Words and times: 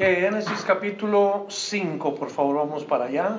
Génesis 0.00 0.62
capítulo 0.62 1.44
5, 1.50 2.14
por 2.14 2.30
favor, 2.30 2.56
vamos 2.56 2.84
para 2.84 3.04
allá. 3.04 3.38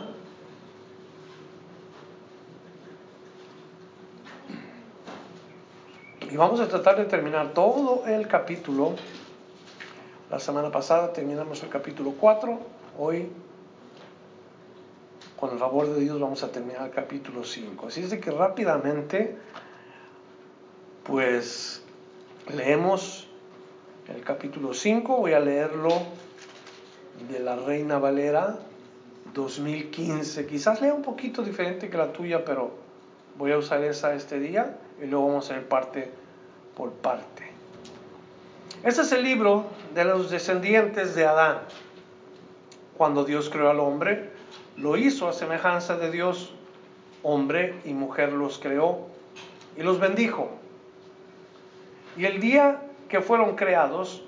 Y 6.29 6.37
vamos 6.37 6.59
a 6.59 6.67
tratar 6.67 6.97
de 6.97 7.05
terminar 7.05 7.55
todo 7.55 8.05
el 8.05 8.27
capítulo. 8.27 8.93
La 10.29 10.37
semana 10.37 10.71
pasada 10.71 11.11
terminamos 11.13 11.63
el 11.63 11.69
capítulo 11.69 12.13
4. 12.19 12.59
Hoy, 12.99 13.27
con 15.39 15.53
el 15.53 15.57
favor 15.57 15.87
de 15.87 15.99
Dios, 15.99 16.19
vamos 16.19 16.43
a 16.43 16.51
terminar 16.51 16.85
el 16.85 16.91
capítulo 16.91 17.43
5. 17.43 17.87
Así 17.87 18.01
es 18.01 18.11
de 18.11 18.19
que 18.19 18.29
rápidamente, 18.29 19.35
pues, 21.05 21.81
leemos 22.55 23.27
el 24.15 24.21
capítulo 24.23 24.75
5. 24.75 25.17
Voy 25.17 25.33
a 25.33 25.39
leerlo 25.39 25.89
de 27.29 27.39
la 27.39 27.55
Reina 27.55 27.99
Valera 27.99 28.57
2015. 29.33 30.45
Quizás 30.45 30.81
lea 30.81 30.93
un 30.93 31.01
poquito 31.01 31.43
diferente 31.43 31.89
que 31.89 31.97
la 31.97 32.11
tuya, 32.11 32.43
pero 32.43 32.71
voy 33.37 33.51
a 33.51 33.57
usar 33.57 33.83
esa 33.83 34.13
este 34.13 34.39
día 34.39 34.77
y 35.01 35.05
luego 35.05 35.27
vamos 35.27 35.49
a 35.49 35.53
hacer 35.53 35.67
parte 35.67 36.11
por 36.75 36.91
parte. 36.91 37.49
Este 38.83 39.01
es 39.01 39.11
el 39.11 39.23
libro 39.23 39.65
de 39.93 40.05
los 40.05 40.31
descendientes 40.31 41.15
de 41.15 41.25
Adán. 41.25 41.59
Cuando 42.97 43.23
Dios 43.23 43.49
creó 43.49 43.69
al 43.69 43.79
hombre, 43.79 44.31
lo 44.77 44.97
hizo 44.97 45.27
a 45.27 45.33
semejanza 45.33 45.97
de 45.97 46.11
Dios. 46.11 46.53
Hombre 47.23 47.75
y 47.85 47.93
mujer 47.93 48.33
los 48.33 48.57
creó 48.57 49.07
y 49.77 49.83
los 49.83 49.99
bendijo. 49.99 50.49
Y 52.17 52.25
el 52.25 52.39
día 52.39 52.81
que 53.07 53.21
fueron 53.21 53.55
creados, 53.55 54.23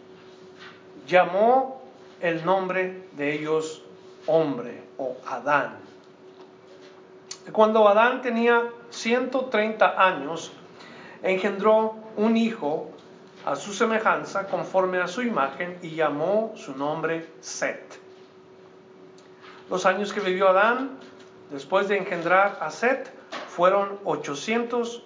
llamó 1.07 1.82
el 2.23 2.45
nombre 2.45 3.03
de 3.17 3.33
ellos 3.33 3.83
hombre 4.27 4.81
o 4.97 5.17
Adán. 5.27 5.75
Cuando 7.51 7.85
Adán 7.85 8.21
tenía 8.21 8.69
130 8.89 10.01
años, 10.01 10.53
engendró 11.21 11.95
un 12.15 12.37
hijo 12.37 12.89
a 13.45 13.57
su 13.57 13.73
semejanza, 13.73 14.47
conforme 14.47 14.99
a 14.99 15.09
su 15.09 15.21
imagen, 15.21 15.77
y 15.81 15.95
llamó 15.95 16.53
su 16.55 16.77
nombre 16.77 17.27
Set. 17.41 17.99
Los 19.69 19.85
años 19.85 20.13
que 20.13 20.21
vivió 20.21 20.47
Adán, 20.47 20.91
después 21.49 21.89
de 21.89 21.97
engendrar 21.97 22.57
a 22.61 22.71
Set, 22.71 23.11
fueron 23.49 23.99
800 24.05 25.03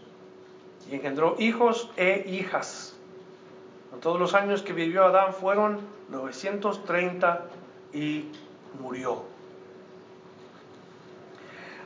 y 0.92 0.96
engendró 0.96 1.36
hijos 1.40 1.90
e 1.98 2.26
hijas. 2.28 2.97
Todos 4.02 4.20
los 4.20 4.34
años 4.34 4.62
que 4.62 4.74
vivió 4.74 5.06
Adán 5.06 5.34
fueron 5.34 5.80
930 6.10 7.46
y 7.94 8.32
murió. 8.80 9.24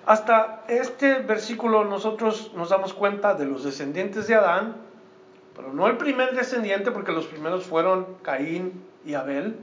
Hasta 0.06 0.64
este 0.68 1.20
versículo 1.20 1.86
nosotros 1.86 2.52
nos 2.56 2.70
damos 2.70 2.94
cuenta 2.94 3.36
de 3.36 3.46
los 3.46 3.64
descendientes 3.64 4.28
de 4.28 4.36
Adán, 4.36 4.76
pero 5.56 5.72
no 5.72 5.88
el 5.88 5.98
primer 5.98 6.36
descendiente 6.36 6.92
porque 6.92 7.12
los 7.12 7.28
primeros 7.28 7.66
fueron 7.66 8.18
Caín 8.24 8.84
y 9.06 9.14
Abel. 9.14 9.58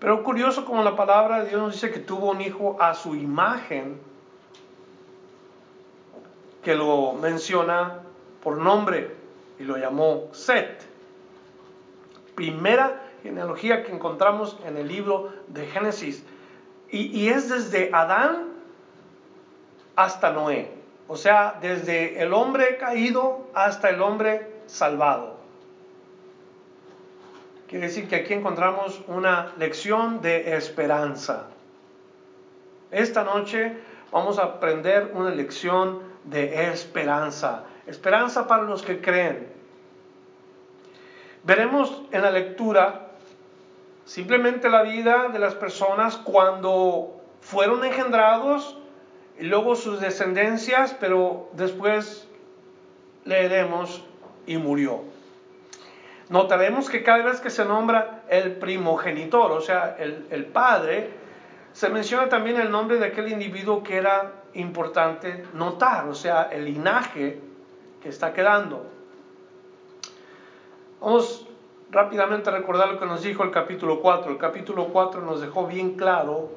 Pero 0.00 0.22
curioso 0.22 0.64
como 0.64 0.82
la 0.82 0.96
palabra 0.96 1.42
de 1.42 1.50
Dios 1.50 1.60
nos 1.62 1.72
dice 1.74 1.90
que 1.90 2.00
tuvo 2.00 2.30
un 2.30 2.40
hijo 2.40 2.76
a 2.80 2.94
su 2.94 3.14
imagen, 3.14 3.98
que 6.62 6.74
lo 6.74 7.12
menciona 7.12 8.00
por 8.42 8.58
nombre 8.58 9.23
y 9.64 9.66
lo 9.66 9.78
llamó 9.78 10.28
Set. 10.32 10.82
Primera 12.34 13.00
genealogía 13.22 13.82
que 13.82 13.92
encontramos 13.92 14.58
en 14.66 14.76
el 14.76 14.86
libro 14.88 15.32
de 15.48 15.66
Génesis. 15.66 16.22
Y, 16.90 17.28
es 17.28 17.48
desde 17.48 17.90
Adán 17.92 18.50
hasta 19.96 20.30
Noé. 20.30 20.70
O 21.08 21.16
sea, 21.16 21.58
desde 21.60 22.22
el 22.22 22.32
hombre 22.34 22.76
caído 22.76 23.48
hasta 23.54 23.88
el 23.88 24.00
hombre 24.02 24.52
salvado. 24.66 25.38
Quiere 27.66 27.86
decir 27.86 28.06
que 28.06 28.16
aquí 28.16 28.34
encontramos 28.34 29.02
una 29.08 29.54
lección 29.58 30.20
de 30.20 30.56
esperanza. 30.56 31.48
Esta 32.90 33.24
noche 33.24 33.76
vamos 34.12 34.38
a 34.38 34.44
aprender 34.44 35.10
una 35.14 35.30
lección 35.30 36.00
de 36.24 36.70
esperanza. 36.70 37.64
Esperanza 37.86 38.46
para 38.46 38.62
los 38.62 38.82
que 38.82 39.00
creen. 39.00 39.53
Veremos 41.44 42.02
en 42.10 42.22
la 42.22 42.30
lectura 42.30 43.08
simplemente 44.06 44.70
la 44.70 44.82
vida 44.82 45.28
de 45.28 45.38
las 45.38 45.54
personas 45.54 46.16
cuando 46.16 47.20
fueron 47.42 47.84
engendrados 47.84 48.78
y 49.38 49.44
luego 49.44 49.76
sus 49.76 50.00
descendencias, 50.00 50.96
pero 50.98 51.50
después 51.52 52.26
leeremos 53.26 54.02
y 54.46 54.56
murió. 54.56 55.02
Notaremos 56.30 56.88
que 56.88 57.02
cada 57.02 57.22
vez 57.22 57.40
que 57.40 57.50
se 57.50 57.66
nombra 57.66 58.22
el 58.30 58.52
primogenitor, 58.52 59.52
o 59.52 59.60
sea, 59.60 59.96
el, 59.98 60.26
el 60.30 60.46
padre, 60.46 61.10
se 61.74 61.90
menciona 61.90 62.30
también 62.30 62.58
el 62.58 62.70
nombre 62.70 62.98
de 62.98 63.06
aquel 63.06 63.30
individuo 63.30 63.82
que 63.82 63.96
era 63.96 64.32
importante 64.54 65.44
notar, 65.52 66.08
o 66.08 66.14
sea, 66.14 66.44
el 66.50 66.64
linaje 66.64 67.38
que 68.02 68.08
está 68.08 68.32
quedando. 68.32 68.93
Vamos 71.04 71.46
rápidamente 71.90 72.48
a 72.48 72.54
recordar 72.54 72.88
lo 72.88 72.98
que 72.98 73.04
nos 73.04 73.22
dijo 73.22 73.44
el 73.44 73.50
capítulo 73.50 74.00
4. 74.00 74.32
El 74.32 74.38
capítulo 74.38 74.88
4 74.88 75.20
nos 75.20 75.42
dejó 75.42 75.66
bien 75.66 75.98
claro 75.98 76.52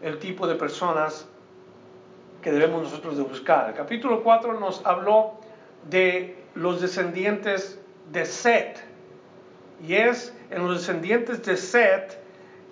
el 0.00 0.18
tipo 0.18 0.46
de 0.46 0.54
personas 0.54 1.28
que 2.40 2.50
debemos 2.50 2.84
nosotros 2.84 3.18
de 3.18 3.24
buscar. 3.24 3.68
El 3.68 3.74
capítulo 3.74 4.22
4 4.22 4.58
nos 4.58 4.80
habló 4.86 5.32
de 5.90 6.42
los 6.54 6.80
descendientes 6.80 7.78
de 8.10 8.24
Set. 8.24 8.82
Y 9.86 9.96
es 9.96 10.34
en 10.48 10.66
los 10.66 10.78
descendientes 10.78 11.44
de 11.44 11.58
Set 11.58 12.24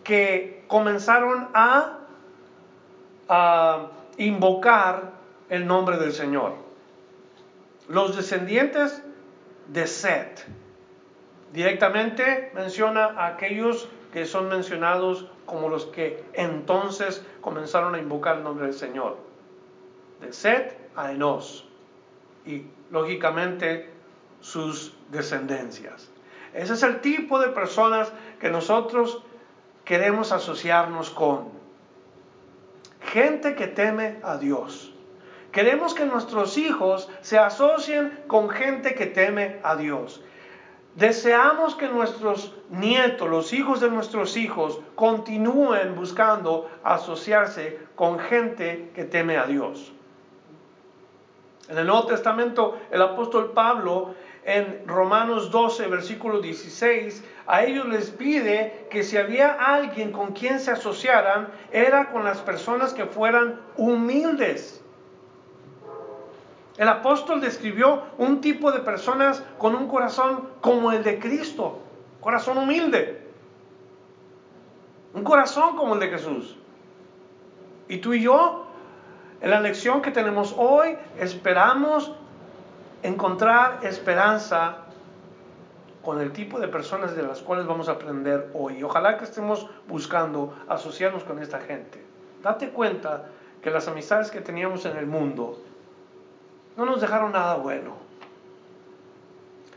que 0.04 0.64
comenzaron 0.66 1.50
a, 1.52 1.98
a 3.28 3.90
invocar 4.16 5.12
el 5.50 5.66
nombre 5.66 5.98
del 5.98 6.14
Señor 6.14 6.54
los 7.86 8.16
descendientes 8.16 9.02
de 9.66 9.86
Set. 9.86 10.46
Directamente 11.52 12.50
menciona 12.54 13.06
a 13.06 13.26
aquellos 13.28 13.88
que 14.12 14.26
son 14.26 14.48
mencionados 14.48 15.30
como 15.46 15.68
los 15.68 15.86
que 15.86 16.24
entonces 16.34 17.24
comenzaron 17.40 17.94
a 17.94 17.98
invocar 17.98 18.38
el 18.38 18.44
nombre 18.44 18.66
del 18.66 18.74
Señor. 18.74 19.16
De 20.20 20.32
Set 20.32 20.76
a 20.94 21.12
Enos. 21.12 21.66
Y 22.44 22.64
lógicamente 22.90 23.90
sus 24.40 24.94
descendencias. 25.10 26.10
Ese 26.54 26.74
es 26.74 26.82
el 26.82 27.00
tipo 27.00 27.38
de 27.38 27.48
personas 27.48 28.12
que 28.40 28.50
nosotros 28.50 29.22
queremos 29.84 30.32
asociarnos 30.32 31.10
con. 31.10 31.48
Gente 33.00 33.54
que 33.54 33.68
teme 33.68 34.18
a 34.22 34.36
Dios. 34.36 34.92
Queremos 35.52 35.94
que 35.94 36.04
nuestros 36.04 36.58
hijos 36.58 37.08
se 37.22 37.38
asocien 37.38 38.22
con 38.26 38.50
gente 38.50 38.94
que 38.94 39.06
teme 39.06 39.60
a 39.62 39.76
Dios. 39.76 40.22
Deseamos 40.98 41.76
que 41.76 41.86
nuestros 41.86 42.52
nietos, 42.70 43.30
los 43.30 43.52
hijos 43.52 43.78
de 43.78 43.88
nuestros 43.88 44.36
hijos, 44.36 44.80
continúen 44.96 45.94
buscando 45.94 46.68
asociarse 46.82 47.78
con 47.94 48.18
gente 48.18 48.90
que 48.96 49.04
teme 49.04 49.36
a 49.36 49.46
Dios. 49.46 49.92
En 51.68 51.78
el 51.78 51.86
Nuevo 51.86 52.06
Testamento, 52.06 52.80
el 52.90 53.00
apóstol 53.00 53.52
Pablo, 53.52 54.16
en 54.42 54.82
Romanos 54.88 55.52
12, 55.52 55.86
versículo 55.86 56.40
16, 56.40 57.22
a 57.46 57.62
ellos 57.62 57.86
les 57.86 58.10
pide 58.10 58.88
que 58.90 59.04
si 59.04 59.18
había 59.18 59.52
alguien 59.52 60.10
con 60.10 60.32
quien 60.32 60.58
se 60.58 60.72
asociaran, 60.72 61.46
era 61.70 62.10
con 62.10 62.24
las 62.24 62.40
personas 62.40 62.92
que 62.92 63.06
fueran 63.06 63.60
humildes 63.76 64.77
el 66.78 66.88
apóstol 66.88 67.40
describió 67.40 68.04
un 68.18 68.40
tipo 68.40 68.70
de 68.70 68.78
personas 68.78 69.42
con 69.58 69.74
un 69.74 69.88
corazón 69.88 70.48
como 70.60 70.92
el 70.92 71.02
de 71.02 71.18
Cristo, 71.18 71.80
corazón 72.20 72.56
humilde, 72.56 73.26
un 75.12 75.24
corazón 75.24 75.76
como 75.76 75.94
el 75.94 76.00
de 76.00 76.08
Jesús. 76.08 76.56
Y 77.88 77.98
tú 77.98 78.14
y 78.14 78.22
yo, 78.22 78.66
en 79.40 79.50
la 79.50 79.60
lección 79.60 80.02
que 80.02 80.12
tenemos 80.12 80.54
hoy, 80.56 80.96
esperamos 81.18 82.12
encontrar 83.02 83.80
esperanza 83.82 84.84
con 86.04 86.20
el 86.20 86.32
tipo 86.32 86.60
de 86.60 86.68
personas 86.68 87.16
de 87.16 87.24
las 87.24 87.42
cuales 87.42 87.66
vamos 87.66 87.88
a 87.88 87.92
aprender 87.92 88.50
hoy. 88.54 88.84
Ojalá 88.84 89.18
que 89.18 89.24
estemos 89.24 89.68
buscando 89.88 90.54
asociarnos 90.68 91.24
con 91.24 91.42
esta 91.42 91.58
gente. 91.58 92.04
Date 92.40 92.70
cuenta 92.70 93.26
que 93.62 93.70
las 93.70 93.88
amistades 93.88 94.30
que 94.30 94.40
teníamos 94.40 94.86
en 94.86 94.96
el 94.96 95.06
mundo 95.06 95.60
no 96.78 96.86
nos 96.86 97.00
dejaron 97.00 97.32
nada 97.32 97.56
bueno. 97.56 97.96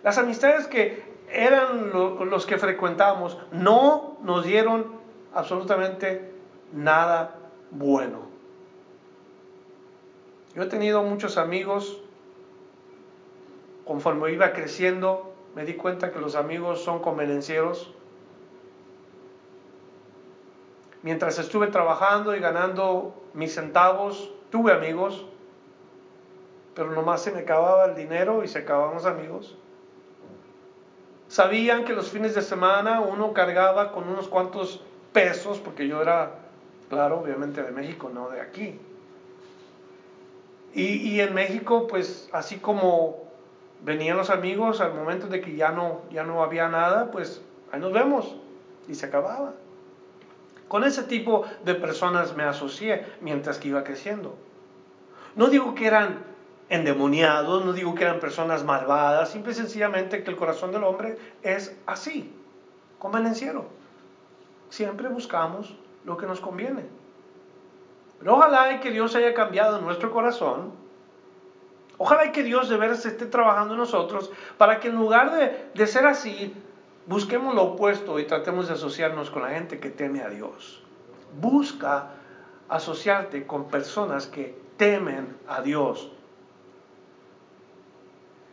Las 0.04 0.20
amistades 0.20 0.68
que 0.68 1.04
eran 1.32 1.92
los 1.92 2.46
que 2.46 2.60
frecuentábamos, 2.60 3.40
no 3.52 4.18
nos 4.22 4.46
dieron 4.46 4.86
absolutamente 5.34 6.32
nada 6.72 7.36
bueno. 7.72 8.20
Yo 10.54 10.62
he 10.62 10.68
tenido 10.68 11.02
muchos 11.02 11.38
amigos, 11.38 12.00
conforme 13.86 14.32
iba 14.32 14.54
creciendo, 14.54 15.34
me 15.56 15.66
di 15.66 15.74
cuenta 15.74 16.12
que 16.12 16.20
los 16.20 16.36
amigos 16.36 16.84
son 16.84 17.02
convenencieros. 17.02 17.92
Mientras 21.02 21.40
estuve 21.40 21.68
trabajando 21.68 22.36
y 22.36 22.40
ganando 22.40 23.16
mis 23.34 23.56
centavos, 23.56 24.32
tuve 24.52 24.72
amigos, 24.72 25.26
pero 26.76 26.92
nomás 26.92 27.22
se 27.24 27.32
me 27.32 27.40
acababa 27.40 27.86
el 27.86 27.96
dinero 27.96 28.44
y 28.44 28.48
se 28.48 28.60
acababan 28.60 28.96
los 28.96 29.06
amigos. 29.06 29.58
Sabían 31.28 31.86
que 31.86 31.94
los 31.94 32.10
fines 32.10 32.36
de 32.36 32.42
semana 32.42 33.00
uno 33.02 33.34
cargaba 33.34 33.92
con 33.92 34.08
unos 34.08 34.28
cuantos 34.28 34.82
pesos, 35.14 35.60
porque 35.60 35.88
yo 35.88 36.02
era, 36.02 36.32
claro, 36.90 37.20
obviamente 37.20 37.64
de 37.64 37.72
México, 37.72 38.10
no 38.14 38.30
de 38.30 38.42
aquí. 38.42 38.80
Y, 40.74 41.20
en 41.20 41.34
México, 41.34 41.86
pues 41.88 42.30
así 42.32 42.58
como 42.58 43.24
venían 43.82 44.16
los 44.16 44.30
amigos 44.30 44.80
al 44.80 44.94
momento 44.94 45.28
de 45.28 45.42
que 45.42 45.56
ya 45.56 45.72
no, 45.72 46.02
ya 46.12 46.24
no 46.24 46.44
había 46.44 46.70
nada, 46.70 47.12
pues 47.12 47.42
ahí 47.72 47.80
nos 47.82 47.92
vemos 47.92 48.38
y 48.88 48.96
se 48.96 49.06
acababa. 49.06 49.54
Con 50.70 50.86
ese 50.86 51.04
tipo 51.04 51.44
de 51.66 51.76
personas 51.76 52.36
me 52.38 52.44
asocié 52.44 53.06
mientras 53.20 53.58
que 53.58 53.68
iba 53.68 53.84
creciendo. 53.84 54.36
No 55.36 55.48
digo 55.48 55.76
que 55.76 55.88
eran 55.88 56.31
endemoniados, 56.72 57.66
no 57.66 57.74
digo 57.74 57.94
que 57.94 58.06
eran 58.06 58.22
personas 58.22 58.64
malvadas, 58.64 59.30
simple 59.30 59.52
y 59.52 59.56
sencillamente 59.56 60.24
que 60.24 60.32
el 60.32 60.38
corazón 60.38 60.72
del 60.72 60.86
hombre 60.86 61.18
es 61.44 61.76
así, 61.86 62.34
convenenciero. 62.98 63.66
Siempre 64.70 65.10
buscamos 65.10 65.76
lo 66.06 66.16
que 66.16 66.26
nos 66.26 66.40
conviene. 66.40 66.86
Pero 68.20 68.36
ojalá 68.36 68.80
que 68.80 68.90
Dios 68.90 69.14
haya 69.16 69.34
cambiado 69.34 69.82
nuestro 69.82 70.12
corazón. 70.12 70.72
Ojalá 71.98 72.32
que 72.32 72.42
Dios 72.42 72.70
de 72.70 72.78
veras 72.78 73.06
esté 73.06 73.26
trabajando 73.26 73.74
en 73.74 73.80
nosotros 73.82 74.32
para 74.58 74.80
que 74.80 74.88
en 74.88 74.96
lugar 74.96 75.36
de, 75.36 75.70
de 75.74 75.88
ser 75.88 76.08
así, 76.08 76.56
busquemos 77.06 77.54
lo 77.54 77.64
opuesto 77.64 78.18
y 78.18 78.24
tratemos 78.24 78.70
de 78.70 78.76
asociarnos 78.76 79.30
con 79.30 79.42
la 79.42 79.50
gente 79.50 79.82
que 79.82 79.90
teme 79.90 80.22
a 80.22 80.30
Dios. 80.30 80.82
Busca 81.38 82.12
asociarte 82.70 83.46
con 83.46 83.68
personas 83.68 84.26
que 84.26 84.58
temen 84.78 85.36
a 85.50 85.62
Dios. 85.62 86.10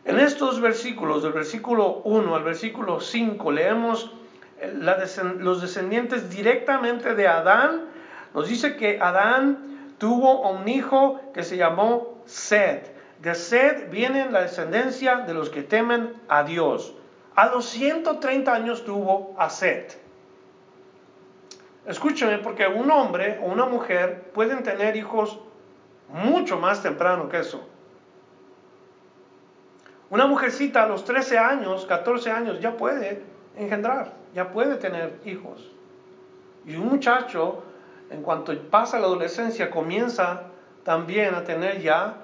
En 0.09 0.19
estos 0.19 0.59
versículos, 0.59 1.21
del 1.21 1.33
versículo 1.33 2.01
1 2.03 2.35
al 2.35 2.43
versículo 2.43 2.99
5, 2.99 3.51
leemos 3.51 4.11
los 5.37 5.61
descendientes 5.61 6.31
directamente 6.31 7.13
de 7.13 7.27
Adán. 7.27 7.85
Nos 8.33 8.49
dice 8.49 8.75
que 8.75 8.99
Adán 8.99 9.93
tuvo 9.99 10.49
un 10.49 10.67
hijo 10.67 11.21
que 11.31 11.43
se 11.43 11.57
llamó 11.57 12.23
Sed. 12.25 12.79
De 13.21 13.35
Sed 13.35 13.91
viene 13.91 14.31
la 14.31 14.41
descendencia 14.41 15.17
de 15.17 15.35
los 15.35 15.51
que 15.51 15.61
temen 15.61 16.15
a 16.27 16.41
Dios. 16.41 16.95
A 17.35 17.45
los 17.45 17.65
130 17.65 18.51
años 18.51 18.83
tuvo 18.85 19.35
a 19.37 19.51
Sed. 19.51 19.91
Escúcheme, 21.85 22.39
porque 22.39 22.65
un 22.65 22.89
hombre 22.89 23.39
o 23.43 23.45
una 23.45 23.67
mujer 23.67 24.31
pueden 24.33 24.63
tener 24.63 24.95
hijos 24.95 25.37
mucho 26.07 26.57
más 26.57 26.81
temprano 26.81 27.29
que 27.29 27.41
eso. 27.41 27.63
Una 30.09 30.25
mujercita 30.25 30.83
a 30.83 30.87
los 30.87 31.03
13 31.03 31.37
años, 31.37 31.85
14 31.85 32.31
años, 32.31 32.59
ya 32.59 32.75
puede 32.77 33.21
engendrar, 33.55 34.13
ya 34.33 34.51
puede 34.51 34.75
tener 34.77 35.19
hijos. 35.25 35.71
Y 36.65 36.75
un 36.75 36.87
muchacho, 36.87 37.63
en 38.09 38.23
cuanto 38.23 38.57
pasa 38.69 38.97
la 38.97 39.05
adolescencia, 39.05 39.69
comienza 39.69 40.43
también 40.83 41.35
a 41.35 41.43
tener 41.43 41.81
ya 41.81 42.17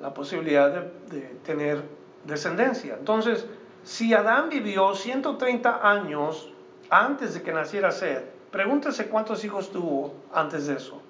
la 0.00 0.14
posibilidad 0.14 0.70
de, 0.70 1.20
tener 1.44 1.82
descendencia. 2.24 2.96
Entonces, 2.98 3.46
si 3.84 4.14
Adán 4.14 4.48
vivió 4.48 4.94
130 4.94 5.86
años 5.88 6.52
antes 6.88 7.34
de 7.34 7.42
que 7.42 7.52
naciera 7.52 7.90
Seth, 7.90 8.24
pregúntese 8.50 9.08
cuántos 9.08 9.44
hijos 9.44 9.70
tuvo 9.70 10.14
antes 10.32 10.66
de 10.68 10.76
eso. 10.76 11.02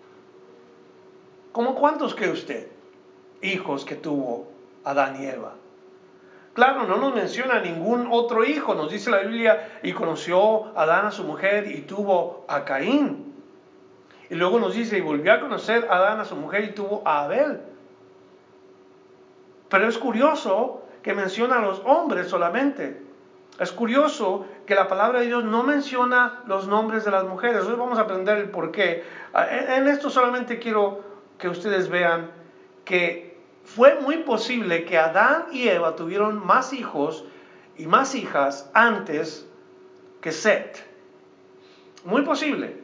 ¿Cómo 1.53 1.75
cuántos 1.75 2.14
cree 2.14 2.31
usted? 2.31 2.67
Hijos 3.43 3.85
que 3.85 3.94
tuvo 3.94 4.51
Adán 4.84 5.23
y 5.23 5.26
Eva. 5.26 5.55
Claro, 6.55 6.84
no 6.84 6.96
nos 6.96 7.14
menciona 7.14 7.61
ningún 7.61 8.08
otro 8.11 8.44
hijo, 8.44 8.75
nos 8.75 8.90
dice 8.90 9.11
la 9.11 9.20
Biblia, 9.20 9.79
y 9.82 9.93
conoció 9.93 10.76
Adán 10.76 11.06
a 11.06 11.11
su 11.11 11.25
mujer 11.25 11.67
y 11.70 11.82
tuvo 11.82 12.44
a 12.49 12.64
Caín. 12.64 13.34
Y 14.29 14.34
luego 14.34 14.58
nos 14.58 14.75
dice, 14.75 14.99
y 14.99 15.00
volvió 15.00 15.32
a 15.32 15.40
conocer 15.40 15.87
a 15.90 15.96
Adán 15.96 16.20
a 16.20 16.25
su 16.25 16.37
mujer 16.37 16.64
y 16.64 16.73
tuvo 16.73 17.02
a 17.06 17.25
Abel. 17.25 17.61
Pero 19.69 19.88
es 19.88 19.96
curioso 19.96 20.82
que 21.02 21.14
menciona 21.14 21.56
a 21.56 21.62
los 21.62 21.81
hombres 21.87 22.28
solamente. 22.28 23.00
Es 23.58 23.73
curioso 23.73 24.46
que 24.67 24.75
la 24.75 24.88
palabra 24.88 25.20
de 25.20 25.26
Dios 25.26 25.44
no 25.44 25.62
menciona 25.62 26.43
los 26.46 26.69
nombres 26.69 27.05
de 27.05 27.11
las 27.11 27.25
mujeres. 27.25 27.64
Hoy 27.64 27.76
vamos 27.76 27.99
a 27.99 28.02
aprender 28.02 28.38
el 28.38 28.50
por 28.50 28.70
qué. 28.70 29.05
En 29.35 29.88
esto 29.88 30.11
solamente 30.11 30.58
quiero 30.58 31.00
que 31.38 31.49
ustedes 31.49 31.88
vean 31.88 32.31
que 32.85 33.31
fue 33.75 33.95
muy 33.95 34.19
posible 34.19 34.85
que 34.85 34.99
Adán 34.99 35.47
y 35.53 35.69
Eva 35.69 35.97
tuvieron 35.97 36.45
más 36.45 36.73
hijos 36.73 37.25
y 37.77 37.87
más 37.87 38.15
hijas 38.15 38.71
antes 38.75 39.47
que 40.21 40.33
Set. 40.33 40.85
Muy 42.05 42.23
posible. 42.23 42.77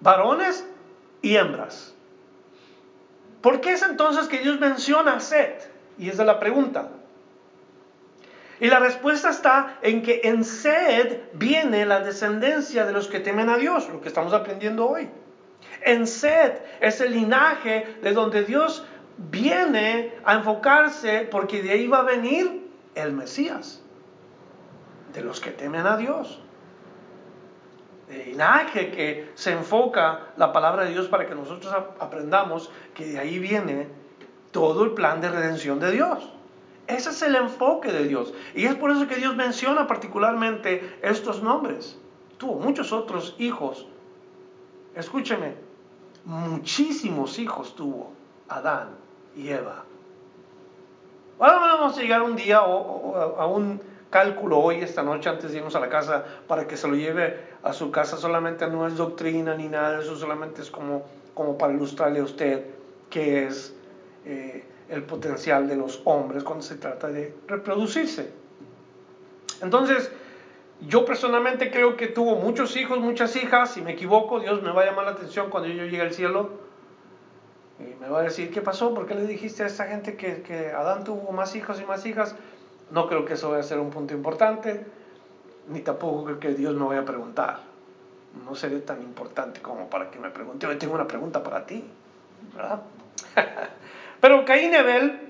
Varones 0.00 0.66
y 1.22 1.36
hembras. 1.36 1.94
¿Por 3.40 3.60
qué 3.60 3.72
es 3.72 3.82
entonces 3.82 4.26
que 4.26 4.38
Dios 4.38 4.58
menciona 4.58 5.14
a 5.14 5.20
Set? 5.20 5.70
Y 5.98 6.08
es 6.08 6.16
de 6.16 6.24
la 6.24 6.40
pregunta. 6.40 6.88
Y 8.58 8.68
la 8.68 8.80
respuesta 8.80 9.30
está 9.30 9.78
en 9.82 10.02
que 10.02 10.22
en 10.24 10.42
Sed 10.44 11.20
viene 11.34 11.86
la 11.86 12.00
descendencia 12.00 12.86
de 12.86 12.92
los 12.92 13.06
que 13.06 13.20
temen 13.20 13.50
a 13.50 13.56
Dios, 13.56 13.88
lo 13.88 14.00
que 14.00 14.08
estamos 14.08 14.32
aprendiendo 14.32 14.88
hoy. 14.88 15.08
En 15.82 16.06
Sed 16.06 16.54
es 16.80 17.00
el 17.00 17.12
linaje 17.12 17.98
de 18.02 18.12
donde 18.12 18.44
Dios 18.44 18.84
viene 19.16 20.14
a 20.24 20.34
enfocarse 20.34 21.28
porque 21.30 21.62
de 21.62 21.70
ahí 21.72 21.86
va 21.86 22.00
a 22.00 22.02
venir 22.02 22.70
el 22.94 23.12
Mesías, 23.12 23.82
de 25.12 25.22
los 25.22 25.40
que 25.40 25.50
temen 25.50 25.86
a 25.86 25.96
Dios. 25.96 26.40
El 28.08 28.24
linaje 28.24 28.90
que 28.90 29.32
se 29.34 29.52
enfoca 29.52 30.28
la 30.36 30.52
palabra 30.52 30.84
de 30.84 30.92
Dios 30.92 31.08
para 31.08 31.26
que 31.26 31.34
nosotros 31.34 31.74
aprendamos 31.98 32.70
que 32.94 33.06
de 33.06 33.18
ahí 33.18 33.38
viene 33.38 33.88
todo 34.52 34.84
el 34.84 34.92
plan 34.92 35.20
de 35.20 35.30
redención 35.30 35.80
de 35.80 35.90
Dios. 35.90 36.32
Ese 36.86 37.10
es 37.10 37.22
el 37.22 37.34
enfoque 37.34 37.90
de 37.90 38.04
Dios. 38.06 38.32
Y 38.54 38.66
es 38.66 38.76
por 38.76 38.92
eso 38.92 39.08
que 39.08 39.16
Dios 39.16 39.34
menciona 39.34 39.88
particularmente 39.88 40.98
estos 41.02 41.42
nombres. 41.42 41.98
Tuvo 42.38 42.60
muchos 42.60 42.92
otros 42.92 43.34
hijos. 43.38 43.88
Escúcheme, 44.94 45.54
muchísimos 46.24 47.40
hijos 47.40 47.74
tuvo 47.74 48.12
Adán 48.48 49.05
y 49.36 49.50
Eva. 49.50 49.84
Ahora 51.38 51.58
vamos 51.58 51.98
a 51.98 52.00
llegar 52.00 52.22
un 52.22 52.34
día 52.34 52.62
o, 52.62 53.36
a 53.38 53.46
un 53.46 53.80
cálculo 54.08 54.58
hoy, 54.58 54.76
esta 54.76 55.02
noche, 55.02 55.28
antes 55.28 55.52
de 55.52 55.58
irnos 55.58 55.76
a 55.76 55.80
la 55.80 55.90
casa, 55.90 56.24
para 56.48 56.66
que 56.66 56.76
se 56.76 56.88
lo 56.88 56.94
lleve 56.94 57.38
a 57.62 57.74
su 57.74 57.90
casa. 57.90 58.16
Solamente 58.16 58.66
no 58.66 58.86
es 58.86 58.96
doctrina 58.96 59.54
ni 59.54 59.68
nada 59.68 60.00
eso, 60.00 60.16
solamente 60.16 60.62
es 60.62 60.70
como, 60.70 61.04
como 61.34 61.58
para 61.58 61.74
ilustrarle 61.74 62.20
a 62.20 62.24
usted 62.24 62.64
qué 63.10 63.46
es 63.46 63.74
eh, 64.24 64.64
el 64.88 65.02
potencial 65.02 65.68
de 65.68 65.76
los 65.76 66.00
hombres 66.04 66.42
cuando 66.42 66.64
se 66.64 66.76
trata 66.76 67.08
de 67.08 67.34
reproducirse. 67.46 68.30
Entonces, 69.60 70.10
yo 70.80 71.04
personalmente 71.04 71.70
creo 71.70 71.96
que 71.96 72.06
tuvo 72.06 72.36
muchos 72.36 72.76
hijos, 72.76 72.98
muchas 72.98 73.36
hijas. 73.36 73.72
Si 73.72 73.82
me 73.82 73.92
equivoco, 73.92 74.40
Dios 74.40 74.62
me 74.62 74.72
va 74.72 74.82
a 74.82 74.86
llamar 74.86 75.04
la 75.04 75.10
atención 75.12 75.50
cuando 75.50 75.68
yo 75.68 75.84
llegue 75.84 76.00
al 76.00 76.14
cielo 76.14 76.65
y 77.78 78.00
me 78.00 78.08
va 78.08 78.20
a 78.20 78.22
decir, 78.22 78.50
¿qué 78.50 78.62
pasó? 78.62 78.94
¿Por 78.94 79.06
qué 79.06 79.14
le 79.14 79.26
dijiste 79.26 79.62
a 79.62 79.66
esta 79.66 79.84
gente 79.84 80.16
que, 80.16 80.72
Adán 80.74 81.04
tuvo 81.04 81.32
más 81.32 81.54
hijos 81.54 81.80
y 81.80 81.84
más 81.84 82.06
hijas? 82.06 82.34
No 82.90 83.06
creo 83.06 83.24
que 83.24 83.34
eso 83.34 83.50
vaya 83.50 83.60
a 83.60 83.66
ser 83.66 83.78
un 83.78 83.90
punto 83.90 84.14
importante, 84.14 84.86
ni 85.68 85.80
tampoco 85.80 86.24
creo 86.24 86.40
que 86.40 86.54
Dios 86.54 86.74
me 86.74 86.86
vaya 86.86 87.00
a 87.00 87.04
preguntar. 87.04 87.60
No 88.44 88.54
seré 88.54 88.78
tan 88.80 89.02
importante 89.02 89.60
como 89.60 89.90
para 89.90 90.10
que 90.10 90.18
me 90.18 90.30
pregunte, 90.30 90.66
hoy 90.66 90.76
tengo 90.76 90.94
una 90.94 91.06
pregunta 91.06 91.42
para 91.42 91.66
ti, 91.66 91.84
¿verdad? 92.54 92.82
Pero 94.20 94.44
Caín 94.44 94.72
y 94.72 94.76
Abel, 94.76 95.20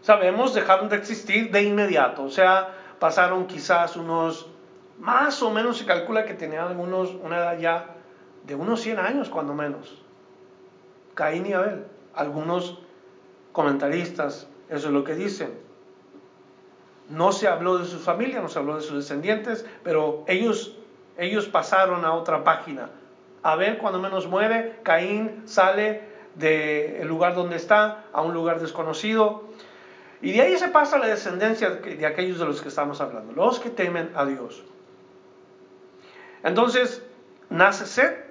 sabemos, 0.00 0.54
dejaron 0.54 0.88
de 0.88 0.96
existir 0.96 1.50
de 1.50 1.62
inmediato, 1.62 2.24
o 2.24 2.30
sea, 2.30 2.74
pasaron 2.98 3.46
quizás 3.46 3.96
unos, 3.96 4.48
más 4.98 5.42
o 5.42 5.50
menos 5.50 5.78
se 5.78 5.84
calcula 5.84 6.24
que 6.24 6.34
tenían 6.34 6.68
algunos, 6.68 7.14
una 7.22 7.36
edad 7.36 7.58
ya 7.58 7.86
de 8.44 8.54
unos 8.54 8.80
100 8.80 8.98
años, 8.98 9.28
cuando 9.28 9.54
menos. 9.54 10.03
Caín 11.14 11.46
y 11.46 11.52
Abel. 11.52 11.84
Algunos 12.14 12.78
comentaristas, 13.52 14.48
eso 14.68 14.88
es 14.88 14.92
lo 14.92 15.04
que 15.04 15.14
dicen. 15.14 15.54
No 17.08 17.32
se 17.32 17.48
habló 17.48 17.78
de 17.78 17.84
su 17.84 17.98
familia, 17.98 18.40
no 18.40 18.48
se 18.48 18.58
habló 18.58 18.76
de 18.76 18.82
sus 18.82 18.96
descendientes, 18.96 19.66
pero 19.82 20.24
ellos, 20.26 20.76
ellos 21.18 21.48
pasaron 21.48 22.04
a 22.04 22.14
otra 22.14 22.44
página. 22.44 22.90
A 23.42 23.56
ver, 23.56 23.78
cuando 23.78 24.00
menos 24.00 24.26
muere, 24.26 24.80
Caín 24.82 25.42
sale 25.46 26.02
del 26.34 27.06
lugar 27.06 27.34
donde 27.34 27.56
está 27.56 28.04
a 28.12 28.22
un 28.22 28.32
lugar 28.32 28.60
desconocido. 28.60 29.44
Y 30.22 30.32
de 30.32 30.40
ahí 30.40 30.56
se 30.56 30.68
pasa 30.68 30.98
la 30.98 31.06
descendencia 31.06 31.70
de 31.70 32.06
aquellos 32.06 32.38
de 32.38 32.46
los 32.46 32.62
que 32.62 32.68
estamos 32.68 33.00
hablando, 33.00 33.32
los 33.32 33.60
que 33.60 33.68
temen 33.68 34.10
a 34.14 34.24
Dios. 34.24 34.64
Entonces, 36.42 37.02
nace 37.50 37.84
Seth, 37.86 38.24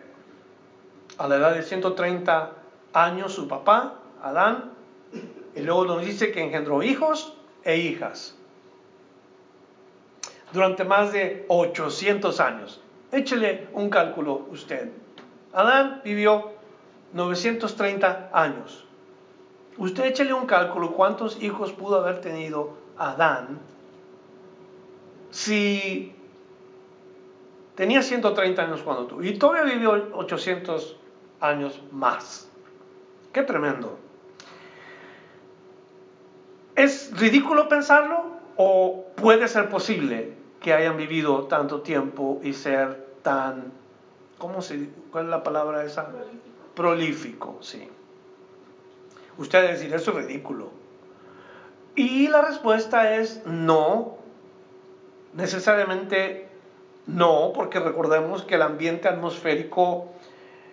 a 1.20 1.28
la 1.28 1.36
edad 1.36 1.54
de 1.54 1.62
130 1.62 2.63
años 2.94 3.34
su 3.34 3.48
papá, 3.48 3.96
Adán, 4.22 4.72
y 5.56 5.62
luego 5.62 5.86
nos 5.86 6.06
dice 6.06 6.32
que 6.32 6.44
engendró 6.44 6.82
hijos 6.84 7.36
e 7.64 7.78
hijas 7.78 8.36
durante 10.52 10.84
más 10.84 11.12
de 11.12 11.46
800 11.48 12.40
años. 12.40 12.82
Échele 13.12 13.68
un 13.74 13.90
cálculo 13.90 14.48
usted. 14.52 14.92
Adán 15.52 16.02
vivió 16.04 16.52
930 17.14 18.30
años. 18.34 18.86
Usted 19.78 20.06
échele 20.06 20.34
un 20.34 20.46
cálculo 20.46 20.94
cuántos 20.94 21.42
hijos 21.42 21.74
pudo 21.74 22.00
haber 22.00 22.22
tenido 22.22 22.76
Adán 22.98 23.60
si 25.32 26.16
tenía 27.76 28.04
130 28.04 28.62
años 28.62 28.82
cuando 28.84 29.08
tuvo 29.08 29.24
y 29.24 29.38
todavía 29.40 29.74
vivió 29.74 30.10
800 30.14 30.96
años 31.40 31.82
más. 31.92 32.53
Qué 33.34 33.42
tremendo. 33.42 33.98
¿Es 36.76 37.12
ridículo 37.20 37.68
pensarlo 37.68 38.26
o 38.58 39.06
puede 39.16 39.48
ser 39.48 39.70
posible 39.70 40.34
que 40.62 40.74
hayan 40.74 40.98
vivido 40.98 41.46
tanto 41.46 41.82
tiempo 41.82 42.40
y 42.44 42.54
ser 42.54 43.08
tan, 43.24 43.74
¿cómo 44.38 44.62
se, 44.62 44.88
cuál 45.12 45.26
es 45.26 45.32
la 45.32 45.44
palabra 45.44 45.84
esa? 45.84 46.08
Prolífico, 46.76 47.58
sí. 47.62 47.88
Usted 49.38 49.68
decir, 49.68 49.94
eso 49.94 50.12
es 50.12 50.26
ridículo. 50.26 50.70
Y 51.96 52.28
la 52.28 52.42
respuesta 52.42 53.16
es 53.16 53.42
no, 53.46 54.18
necesariamente 55.34 56.48
no, 57.08 57.52
porque 57.54 57.80
recordemos 57.80 58.44
que 58.44 58.56
el 58.56 58.62
ambiente 58.62 59.08
atmosférico 59.08 60.08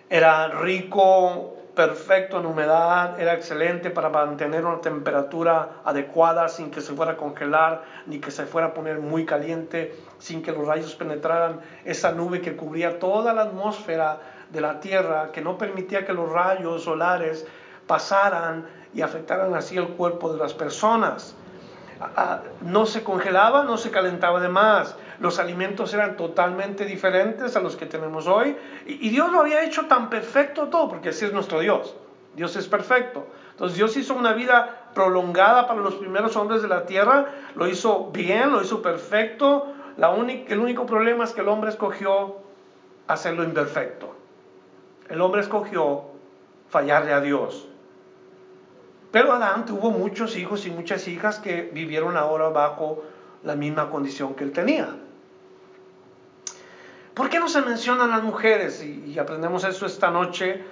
era 0.09 0.47
rico 0.47 1.60
perfecto 1.81 2.37
en 2.37 2.45
humedad, 2.45 3.19
era 3.19 3.33
excelente 3.33 3.89
para 3.89 4.07
mantener 4.07 4.67
una 4.67 4.81
temperatura 4.81 5.81
adecuada 5.83 6.47
sin 6.47 6.69
que 6.69 6.79
se 6.79 6.93
fuera 6.93 7.13
a 7.13 7.17
congelar 7.17 7.81
ni 8.05 8.19
que 8.19 8.29
se 8.29 8.45
fuera 8.45 8.67
a 8.67 8.73
poner 8.75 8.99
muy 8.99 9.25
caliente, 9.25 9.95
sin 10.19 10.43
que 10.43 10.51
los 10.51 10.67
rayos 10.67 10.93
penetraran 10.93 11.59
esa 11.83 12.11
nube 12.11 12.39
que 12.39 12.55
cubría 12.55 12.99
toda 12.99 13.33
la 13.33 13.41
atmósfera 13.41 14.19
de 14.51 14.61
la 14.61 14.79
Tierra, 14.79 15.31
que 15.31 15.41
no 15.41 15.57
permitía 15.57 16.05
que 16.05 16.13
los 16.13 16.31
rayos 16.31 16.83
solares 16.83 17.47
pasaran 17.87 18.67
y 18.93 19.01
afectaran 19.01 19.55
así 19.55 19.75
el 19.75 19.87
cuerpo 19.87 20.31
de 20.31 20.37
las 20.37 20.53
personas. 20.53 21.35
No 22.61 22.85
se 22.85 23.03
congelaba, 23.03 23.63
no 23.63 23.79
se 23.79 23.89
calentaba 23.89 24.39
de 24.39 24.49
más 24.49 24.95
los 25.21 25.37
alimentos 25.37 25.93
eran 25.93 26.17
totalmente 26.17 26.85
diferentes 26.85 27.55
a 27.55 27.59
los 27.59 27.75
que 27.75 27.85
tenemos 27.85 28.25
hoy. 28.25 28.57
Y, 28.87 29.09
Dios 29.09 29.31
lo 29.31 29.41
había 29.41 29.63
hecho 29.63 29.85
tan 29.85 30.09
perfecto 30.09 30.67
todo, 30.67 30.89
porque 30.89 31.09
así 31.09 31.25
es 31.25 31.31
nuestro 31.31 31.59
Dios. 31.59 31.95
Dios 32.35 32.55
es 32.55 32.67
perfecto. 32.67 33.27
Entonces 33.51 33.77
Dios 33.77 33.95
hizo 33.97 34.15
una 34.15 34.33
vida 34.33 34.89
prolongada 34.95 35.67
para 35.67 35.79
los 35.79 35.93
primeros 35.95 36.35
hombres 36.35 36.63
de 36.63 36.67
la 36.67 36.87
tierra, 36.87 37.27
lo 37.55 37.67
hizo 37.67 38.09
bien, 38.11 38.51
lo 38.51 38.63
hizo 38.63 38.81
perfecto. 38.81 39.73
El 39.95 40.59
único 40.59 40.87
problema 40.87 41.23
es 41.23 41.33
que 41.33 41.41
el 41.41 41.49
hombre 41.49 41.69
escogió 41.69 42.37
hacerlo 43.07 43.43
imperfecto. 43.43 44.15
El 45.07 45.21
hombre 45.21 45.41
escogió 45.41 46.05
fallarle 46.69 47.13
a 47.13 47.21
Dios. 47.21 47.67
Pero 49.11 49.33
Adán 49.33 49.65
tuvo 49.65 49.91
muchos 49.91 50.35
hijos 50.35 50.65
y 50.65 50.71
muchas 50.71 51.07
hijas 51.07 51.37
que 51.37 51.69
vivieron 51.71 52.17
ahora 52.17 52.49
bajo 52.49 53.03
la 53.43 53.55
misma 53.55 53.91
condición 53.91 54.33
que 54.33 54.45
él 54.45 54.51
tenía. 54.51 54.95
¿Por 57.13 57.29
qué 57.29 57.39
no 57.39 57.49
se 57.49 57.61
mencionan 57.61 58.09
las 58.09 58.23
mujeres? 58.23 58.83
Y, 58.83 59.19
aprendemos 59.19 59.63
eso 59.65 59.85
esta 59.85 60.11
noche. 60.11 60.63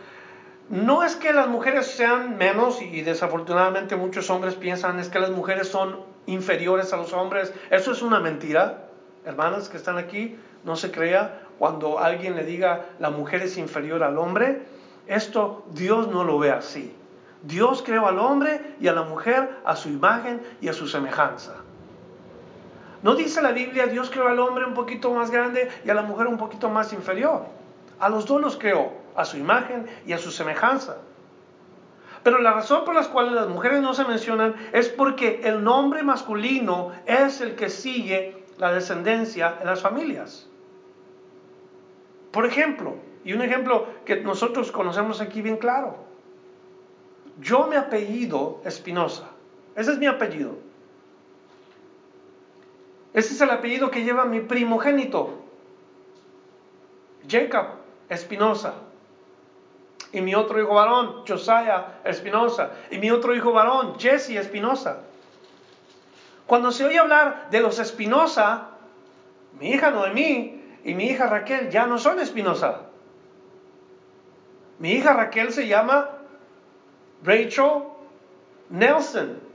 No 0.70 1.04
es 1.04 1.16
que 1.16 1.34
las 1.34 1.48
mujeres 1.48 1.88
sean 1.88 2.38
menos 2.38 2.82
y 2.82 3.02
desafortunadamente 3.02 3.96
muchos 3.96 4.30
hombres 4.30 4.56
piensan 4.56 5.00
es 5.00 5.10
que 5.10 5.20
las 5.20 5.32
mujeres 5.32 5.68
son 5.68 6.00
inferiores 6.28 6.94
a 6.94 6.98
los 6.98 7.12
hombres. 7.12 7.54
Eso 7.70 7.92
es 7.92 8.02
una 8.02 8.20
mentira. 8.20 8.86
Hermanas 9.26 9.68
que 9.68 9.78
están 9.78 9.98
aquí, 9.98 10.38
no 10.64 10.76
se 10.76 10.92
crea 10.92 11.42
cuando 11.58 12.00
alguien 12.00 12.36
le 12.36 12.46
diga 12.46 12.86
la 13.00 13.10
mujer 13.10 13.42
es 13.42 13.58
inferior 13.58 14.04
al 14.04 14.18
hombre. 14.18 14.62
Esto 15.08 15.66
Dios 15.72 16.08
no 16.08 16.24
lo 16.24 16.40
ve 16.40 16.52
así. 16.52 16.96
Dios 17.42 17.84
creó 17.86 18.08
al 18.08 18.20
hombre 18.20 18.76
y 18.80 18.88
a 18.88 18.94
la 18.94 19.04
mujer 19.04 19.58
a 19.66 19.76
su 19.76 19.90
imagen 19.90 20.42
y 20.62 20.70
a 20.70 20.74
su 20.74 20.88
semejanza. 20.88 21.56
¿No 23.02 23.16
dice 23.16 23.42
la 23.42 23.52
Biblia, 23.52 23.88
Dios 23.88 24.10
creó 24.10 24.28
al 24.28 24.40
hombre 24.40 24.66
un 24.66 24.74
poquito 24.74 25.12
más 25.12 25.32
grande 25.32 25.70
y 25.86 25.90
a 25.90 25.94
la 25.94 26.02
mujer 26.02 26.28
un 26.28 26.38
poquito 26.38 26.70
más 26.70 26.92
inferior? 26.92 27.46
A 28.00 28.10
los 28.10 28.26
dos 28.26 28.42
los 28.42 28.58
creó, 28.58 28.92
a 29.16 29.26
su 29.26 29.38
imagen 29.38 29.88
y 30.06 30.14
a 30.14 30.18
su 30.18 30.32
semejanza. 30.32 30.98
Pero 32.24 32.40
la 32.40 32.52
razón 32.52 32.84
por 32.84 32.96
la 32.96 33.06
cual 33.06 33.34
las 33.34 33.48
mujeres 33.48 33.82
no 33.82 33.94
se 33.94 34.04
mencionan 34.04 34.56
es 34.74 34.90
porque 34.90 35.42
el 35.44 35.64
nombre 35.64 36.04
masculino 36.04 36.92
es 37.06 37.40
el 37.40 37.56
que 37.56 37.70
sigue 37.70 38.44
la 38.58 38.74
descendencia 38.74 39.58
en 39.62 39.68
las 39.68 39.82
familias. 39.82 40.48
Por 42.32 42.46
ejemplo, 42.46 42.96
y 43.24 43.34
un 43.34 43.42
ejemplo 43.42 43.88
que 44.06 44.18
nosotros 44.18 44.72
conocemos 44.72 45.22
aquí 45.22 45.42
bien 45.42 45.58
claro. 45.58 45.96
Yo 47.40 47.68
me 47.68 47.78
apellido 47.78 48.62
Espinosa. 48.66 49.30
Ese 49.76 49.94
es 49.94 49.98
mi 49.98 50.06
apellido. 50.06 50.69
Ese 53.20 53.34
es 53.34 53.42
el 53.42 53.50
apellido 53.50 53.92
que 53.92 54.06
lleva 54.06 54.24
mi 54.24 54.40
primogénito, 54.40 55.44
Jacob 57.28 57.66
Espinosa. 58.08 58.76
Y 60.14 60.22
mi 60.22 60.36
otro 60.36 60.62
hijo 60.62 60.74
varón, 60.74 61.26
Josiah 61.28 62.00
Espinosa. 62.06 62.72
Y 62.90 62.98
mi 62.98 63.12
otro 63.12 63.36
hijo 63.36 63.52
varón, 63.52 64.00
Jesse 64.00 64.38
Espinosa. 64.38 65.02
Cuando 66.48 66.72
se 66.72 66.86
oye 66.86 66.98
hablar 66.98 67.50
de 67.52 67.60
los 67.60 67.78
Espinosa, 67.80 68.70
mi 69.60 69.72
hija 69.72 69.92
Noemí 69.92 70.64
y 70.86 70.94
mi 70.94 71.08
hija 71.08 71.28
Raquel 71.28 71.70
ya 71.70 71.88
no 71.88 71.98
son 71.98 72.22
Espinosa. 72.22 72.84
Mi 74.78 74.94
hija 74.94 75.12
Raquel 75.12 75.52
se 75.52 75.68
llama 75.68 76.10
Rachel 77.22 77.84
Nelson. 78.70 79.49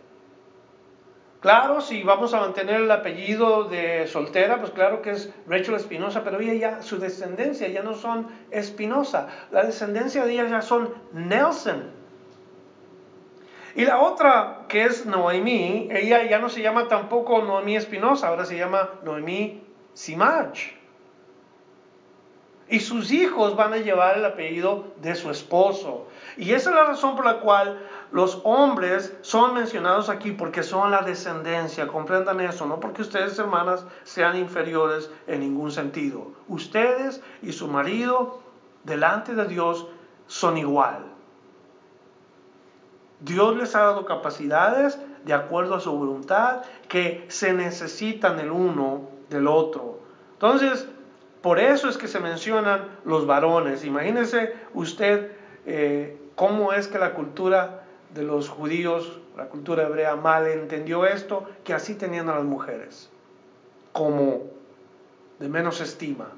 Claro, 1.44 1.82
si 1.82 2.02
vamos 2.02 2.32
a 2.32 2.40
mantener 2.40 2.76
el 2.80 2.90
apellido 2.90 3.64
de 3.64 4.06
soltera, 4.06 4.60
pues 4.60 4.70
claro 4.70 5.02
que 5.02 5.10
es 5.10 5.30
Rachel 5.46 5.74
Espinosa, 5.74 6.24
pero 6.24 6.40
ella 6.40 6.54
ya, 6.54 6.80
su 6.80 6.98
descendencia 6.98 7.68
ya 7.68 7.82
no 7.82 7.92
son 7.92 8.28
Espinosa, 8.50 9.28
la 9.50 9.62
descendencia 9.62 10.24
de 10.24 10.32
ella 10.32 10.48
ya 10.48 10.62
son 10.62 10.94
Nelson. 11.12 11.90
Y 13.74 13.84
la 13.84 14.00
otra, 14.00 14.64
que 14.70 14.84
es 14.84 15.04
Noemí, 15.04 15.90
ella 15.92 16.22
ya 16.26 16.38
no 16.38 16.48
se 16.48 16.62
llama 16.62 16.88
tampoco 16.88 17.42
Noemí 17.42 17.76
Espinosa, 17.76 18.28
ahora 18.28 18.46
se 18.46 18.56
llama 18.56 18.92
Noemí 19.02 19.62
Simaj. 19.92 20.83
Y 22.68 22.80
sus 22.80 23.12
hijos 23.12 23.56
van 23.56 23.74
a 23.74 23.78
llevar 23.78 24.16
el 24.16 24.24
apellido 24.24 24.84
de 25.02 25.14
su 25.14 25.30
esposo. 25.30 26.06
Y 26.36 26.52
esa 26.52 26.70
es 26.70 26.76
la 26.76 26.84
razón 26.84 27.14
por 27.14 27.26
la 27.26 27.40
cual 27.40 27.78
los 28.10 28.40
hombres 28.44 29.14
son 29.20 29.54
mencionados 29.54 30.08
aquí, 30.08 30.32
porque 30.32 30.62
son 30.62 30.90
la 30.90 31.02
descendencia. 31.02 31.88
Comprendan 31.88 32.40
eso, 32.40 32.64
no 32.66 32.80
porque 32.80 33.02
ustedes, 33.02 33.38
hermanas, 33.38 33.84
sean 34.04 34.36
inferiores 34.36 35.10
en 35.26 35.40
ningún 35.40 35.72
sentido. 35.72 36.28
Ustedes 36.48 37.22
y 37.42 37.52
su 37.52 37.68
marido, 37.68 38.40
delante 38.84 39.34
de 39.34 39.44
Dios, 39.46 39.86
son 40.26 40.56
igual. 40.56 41.04
Dios 43.20 43.56
les 43.56 43.74
ha 43.74 43.80
dado 43.80 44.04
capacidades 44.04 44.98
de 45.24 45.32
acuerdo 45.32 45.74
a 45.74 45.80
su 45.80 45.92
voluntad 45.92 46.62
que 46.88 47.24
se 47.28 47.52
necesitan 47.52 48.38
el 48.38 48.50
uno 48.50 49.08
del 49.30 49.46
otro. 49.46 49.98
Entonces, 50.34 50.88
por 51.44 51.58
eso 51.58 51.90
es 51.90 51.98
que 51.98 52.08
se 52.08 52.20
mencionan 52.20 52.88
los 53.04 53.26
varones. 53.26 53.84
Imagínese 53.84 54.54
usted 54.72 55.32
eh, 55.66 56.16
cómo 56.36 56.72
es 56.72 56.88
que 56.88 56.98
la 56.98 57.12
cultura 57.12 57.84
de 58.14 58.22
los 58.22 58.48
judíos, 58.48 59.20
la 59.36 59.48
cultura 59.50 59.82
hebrea, 59.82 60.16
mal 60.16 60.46
entendió 60.46 61.04
esto, 61.04 61.46
que 61.62 61.74
así 61.74 61.96
tenían 61.96 62.30
a 62.30 62.36
las 62.36 62.44
mujeres, 62.44 63.10
como 63.92 64.44
de 65.38 65.50
menos 65.50 65.82
estima. 65.82 66.30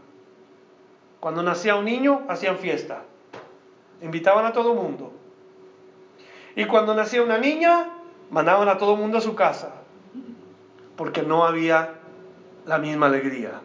Cuando 1.20 1.40
nacía 1.44 1.76
un 1.76 1.84
niño, 1.84 2.22
hacían 2.28 2.58
fiesta, 2.58 3.04
invitaban 4.02 4.44
a 4.44 4.52
todo 4.52 4.74
mundo. 4.74 5.12
Y 6.56 6.64
cuando 6.64 6.96
nacía 6.96 7.22
una 7.22 7.38
niña, 7.38 7.90
mandaban 8.32 8.68
a 8.68 8.76
todo 8.76 8.96
mundo 8.96 9.18
a 9.18 9.20
su 9.20 9.36
casa. 9.36 9.72
porque 10.96 11.22
no 11.22 11.44
había 11.44 11.94
la 12.64 12.78
misma 12.78 13.06
alegría. 13.06 13.60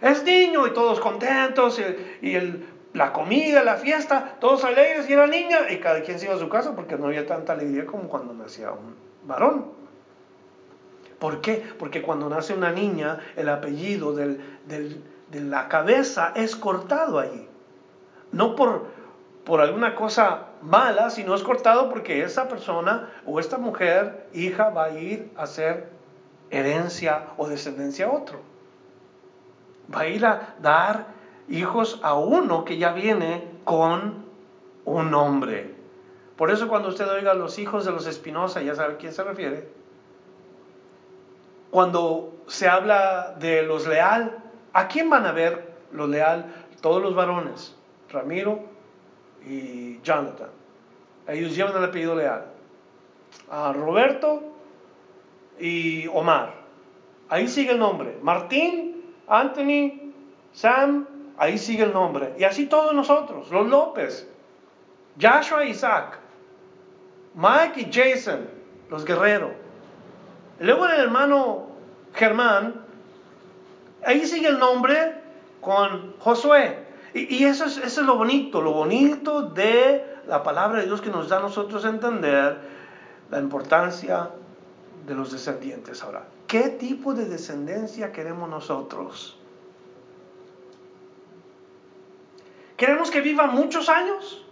Es 0.00 0.24
niño 0.24 0.66
y 0.66 0.72
todos 0.72 1.00
contentos 1.00 1.80
y, 2.22 2.66
la 2.92 3.12
comida, 3.12 3.62
la 3.62 3.76
fiesta, 3.76 4.36
todos 4.40 4.64
alegres 4.64 5.08
y 5.08 5.12
era 5.12 5.28
niña 5.28 5.70
y 5.70 5.78
cada 5.78 6.02
quien 6.02 6.18
se 6.18 6.26
iba 6.26 6.34
a 6.34 6.38
su 6.38 6.48
casa 6.48 6.74
porque 6.74 6.96
no 6.96 7.06
había 7.06 7.24
tanta 7.24 7.52
alegría 7.52 7.86
como 7.86 8.08
cuando 8.08 8.34
nacía 8.34 8.72
un 8.72 8.96
varón. 9.24 9.66
¿Por 11.20 11.40
qué? 11.40 11.62
Porque 11.78 12.02
cuando 12.02 12.28
nace 12.28 12.52
una 12.54 12.72
niña 12.72 13.20
el 13.36 13.48
apellido 13.48 14.12
de 14.14 14.40
la 15.32 15.68
cabeza 15.68 16.32
es 16.34 16.56
cortado 16.56 17.20
allí. 17.20 17.46
No 18.32 18.56
por, 18.56 18.86
por 19.44 19.60
alguna 19.60 19.94
cosa 19.94 20.46
mala, 20.62 21.10
sino 21.10 21.34
es 21.34 21.42
cortado 21.42 21.90
porque 21.90 22.22
esa 22.22 22.48
persona 22.48 23.10
o 23.26 23.38
esta 23.38 23.58
mujer, 23.58 24.26
hija, 24.32 24.70
va 24.70 24.84
a 24.86 24.90
ir 24.90 25.30
a 25.36 25.46
ser 25.46 25.90
herencia 26.50 27.26
o 27.36 27.48
descendencia 27.48 28.06
a 28.06 28.10
otro. 28.10 28.49
Va 29.94 30.00
a 30.00 30.08
ir 30.08 30.24
a 30.24 30.54
dar 30.60 31.06
hijos 31.48 32.00
a 32.02 32.14
uno 32.14 32.64
que 32.64 32.78
ya 32.78 32.92
viene 32.92 33.44
con 33.64 34.24
un 34.84 35.10
nombre. 35.10 35.74
Por 36.36 36.50
eso 36.50 36.68
cuando 36.68 36.88
usted 36.88 37.08
oiga 37.08 37.34
los 37.34 37.58
hijos 37.58 37.84
de 37.84 37.92
los 37.92 38.06
Espinosa, 38.06 38.62
ya 38.62 38.74
sabe 38.74 38.94
a 38.94 38.96
quién 38.96 39.12
se 39.12 39.24
refiere. 39.24 39.68
Cuando 41.70 42.32
se 42.46 42.68
habla 42.68 43.36
de 43.38 43.62
los 43.62 43.86
leal, 43.86 44.38
¿a 44.72 44.88
quién 44.88 45.10
van 45.10 45.26
a 45.26 45.32
ver 45.32 45.74
los 45.92 46.08
leal? 46.08 46.46
Todos 46.80 47.02
los 47.02 47.14
varones, 47.14 47.76
Ramiro 48.10 48.60
y 49.46 50.00
Jonathan. 50.00 50.48
Ellos 51.28 51.54
llevan 51.54 51.76
el 51.76 51.84
apellido 51.84 52.16
leal. 52.16 52.46
A 53.50 53.72
Roberto 53.72 54.42
y 55.58 56.06
Omar. 56.08 56.54
Ahí 57.28 57.46
sigue 57.46 57.72
el 57.72 57.78
nombre. 57.78 58.18
Martín, 58.22 58.89
Anthony, 59.30 60.12
Sam, 60.52 61.06
ahí 61.38 61.56
sigue 61.56 61.84
el 61.84 61.92
nombre. 61.92 62.34
Y 62.36 62.44
así 62.44 62.66
todos 62.66 62.92
nosotros, 62.92 63.48
los 63.50 63.68
López, 63.68 64.28
Joshua 65.20 65.64
Isaac, 65.64 66.18
Mike 67.34 67.80
y 67.80 67.92
Jason, 67.92 68.48
los 68.90 69.04
guerreros. 69.04 69.52
Luego 70.58 70.86
el 70.86 71.00
hermano 71.00 71.68
Germán, 72.12 72.74
ahí 74.04 74.26
sigue 74.26 74.48
el 74.48 74.58
nombre 74.58 75.14
con 75.60 76.16
Josué. 76.18 76.90
Y, 77.14 77.44
eso, 77.44 77.64
es, 77.64 77.76
eso 77.78 78.00
es 78.00 78.06
lo 78.06 78.16
bonito, 78.16 78.60
lo 78.60 78.72
bonito 78.72 79.42
de 79.42 80.04
la 80.26 80.42
palabra 80.42 80.80
de 80.80 80.86
Dios 80.86 81.00
que 81.00 81.10
nos 81.10 81.28
da 81.28 81.38
a 81.38 81.40
nosotros 81.40 81.84
entender 81.84 82.58
la 83.30 83.38
importancia 83.38 84.30
de 85.06 85.14
los 85.14 85.32
descendientes. 85.32 86.02
Ahora, 86.02 86.26
¿qué 86.46 86.68
tipo 86.68 87.14
de 87.14 87.26
descendencia 87.26 88.12
queremos 88.12 88.48
nosotros? 88.48 89.36
¿Queremos 92.76 93.10
que 93.10 93.20
vivan 93.20 93.54
muchos 93.54 93.88
años? 93.88 94.44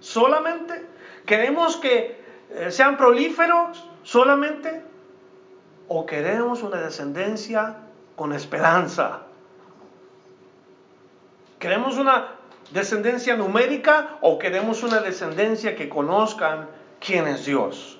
¿Solamente? 0.00 0.84
¿Queremos 1.24 1.76
que 1.76 2.20
eh, 2.50 2.70
sean 2.70 2.96
prolíferos 2.96 3.88
solamente? 4.02 4.82
¿O 5.86 6.04
queremos 6.04 6.62
una 6.62 6.78
descendencia 6.78 7.76
con 8.16 8.32
esperanza? 8.32 9.22
¿Queremos 11.58 11.96
una 11.96 12.34
descendencia 12.72 13.36
numérica 13.36 14.18
o 14.20 14.38
queremos 14.38 14.82
una 14.82 15.00
descendencia 15.00 15.76
que 15.76 15.88
conozcan 15.88 16.68
quién 17.00 17.26
es 17.26 17.46
Dios? 17.46 17.97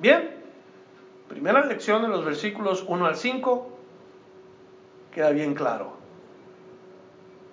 Bien, 0.00 0.30
primera 1.28 1.64
lección 1.66 2.04
en 2.04 2.10
los 2.10 2.24
versículos 2.24 2.84
1 2.88 3.06
al 3.06 3.16
5 3.16 3.68
queda 5.12 5.30
bien 5.30 5.54
claro. 5.54 5.92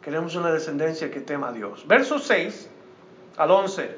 Queremos 0.02 0.34
una 0.36 0.52
descendencia 0.52 1.12
que 1.12 1.20
tema 1.20 1.50
a 1.50 1.52
Dios. 1.52 1.86
Versos 1.86 2.24
6 2.24 2.70
al 3.36 3.52
11. 3.52 3.98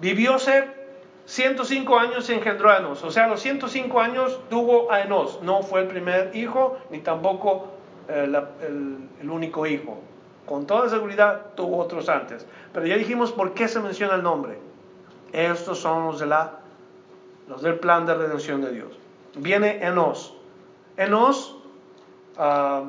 Vivió 0.00 0.38
ser 0.38 0.78
105 1.26 1.98
años 1.98 2.30
engendró 2.30 2.70
a 2.70 2.78
Enos. 2.78 3.04
O 3.04 3.10
sea, 3.10 3.26
a 3.26 3.28
los 3.28 3.40
105 3.40 4.00
años 4.00 4.40
tuvo 4.48 4.90
a 4.90 5.02
Enos. 5.02 5.40
No 5.42 5.62
fue 5.62 5.82
el 5.82 5.88
primer 5.88 6.34
hijo, 6.34 6.78
ni 6.88 7.00
tampoco 7.00 7.68
eh, 8.08 8.32
el, 8.66 9.30
único 9.30 9.66
hijo. 9.66 9.98
Con 10.46 10.66
toda 10.66 10.88
seguridad 10.88 11.48
tuvo 11.54 11.76
otros 11.76 12.08
antes. 12.08 12.46
Pero 12.72 12.86
ya 12.86 12.96
dijimos 12.96 13.30
por 13.30 13.52
qué 13.52 13.68
se 13.68 13.80
menciona 13.80 14.14
el 14.14 14.22
nombre. 14.22 14.58
Estos 15.34 15.80
son 15.80 16.06
los, 16.06 16.18
de 16.18 16.24
la, 16.24 16.57
los 17.48 17.62
del 17.62 17.78
plan 17.78 18.06
de 18.06 18.14
redención 18.14 18.60
de 18.60 18.72
Dios. 18.72 18.98
Viene 19.36 19.84
Enos. 19.84 20.34
Enos, 20.96 21.56
ah, 22.36 22.84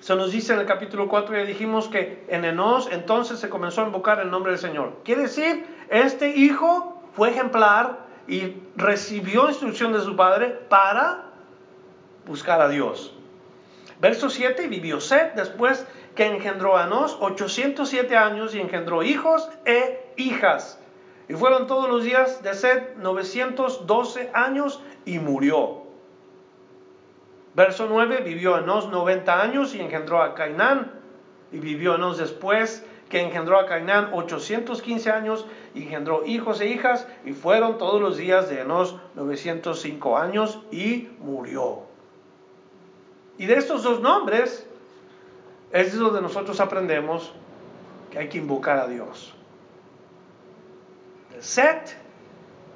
se 0.00 0.14
nos 0.14 0.32
dice 0.32 0.54
en 0.54 0.60
el 0.60 0.66
capítulo 0.66 1.08
4, 1.08 1.36
ya 1.36 1.44
dijimos 1.44 1.88
que 1.88 2.24
en 2.28 2.44
Enos 2.44 2.88
entonces 2.90 3.38
se 3.38 3.48
comenzó 3.48 3.82
a 3.82 3.86
invocar 3.86 4.20
el 4.20 4.30
nombre 4.30 4.52
del 4.52 4.60
Señor. 4.60 4.98
Quiere 5.04 5.22
decir, 5.22 5.66
este 5.90 6.30
hijo 6.36 7.02
fue 7.14 7.30
ejemplar 7.30 8.06
y 8.26 8.54
recibió 8.76 9.48
instrucción 9.48 9.92
de 9.92 10.00
su 10.00 10.14
padre 10.16 10.48
para 10.68 11.24
buscar 12.26 12.60
a 12.60 12.68
Dios. 12.68 13.14
Verso 14.00 14.30
7, 14.30 14.68
vivió 14.68 15.00
Seth 15.00 15.34
después 15.34 15.86
que 16.14 16.26
engendró 16.26 16.76
a 16.76 16.86
Nos 16.86 17.16
807 17.20 18.16
años 18.16 18.54
y 18.54 18.60
engendró 18.60 19.02
hijos 19.02 19.48
e 19.64 20.12
hijas. 20.16 20.79
Y 21.30 21.34
fueron 21.34 21.68
todos 21.68 21.88
los 21.88 22.02
días 22.02 22.42
de 22.42 22.54
Seth 22.54 22.96
912 22.96 24.32
años 24.34 24.82
y 25.04 25.20
murió. 25.20 25.82
Verso 27.54 27.86
9, 27.88 28.22
vivió 28.24 28.58
Enos 28.58 28.88
90 28.88 29.40
años 29.40 29.76
y 29.76 29.80
engendró 29.80 30.24
a 30.24 30.34
Cainán. 30.34 30.90
Y 31.52 31.60
vivió 31.60 31.94
Enos 31.94 32.18
después 32.18 32.84
que 33.08 33.20
engendró 33.20 33.60
a 33.60 33.66
Cainán 33.66 34.10
815 34.12 35.12
años 35.12 35.46
y 35.72 35.84
engendró 35.84 36.26
hijos 36.26 36.60
e 36.60 36.66
hijas. 36.66 37.06
Y 37.24 37.32
fueron 37.32 37.78
todos 37.78 38.00
los 38.00 38.16
días 38.16 38.50
de 38.50 38.62
Enos 38.62 38.96
905 39.14 40.18
años 40.18 40.58
y 40.72 41.10
murió. 41.20 41.82
Y 43.38 43.46
de 43.46 43.54
estos 43.54 43.84
dos 43.84 44.00
nombres 44.00 44.66
es 45.70 45.96
donde 45.96 46.22
nosotros 46.22 46.58
aprendemos 46.58 47.30
que 48.10 48.18
hay 48.18 48.28
que 48.28 48.38
invocar 48.38 48.78
a 48.80 48.88
Dios. 48.88 49.36
Set 51.40 51.96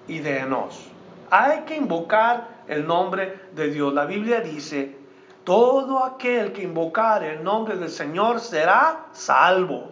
y 0.09 0.19
de 0.19 0.39
Enos. 0.39 0.91
Hay 1.31 1.61
que 1.63 1.77
invocar 1.77 2.65
el 2.67 2.87
nombre 2.87 3.41
de 3.53 3.71
Dios. 3.71 3.93
La 3.95 4.07
Biblia 4.07 4.41
dice, 4.41 4.97
todo 5.45 6.05
aquel 6.05 6.53
que 6.53 6.63
invocar 6.63 7.23
el 7.23 7.45
nombre 7.45 7.77
del 7.77 7.91
Señor 7.91 8.41
será 8.41 9.07
salvo. 9.13 9.91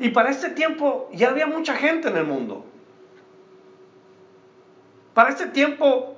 Y 0.00 0.10
para 0.10 0.30
este 0.30 0.50
tiempo 0.50 1.08
ya 1.12 1.28
había 1.30 1.46
mucha 1.46 1.74
gente 1.74 2.08
en 2.08 2.16
el 2.16 2.24
mundo. 2.24 2.64
Para 5.12 5.30
este 5.30 5.46
tiempo 5.46 6.17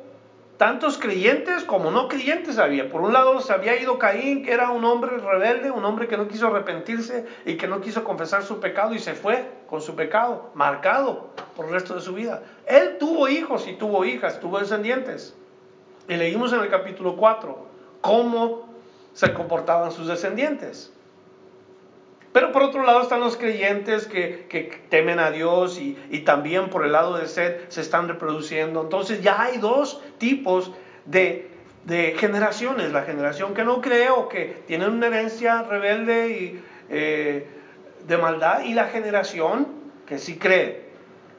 tantos 0.60 0.98
creyentes 0.98 1.64
como 1.64 1.90
no 1.90 2.06
creyentes 2.06 2.58
había. 2.58 2.90
Por 2.90 3.00
un 3.00 3.14
lado 3.14 3.40
se 3.40 3.50
había 3.50 3.80
ido 3.80 3.98
Caín, 3.98 4.44
que 4.44 4.52
era 4.52 4.68
un 4.68 4.84
hombre 4.84 5.16
rebelde, 5.16 5.70
un 5.70 5.86
hombre 5.86 6.06
que 6.06 6.18
no 6.18 6.28
quiso 6.28 6.48
arrepentirse 6.48 7.24
y 7.46 7.56
que 7.56 7.66
no 7.66 7.80
quiso 7.80 8.04
confesar 8.04 8.42
su 8.42 8.60
pecado 8.60 8.92
y 8.92 8.98
se 8.98 9.14
fue 9.14 9.42
con 9.70 9.80
su 9.80 9.96
pecado, 9.96 10.50
marcado 10.52 11.30
por 11.56 11.64
el 11.64 11.72
resto 11.72 11.94
de 11.94 12.02
su 12.02 12.12
vida. 12.12 12.42
Él 12.66 12.98
tuvo 12.98 13.26
hijos 13.30 13.66
y 13.66 13.72
tuvo 13.72 14.04
hijas, 14.04 14.38
tuvo 14.38 14.58
descendientes. 14.58 15.34
Y 16.06 16.16
leímos 16.16 16.52
en 16.52 16.60
el 16.60 16.68
capítulo 16.68 17.16
4 17.16 17.56
cómo 18.02 18.68
se 19.14 19.32
comportaban 19.32 19.90
sus 19.92 20.08
descendientes. 20.08 20.92
Pero 22.32 22.52
por 22.52 22.62
otro 22.62 22.84
lado 22.84 23.02
están 23.02 23.20
los 23.20 23.36
creyentes 23.36 24.06
que, 24.06 24.80
temen 24.88 25.18
a 25.18 25.30
Dios 25.30 25.80
y, 25.80 26.20
también 26.20 26.70
por 26.70 26.84
el 26.84 26.92
lado 26.92 27.16
de 27.16 27.26
sed 27.26 27.68
se 27.68 27.80
están 27.80 28.08
reproduciendo. 28.08 28.82
Entonces 28.82 29.22
ya 29.22 29.42
hay 29.42 29.58
dos 29.58 30.00
tipos 30.18 30.72
de, 31.06 31.48
generaciones. 32.18 32.92
La 32.92 33.02
generación 33.02 33.52
que 33.52 33.64
no 33.64 33.80
cree 33.80 34.10
o 34.10 34.28
que 34.28 34.62
tiene 34.66 34.86
una 34.86 35.08
herencia 35.08 35.62
rebelde 35.62 36.30
y 36.30 36.64
eh, 36.88 37.46
de 38.06 38.16
maldad 38.16 38.60
y 38.62 38.74
la 38.74 38.86
generación 38.86 39.66
que 40.06 40.18
sí 40.18 40.38
cree. 40.38 40.90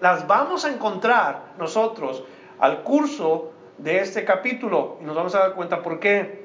Las 0.02 0.28
vamos 0.28 0.66
a 0.66 0.74
encontrar 0.74 1.54
nosotros 1.58 2.24
al 2.60 2.84
curso 2.84 3.54
de 3.78 4.00
este 4.00 4.26
capítulo 4.26 4.98
y 5.02 5.06
nos 5.06 5.16
vamos 5.16 5.36
a 5.36 5.40
dar 5.40 5.54
cuenta 5.54 5.82
por 5.82 6.00
qué. 6.00 6.41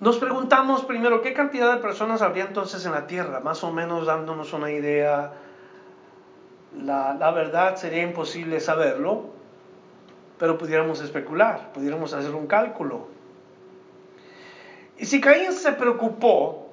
Nos 0.00 0.18
preguntamos 0.18 0.84
primero 0.84 1.22
qué 1.22 1.32
cantidad 1.32 1.74
de 1.74 1.80
personas 1.80 2.22
habría 2.22 2.44
entonces 2.44 2.84
en 2.84 2.92
la 2.92 3.06
tierra, 3.06 3.40
más 3.40 3.64
o 3.64 3.72
menos 3.72 4.06
dándonos 4.06 4.52
una 4.52 4.70
idea. 4.70 5.32
La, 6.82 7.30
verdad 7.30 7.76
sería 7.76 8.02
imposible 8.02 8.60
saberlo, 8.60 9.30
pero 10.38 10.58
pudiéramos 10.58 11.00
especular, 11.00 11.72
pudiéramos 11.72 12.12
hacer 12.12 12.34
un 12.34 12.46
cálculo. 12.46 13.08
Y 14.98 15.06
si 15.06 15.20
Caín 15.20 15.52
se 15.52 15.72
preocupó 15.72 16.68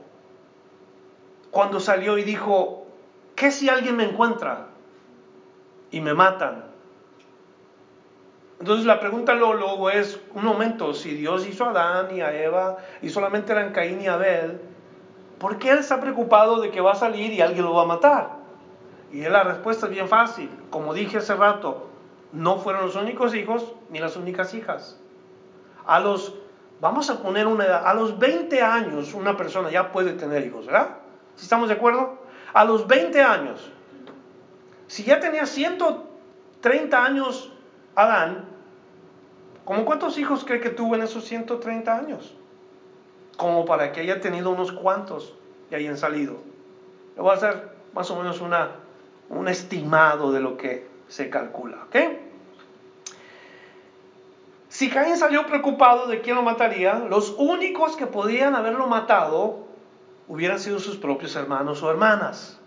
cuando 1.52 1.80
salió 1.80 2.18
y 2.18 2.24
dijo, 2.24 2.88
¿qué 3.36 3.52
si 3.52 3.70
alguien 3.70 3.96
me 3.96 4.04
encuentra? 4.04 4.68
y 5.94 6.02
me 6.02 6.14
matan. 6.14 6.73
Entonces 8.64 8.86
la 8.86 9.02
pregunta 9.02 9.34
luego 9.34 9.90
es, 9.90 10.22
un 10.34 10.46
momento, 10.46 10.94
si 10.94 11.16
Dios 11.16 11.46
hizo 11.46 11.66
a 11.66 11.72
Adán 11.72 12.16
y 12.16 12.22
a 12.22 12.34
Eva 12.34 12.78
y 13.02 13.10
solamente 13.10 13.52
eran 13.52 13.74
Caín 13.74 14.00
y 14.00 14.08
Abel, 14.08 14.62
¿por 15.38 15.58
qué 15.58 15.72
Él 15.72 15.80
está 15.80 16.00
preocupado 16.00 16.62
de 16.62 16.72
que 16.72 16.80
va 16.80 16.94
a 16.94 16.96
salir 16.96 17.34
y 17.34 17.42
alguien 17.42 17.66
lo 17.66 17.74
va 17.74 17.82
a 17.82 17.88
matar? 17.88 18.30
Y 19.12 19.20
la 19.24 19.44
respuesta 19.44 19.88
es 19.88 19.92
bien 19.92 20.08
fácil. 20.08 20.50
Como 20.70 20.94
dije 20.94 21.18
hace 21.18 21.36
rato, 21.36 21.90
no 22.32 22.58
fueron 22.58 22.86
los 22.86 22.96
únicos 22.96 23.36
hijos 23.36 23.74
ni 23.90 24.00
las 24.00 24.16
únicas 24.16 24.54
hijas. 24.54 24.98
A 25.86 26.00
los, 26.00 26.34
vamos 26.80 27.10
a 27.10 27.22
poner 27.22 27.48
una 27.48 27.66
edad, 27.66 27.86
a 27.86 27.94
los 27.94 28.18
20 28.18 28.62
años 28.62 29.14
una 29.14 29.36
persona 29.36 29.72
ya 29.72 29.92
puede 29.92 30.14
tener 30.14 30.46
hijos, 30.46 30.68
¿verdad? 30.68 31.00
¿Si 31.36 31.44
estamos 31.44 31.68
de 31.68 31.74
acuerdo? 31.74 32.18
A 32.54 32.64
los 32.64 32.88
20 32.88 33.22
años, 33.22 33.70
si 34.88 35.04
ya 35.04 35.20
tenía 35.20 35.46
130 35.46 37.04
años 37.04 37.50
Adán, 37.96 38.53
¿Cómo 39.66 39.86
cuántos 39.86 40.18
hijos 40.18 40.44
cree 40.44 40.60
que 40.60 40.70
tuvo 40.70 40.96
en 40.96 41.04
esos 41.04 41.26
130 41.26 41.96
años? 41.96 42.36
Como 43.38 43.66
para 43.66 43.92
que 43.92 44.02
haya 44.02 44.20
tenido 44.20 44.52
unos 44.52 44.72
cuantos 44.72 45.34
y 45.72 45.76
hayan 45.76 45.98
salido. 45.98 46.38
Le 47.16 47.22
voy 47.22 47.32
a 47.32 47.36
hacer 47.36 47.70
más 47.94 48.10
o 48.12 48.18
menos 48.18 48.42
una, 48.42 48.72
un 49.30 49.48
estimado 49.48 50.32
de 50.32 50.42
lo 50.42 50.58
que 50.58 50.88
se 51.08 51.30
calcula. 51.30 51.78
¿ok? 51.88 51.96
Si 54.68 54.90
Caín 54.90 55.18
salió 55.18 55.46
preocupado 55.46 56.08
de 56.08 56.22
quién 56.22 56.36
lo 56.36 56.42
mataría, 56.42 56.96
los 56.96 57.36
únicos 57.38 57.96
que 57.96 58.08
podían 58.08 58.56
haberlo 58.56 58.88
matado 58.88 59.68
hubieran 60.28 60.60
sido 60.60 60.80
sus 60.80 60.98
propios 60.98 61.36
hermanos 61.36 61.84
o 61.84 61.92
hermanas. 61.92 62.60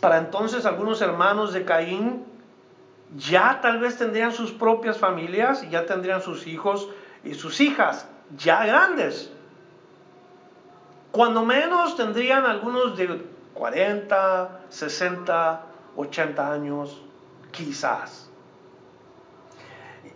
Para 0.00 0.18
entonces 0.18 0.66
algunos 0.66 1.00
hermanos 1.00 1.52
de 1.52 1.64
Caín 1.64 2.26
ya 3.16 3.60
tal 3.60 3.78
vez 3.78 3.98
tendrían 3.98 4.32
sus 4.32 4.52
propias 4.52 4.98
familias 4.98 5.62
y 5.62 5.70
ya 5.70 5.86
tendrían 5.86 6.22
sus 6.22 6.46
hijos 6.46 6.88
y 7.24 7.34
sus 7.34 7.60
hijas 7.60 8.06
ya 8.36 8.64
grandes. 8.64 9.32
Cuando 11.10 11.44
menos 11.44 11.96
tendrían 11.96 12.46
algunos 12.46 12.96
de 12.96 13.22
40, 13.54 14.60
60, 14.70 15.62
80 15.96 16.52
años, 16.52 17.02
quizás. 17.50 18.30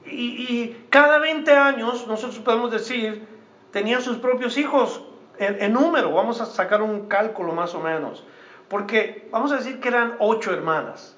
Y, 0.07 0.69
cada 0.89 1.19
20 1.19 1.53
años, 1.53 2.07
nosotros 2.07 2.39
podemos 2.39 2.71
decir, 2.71 3.27
tenían 3.73 4.01
sus 4.01 4.17
propios 4.19 4.57
hijos 4.57 5.03
en, 5.39 5.61
en, 5.61 5.73
número. 5.73 6.13
Vamos 6.13 6.41
a 6.41 6.47
sacar 6.47 6.81
un 6.81 7.09
cálculo 7.09 7.53
más 7.53 7.75
o 7.75 7.81
menos. 7.81 8.25
Porque 8.69 9.29
vamos 9.31 9.53
a 9.53 9.57
decir 9.57 9.81
que 9.81 9.89
eran 9.89 10.17
ocho 10.19 10.53
hermanas 10.53 11.17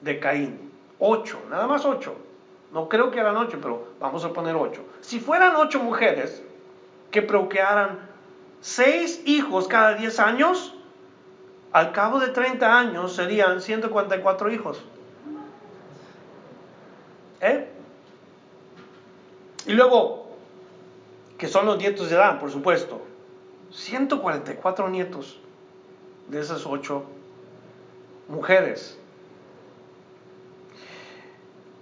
de 0.00 0.18
Caín. 0.18 0.71
Ocho, 1.04 1.40
nada 1.50 1.66
más 1.66 1.84
ocho. 1.84 2.14
No 2.70 2.88
creo 2.88 3.10
que 3.10 3.18
eran 3.18 3.36
ocho, 3.36 3.58
pero 3.60 3.88
vamos 3.98 4.24
a 4.24 4.32
poner 4.32 4.54
ocho. 4.54 4.84
Si 5.00 5.18
fueran 5.18 5.56
ocho 5.56 5.82
mujeres 5.82 6.44
que 7.10 7.22
procrearan 7.22 7.98
seis 8.60 9.20
hijos 9.26 9.66
cada 9.66 9.94
diez 9.94 10.20
años, 10.20 10.76
al 11.72 11.90
cabo 11.90 12.20
de 12.20 12.28
30 12.28 12.78
años 12.78 13.16
serían 13.16 13.60
144 13.60 14.52
hijos. 14.52 14.80
¿Eh? 17.40 17.68
Y 19.66 19.72
luego, 19.72 20.28
que 21.36 21.48
son 21.48 21.66
los 21.66 21.78
nietos 21.78 22.10
de 22.10 22.14
Adán, 22.14 22.38
por 22.38 22.52
supuesto, 22.52 23.02
144 23.72 24.88
nietos 24.88 25.40
de 26.28 26.38
esas 26.38 26.64
ocho 26.64 27.02
mujeres. 28.28 29.01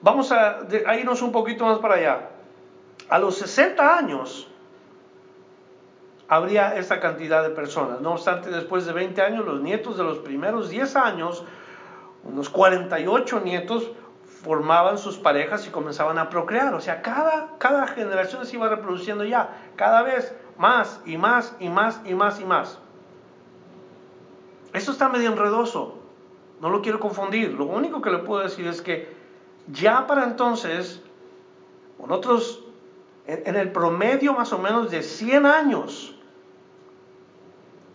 Vamos 0.03 0.33
a, 0.33 0.61
irnos 0.99 1.21
un 1.23 1.33
poquito 1.33 1.67
más 1.67 1.79
para 1.79 1.95
allá. 1.95 2.31
A 3.09 3.19
los 3.19 3.37
60 3.37 3.99
años 3.99 4.49
habría 6.29 6.77
esta 6.77 7.01
cantidad 7.01 7.43
de 7.43 7.51
personas. 7.51 8.01
No 8.01 8.13
obstante, 8.13 8.51
después 8.51 8.87
de 8.87 8.93
20 8.93 9.21
años, 9.21 9.45
los 9.45 9.61
nietos 9.61 9.99
de 9.99 10.05
los 10.05 10.19
primeros 10.19 10.71
10 10.71 10.97
años, 10.97 11.45
unos 12.25 12.49
48 12.49 13.41
nietos, 13.41 13.91
formaban 14.43 14.97
sus 14.97 15.19
parejas 15.19 15.67
y 15.67 15.71
comenzaban 15.71 16.19
a 16.19 16.31
procrear. 16.31 16.75
O 16.75 16.81
sea, 16.81 17.03
cada, 17.03 17.59
cada 17.59 17.87
generación 17.89 18.47
se 18.47 18.57
iba 18.57 18.69
reproduciendo 18.69 19.25
ya, 19.25 19.51
cada 19.77 20.03
vez 20.03 20.35
más 20.57 21.03
y 21.05 21.19
más 21.19 21.55
y 21.61 21.69
más 21.69 22.01
y 22.07 22.15
más 22.15 22.41
y 22.41 22.45
más. 22.45 22.79
Esto 24.73 24.93
está 24.93 25.09
medio 25.09 25.31
enredoso, 25.31 25.99
no 26.61 26.71
lo 26.71 26.81
quiero 26.81 27.01
confundir. 27.01 27.53
Lo 27.53 27.65
único 27.65 28.01
que 28.01 28.11
le 28.11 28.19
puedo 28.19 28.43
decir 28.43 28.67
es 28.67 28.81
que 28.81 29.20
ya 29.69 30.07
para 30.07 30.25
entonces, 30.25 31.01
nosotros 31.99 32.65
en, 33.27 33.57
el 33.57 33.71
promedio 33.71 34.35
más 34.35 34.53
o 34.53 34.59
menos 34.59 34.91
de 34.91 35.03
100 35.03 35.47
años, 35.47 36.15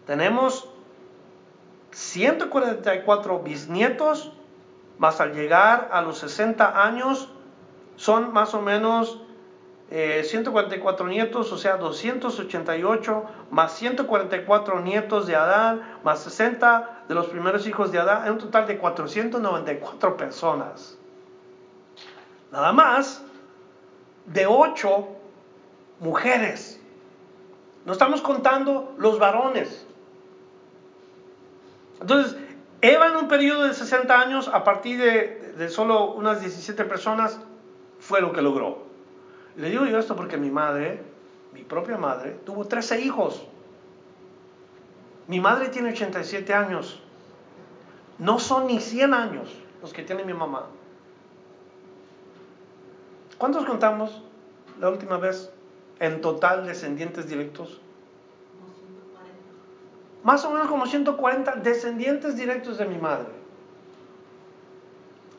tenemos 0.05 0.69
144 1.91 3.39
bisnietos, 3.39 4.31
más 4.97 5.19
al 5.19 5.33
llegar 5.33 5.89
a 5.91 6.01
los 6.01 6.19
60 6.19 6.85
años, 6.85 7.29
son 7.95 8.31
más 8.31 8.53
o 8.53 8.61
menos 8.61 9.21
144 9.89 11.05
eh, 11.05 11.09
nietos, 11.09 11.51
o 11.51 11.57
sea, 11.57 11.77
288, 11.77 13.23
más 13.51 13.73
144 13.73 14.79
nietos 14.81 15.27
de 15.27 15.35
Adán, 15.35 15.99
más 16.03 16.19
60 16.19 17.03
de 17.07 17.15
los 17.15 17.27
primeros 17.27 17.67
hijos 17.67 17.91
de 17.91 17.99
Adán, 17.99 18.25
en 18.25 18.33
un 18.33 18.39
total 18.39 18.67
de 18.67 18.77
494 18.77 20.17
personas 20.17 20.97
nada 22.55 22.71
más 22.71 23.21
de 24.27 24.47
ocho 24.47 25.09
mujeres. 25.99 26.79
No 27.85 27.91
estamos 27.91 28.21
contando 28.21 28.95
los 28.97 29.19
varones. 29.19 29.85
Entonces, 31.99 32.37
Eva 32.81 33.09
en 33.09 33.17
un 33.17 33.27
periodo 33.27 33.63
de 33.63 33.73
60 33.73 34.19
años, 34.19 34.47
a 34.47 34.63
partir 34.63 34.99
de, 34.99 35.69
solo 35.69 36.13
unas 36.13 36.39
17 36.39 36.85
personas, 36.85 37.39
fue 37.99 38.21
lo 38.21 38.31
que 38.31 38.41
logró. 38.41 38.85
Le 39.57 39.69
digo 39.69 39.85
yo 39.85 39.99
esto 39.99 40.15
porque 40.15 40.37
mi 40.37 40.49
madre, 40.49 41.03
mi 41.53 41.61
propia 41.61 41.97
madre, 41.97 42.37
tuvo 42.45 42.65
13 42.65 43.01
hijos. 43.01 43.45
Mi 45.27 45.41
madre 45.41 45.67
tiene 45.69 45.89
87 45.89 46.53
años. 46.53 47.01
No 48.17 48.39
son 48.39 48.67
ni 48.67 48.79
100 48.79 49.13
años 49.13 49.53
los 49.81 49.91
que 49.91 50.03
tiene 50.03 50.23
mi 50.23 50.33
mamá. 50.33 50.67
¿Cuántos 53.37 53.65
contamos 53.65 54.21
la 54.79 54.89
última 54.89 55.17
vez 55.17 55.51
en 55.99 56.21
total 56.21 56.65
descendientes 56.65 57.27
directos? 57.27 57.81
Más 60.23 60.45
o 60.45 60.51
menos 60.51 60.67
como 60.69 60.85
140 60.85 61.57
descendientes 61.57 62.37
directos 62.37 62.77
de 62.77 62.85
mi 62.85 62.97
madre. 62.97 63.27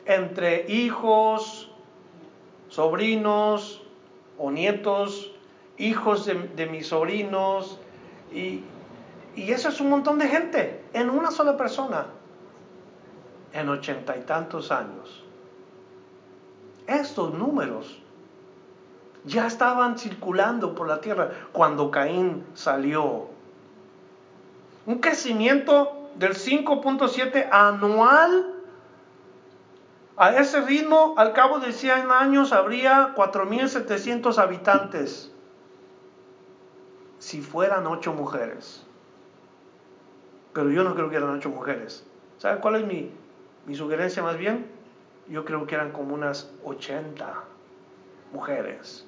Entre 0.05 0.71
hijos, 0.71 1.71
sobrinos 2.69 3.83
o 4.37 4.51
nietos, 4.51 5.33
hijos 5.77 6.25
de, 6.25 6.65
mis 6.67 6.87
sobrinos. 6.87 7.79
Y, 8.31 8.63
y 9.35 9.51
eso 9.51 9.69
es 9.69 9.81
un 9.81 9.89
montón 9.89 10.19
de 10.19 10.27
gente 10.27 10.83
en 10.93 11.09
una 11.09 11.31
sola 11.31 11.57
persona. 11.57 12.05
En 13.53 13.67
ochenta 13.69 14.15
y 14.15 14.21
tantos 14.21 14.71
años 14.71 15.26
estos 16.87 17.33
números 17.33 18.01
ya 19.25 19.45
estaban 19.45 19.97
circulando 19.99 20.73
por 20.73 20.87
la 20.87 21.01
tierra 21.01 21.31
cuando 21.51 21.91
Caín 21.91 22.45
salió. 22.53 23.27
Un 24.85 24.99
crecimiento 24.99 26.09
del 26.15 26.33
5.7 26.33 27.49
anual. 27.51 28.53
A 30.15 30.31
ese 30.37 30.61
ritmo, 30.61 31.13
al 31.17 31.33
cabo 31.33 31.59
de 31.59 31.73
100 31.73 32.09
años, 32.09 32.51
habría 32.51 33.13
4.700 33.15 34.37
habitantes. 34.39 35.31
Si 37.19 37.41
fueran 37.41 37.85
ocho 37.85 38.13
mujeres. 38.13 38.83
Pero 40.53 40.71
yo 40.71 40.83
no 40.83 40.95
creo 40.95 41.09
que 41.09 41.17
eran 41.17 41.35
ocho 41.35 41.49
mujeres. 41.49 42.03
¿Sabe 42.37 42.59
cuál 42.61 42.75
es 42.77 42.87
mi, 42.87 43.11
mi 43.65 43.75
sugerencia 43.75 44.23
más 44.23 44.37
bien? 44.37 44.76
Yo 45.29 45.45
creo 45.45 45.67
que 45.67 45.75
eran 45.75 45.91
como 45.91 46.13
unas 46.13 46.51
80 46.63 47.43
mujeres. 48.31 49.05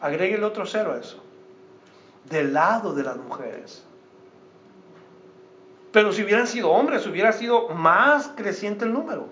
Agregue 0.00 0.34
el 0.36 0.44
otro 0.44 0.66
cero 0.66 0.92
a 0.92 0.98
eso. 0.98 1.22
Del 2.28 2.52
lado 2.52 2.94
de 2.94 3.02
las 3.02 3.16
mujeres. 3.16 3.84
Pero 5.92 6.12
si 6.12 6.22
hubieran 6.22 6.46
sido 6.46 6.70
hombres, 6.70 7.06
hubiera 7.06 7.32
sido 7.32 7.68
más 7.70 8.32
creciente 8.36 8.84
el 8.84 8.92
número. 8.92 9.28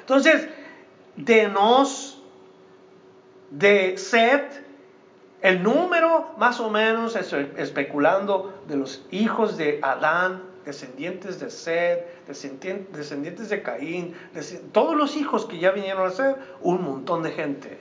Entonces, 0.00 0.48
de 1.16 1.48
nos, 1.48 2.22
de 3.50 3.96
Set, 3.96 4.64
el 5.40 5.62
número 5.62 6.34
más 6.38 6.60
o 6.60 6.70
menos, 6.70 7.16
especulando, 7.16 8.62
de 8.68 8.76
los 8.76 9.04
hijos 9.10 9.56
de 9.56 9.80
Adán 9.82 10.42
descendientes 10.66 11.38
de 11.38 11.48
Sed, 11.48 12.00
descendientes 12.26 13.48
de 13.48 13.62
Caín, 13.62 14.14
todos 14.72 14.96
los 14.96 15.16
hijos 15.16 15.46
que 15.46 15.58
ya 15.58 15.70
vinieron 15.70 16.06
a 16.06 16.10
ser, 16.10 16.36
un 16.60 16.82
montón 16.82 17.22
de 17.22 17.30
gente. 17.30 17.80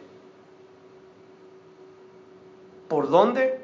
¿Por 2.87 3.09
dónde 3.09 3.59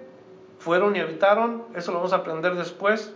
fueron 0.58 0.96
y 0.96 1.00
habitaron? 1.00 1.64
Eso 1.76 1.92
lo 1.92 2.00
vamos 2.00 2.14
a 2.14 2.18
aprender 2.18 2.56
después. 2.56 3.14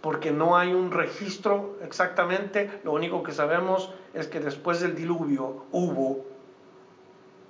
Porque 0.00 0.30
no 0.30 0.56
hay 0.56 0.72
un 0.72 0.90
registro 0.90 1.76
exactamente. 1.84 2.70
Lo 2.84 2.92
único 2.92 3.22
que 3.22 3.32
sabemos 3.32 3.92
es 4.14 4.28
que 4.28 4.40
después 4.40 4.80
del 4.80 4.96
diluvio 4.96 5.66
hubo 5.72 6.24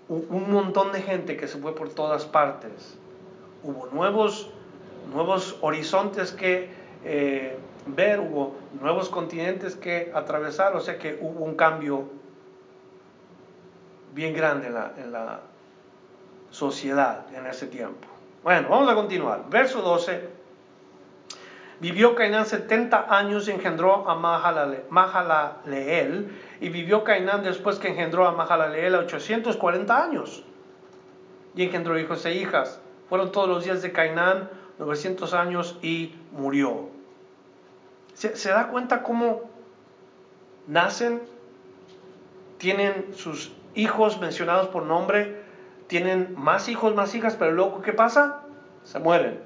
un 0.08 0.50
montón 0.50 0.90
de 0.90 1.00
gente 1.02 1.36
que 1.36 1.46
se 1.46 1.58
fue 1.58 1.76
por 1.76 1.90
todas 1.90 2.24
partes. 2.24 2.98
Hubo 3.62 3.86
nuevos, 3.92 4.50
nuevos 5.12 5.58
horizontes 5.60 6.32
que 6.32 6.70
eh, 7.04 7.58
ver, 7.86 8.20
hubo 8.20 8.56
nuevos 8.80 9.08
continentes 9.08 9.74
que 9.76 10.12
atravesar, 10.14 10.76
o 10.76 10.80
sea 10.80 10.98
que 10.98 11.18
hubo 11.20 11.44
un 11.44 11.54
cambio 11.54 12.08
bien 14.14 14.34
grande 14.34 14.68
en 14.68 15.12
la, 15.12 15.40
sociedad 16.50 17.26
en 17.32 17.46
ese 17.46 17.68
tiempo. 17.68 18.08
Bueno, 18.42 18.68
vamos 18.70 18.90
a 18.90 18.96
continuar. 18.96 19.44
Verso 19.48 19.82
12. 19.82 20.40
Vivió 21.78 22.16
Cainán 22.16 22.44
70 22.44 23.06
años 23.16 23.46
y 23.46 23.52
engendró 23.52 24.10
a 24.10 24.16
Mahalaleel. 24.90 26.28
Y 26.60 26.68
vivió 26.70 27.04
Cainán 27.04 27.44
después 27.44 27.78
que 27.78 27.86
engendró 27.86 28.26
a 28.26 28.32
Mahalaleel 28.32 28.96
a 28.96 28.98
840 28.98 30.02
años. 30.02 30.42
Y 31.54 31.62
engendró 31.62 31.96
hijos 31.96 32.26
e 32.26 32.34
hijas. 32.34 32.80
Fueron 33.08 33.30
todos 33.30 33.48
los 33.48 33.62
días 33.62 33.80
de 33.80 33.92
Cainán 33.92 34.50
900 34.80 35.32
años 35.34 35.78
y 35.82 36.16
murió. 36.32 36.88
¿Se, 38.14 38.36
¿Se, 38.36 38.48
da 38.48 38.68
cuenta 38.68 39.04
cómo 39.04 39.42
nacen? 40.66 41.22
Tienen 42.58 43.14
sus 43.14 43.52
hijos 43.74 44.20
mencionados 44.20 44.68
por 44.68 44.82
nombre 44.82 45.40
tienen 45.90 46.36
más 46.38 46.68
hijos, 46.68 46.94
más 46.94 47.16
hijas, 47.16 47.34
pero 47.36 47.50
luego 47.50 47.82
¿qué 47.82 47.92
pasa? 47.92 48.42
Se 48.84 49.00
mueren. 49.00 49.40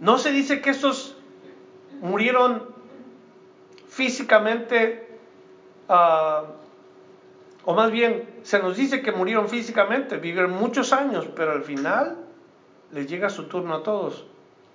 No 0.00 0.18
se 0.18 0.32
dice 0.32 0.60
que 0.60 0.70
estos 0.70 1.16
murieron 2.00 2.64
físicamente, 3.88 5.06
uh, 5.88 6.46
o 7.64 7.74
más 7.74 7.92
bien 7.92 8.28
se 8.42 8.58
nos 8.58 8.76
dice 8.76 9.02
que 9.02 9.12
murieron 9.12 9.48
físicamente, 9.48 10.16
vivieron 10.16 10.50
muchos 10.50 10.92
años, 10.92 11.28
pero 11.36 11.52
al 11.52 11.62
final 11.62 12.23
les 12.94 13.08
llega 13.08 13.28
su 13.28 13.44
turno 13.44 13.74
a 13.74 13.82
todos, 13.82 14.24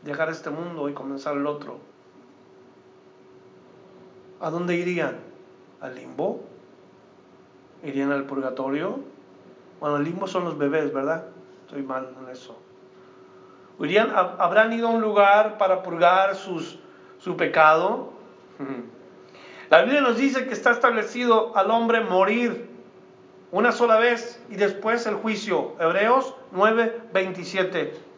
dejar 0.02 0.30
este 0.30 0.50
mundo 0.50 0.90
y 0.90 0.94
comenzar 0.94 1.38
el 1.38 1.48
otro. 1.48 1.80
¿A 4.42 4.50
dónde 4.50 4.76
irían? 4.76 5.18
¿Al 5.80 5.96
limbo? 5.96 6.42
¿Irían 7.82 8.12
al 8.12 8.26
purgatorio? 8.26 9.00
Bueno, 9.80 9.96
el 9.96 10.04
limbo 10.04 10.28
son 10.28 10.44
los 10.44 10.58
bebés, 10.58 10.94
¿verdad? 10.94 11.28
Estoy 11.66 11.82
mal 11.82 12.14
en 12.22 12.30
eso. 12.30 12.60
¿Irían, 13.80 14.12
¿Habrán 14.14 14.74
ido 14.74 14.90
a 14.90 14.92
un 14.92 15.02
lugar 15.02 15.58
para 15.58 15.82
purgar 15.82 16.36
sus, 16.36 16.78
su 17.20 17.38
pecado? 17.38 18.12
La 19.70 19.84
Biblia 19.84 20.02
nos 20.02 20.18
dice 20.18 20.46
que 20.46 20.54
está 20.54 20.72
establecido 20.72 21.56
al 21.56 21.72
hombre 21.72 22.02
morir 22.02 22.68
una 23.52 23.72
sola 23.72 23.98
vez 23.98 24.44
y 24.50 24.56
después 24.56 25.06
el 25.08 25.16
juicio. 25.16 25.76
Hebreos 25.80 26.36
9, 26.52 27.04
27. 27.14 28.09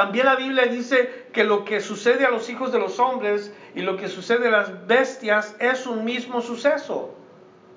También 0.00 0.24
la 0.24 0.36
Biblia 0.36 0.64
dice 0.64 1.26
que 1.30 1.44
lo 1.44 1.66
que 1.66 1.82
sucede 1.82 2.24
a 2.24 2.30
los 2.30 2.48
hijos 2.48 2.72
de 2.72 2.78
los 2.78 2.98
hombres 2.98 3.52
y 3.74 3.82
lo 3.82 3.98
que 3.98 4.08
sucede 4.08 4.48
a 4.48 4.50
las 4.50 4.86
bestias 4.86 5.54
es 5.58 5.86
un 5.86 6.06
mismo 6.06 6.40
suceso. 6.40 7.12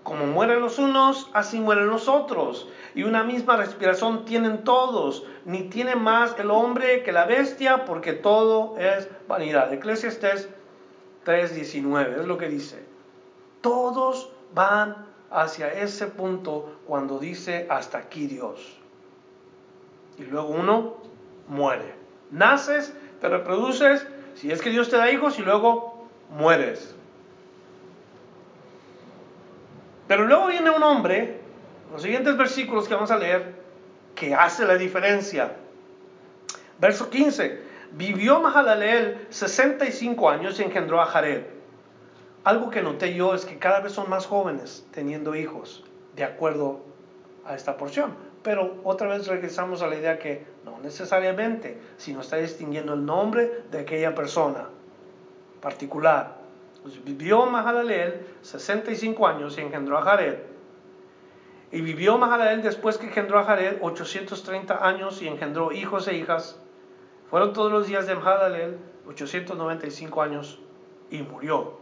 Como 0.03 0.25
mueren 0.27 0.61
los 0.61 0.79
unos, 0.79 1.29
así 1.33 1.59
mueren 1.59 1.87
los 1.87 2.07
otros. 2.07 2.69
Y 2.95 3.03
una 3.03 3.25
misma 3.25 3.57
respiración 3.57 4.23
tienen 4.23 4.63
todos. 4.63 5.25
Ni 5.43 5.63
tiene 5.63 5.97
más 5.97 6.39
el 6.39 6.49
hombre 6.49 7.03
que 7.03 7.11
la 7.11 7.25
bestia, 7.25 7.83
porque 7.83 8.13
todo 8.13 8.77
es 8.77 9.09
vanidad. 9.27 9.73
Eclesiastes 9.73 10.47
3:19 11.25 12.21
es 12.21 12.25
lo 12.25 12.37
que 12.37 12.47
dice. 12.47 12.85
Todos 13.59 14.31
van 14.53 15.07
hacia 15.29 15.73
ese 15.73 16.07
punto 16.07 16.79
cuando 16.87 17.19
dice 17.19 17.67
hasta 17.69 17.97
aquí 17.97 18.27
Dios. 18.27 18.79
Y 20.17 20.23
luego 20.23 20.47
uno 20.47 20.93
muere. 21.49 22.02
Naces, 22.33 22.91
te 23.21 23.29
reproduces, 23.29 24.05
si 24.33 24.51
es 24.51 24.61
que 24.61 24.71
Dios 24.71 24.89
te 24.89 24.97
da 24.97 25.11
hijos, 25.11 25.37
y 25.37 25.43
luego 25.43 26.07
mueres. 26.31 26.95
Pero 30.07 30.25
luego 30.25 30.47
viene 30.47 30.71
un 30.71 30.81
hombre, 30.81 31.39
los 31.91 32.01
siguientes 32.01 32.35
versículos 32.35 32.87
que 32.87 32.95
vamos 32.95 33.11
a 33.11 33.17
leer, 33.17 33.53
que 34.15 34.33
hace 34.33 34.65
la 34.65 34.75
diferencia. 34.75 35.53
Verso 36.79 37.09
15. 37.09 37.61
Vivió 37.91 38.41
Mahalaleel 38.41 39.27
65 39.29 40.29
años 40.29 40.59
y 40.59 40.63
engendró 40.63 41.01
a 41.01 41.05
Jared. 41.05 41.43
Algo 42.43 42.71
que 42.71 42.81
noté 42.81 43.13
yo 43.13 43.35
es 43.35 43.45
que 43.45 43.59
cada 43.59 43.79
vez 43.79 43.93
son 43.93 44.09
más 44.09 44.25
jóvenes 44.25 44.85
teniendo 44.91 45.35
hijos, 45.35 45.83
de 46.15 46.23
acuerdo 46.23 46.81
a 47.45 47.53
esta 47.53 47.77
porción. 47.77 48.15
Pero 48.43 48.75
otra 48.83 49.07
vez 49.07 49.27
regresamos 49.27 49.81
a 49.81 49.87
la 49.87 49.95
idea 49.95 50.19
que 50.19 50.45
no 50.65 50.79
necesariamente, 50.79 51.79
sino 51.97 52.21
está 52.21 52.37
distinguiendo 52.37 52.93
el 52.93 53.05
nombre 53.05 53.63
de 53.71 53.79
aquella 53.79 54.13
persona 54.13 54.67
particular. 55.61 56.35
Pues 56.81 57.01
vivió 57.03 57.45
Mahalaleel 57.45 58.27
65 58.41 59.25
años 59.25 59.57
y 59.57 59.61
engendró 59.61 59.97
a 59.97 60.01
Jared. 60.01 60.39
Y 61.71 61.79
vivió 61.79 62.17
Mahalaleel 62.17 62.61
después 62.61 62.97
que 62.97 63.07
engendró 63.07 63.39
a 63.39 63.45
Jared 63.45 63.77
830 63.81 64.85
años 64.85 65.21
y 65.21 65.27
engendró 65.29 65.71
hijos 65.71 66.07
e 66.09 66.15
hijas. 66.15 66.59
Fueron 67.29 67.53
todos 67.53 67.71
los 67.71 67.87
días 67.87 68.05
de 68.05 68.15
Mahalaleel 68.15 68.77
895 69.07 70.21
años 70.21 70.59
y 71.09 71.21
murió. 71.21 71.79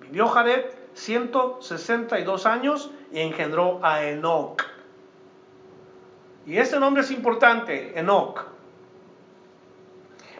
Vivió 0.00 0.28
Jared 0.28 0.66
162 0.94 2.46
años 2.46 2.92
y 3.12 3.18
engendró 3.18 3.80
a 3.82 4.04
Enoch. 4.04 4.75
Y 6.46 6.58
este 6.58 6.78
nombre 6.78 7.02
es 7.02 7.10
importante, 7.10 7.98
Enoch. 7.98 8.46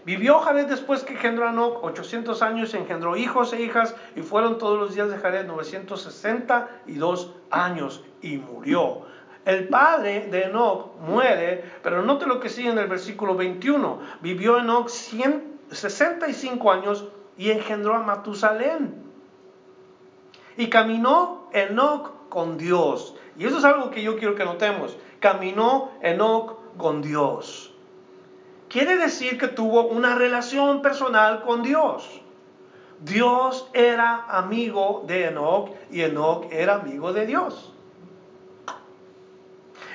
Vivió 0.05 0.38
Jared 0.38 0.66
después 0.66 1.03
que 1.03 1.14
engendró 1.14 1.49
a 1.49 1.51
Enoch 1.51 1.83
800 1.83 2.40
años, 2.42 2.73
engendró 2.75 3.16
hijos 3.16 3.53
e 3.53 3.61
hijas, 3.61 3.97
y 4.14 4.23
fueron 4.23 4.57
todos 4.57 4.79
los 4.79 4.95
días 4.95 5.11
de 5.11 5.19
Jared 5.19 5.47
962 5.47 7.35
años, 7.51 8.05
y 8.23 8.37
murió. 8.37 9.03
El 9.45 9.66
padre 9.66 10.29
de 10.31 10.45
Enoch 10.45 10.95
muere, 11.01 11.64
pero 11.83 12.03
note 12.03 12.27
lo 12.27 12.38
que 12.38 12.51
sigue 12.51 12.71
en 12.71 12.79
el 12.79 12.87
versículo 12.87 13.35
21. 13.35 13.99
Vivió 14.21 14.59
Enoch 14.59 14.88
65 14.88 16.71
años 16.71 17.09
y 17.37 17.51
engendró 17.51 17.95
a 17.95 18.01
Matusalén. 18.01 18.95
Y 20.57 20.69
caminó 20.69 21.49
Enoch 21.53 22.29
con 22.29 22.59
Dios. 22.59 23.16
Y 23.37 23.45
eso 23.45 23.59
es 23.59 23.64
algo 23.64 23.90
que 23.90 24.03
yo 24.03 24.16
quiero 24.16 24.35
que 24.35 24.45
notemos. 24.45 24.97
Caminó 25.20 25.90
Enoch 26.02 26.57
con 26.76 27.02
Dios 27.02 27.72
quiere 28.68 28.96
decir 28.96 29.38
que 29.38 29.48
tuvo 29.48 29.87
una 29.87 30.14
relación 30.14 30.83
personal 30.83 31.42
con 31.42 31.62
Dios. 31.62 32.20
Dios 33.00 33.68
era 33.72 34.24
amigo 34.29 35.05
de 35.07 35.26
Enoch 35.26 35.70
y 35.90 36.02
Enoch 36.02 36.46
era 36.50 36.76
amigo 36.76 37.12
de 37.12 37.26
Dios. 37.26 37.72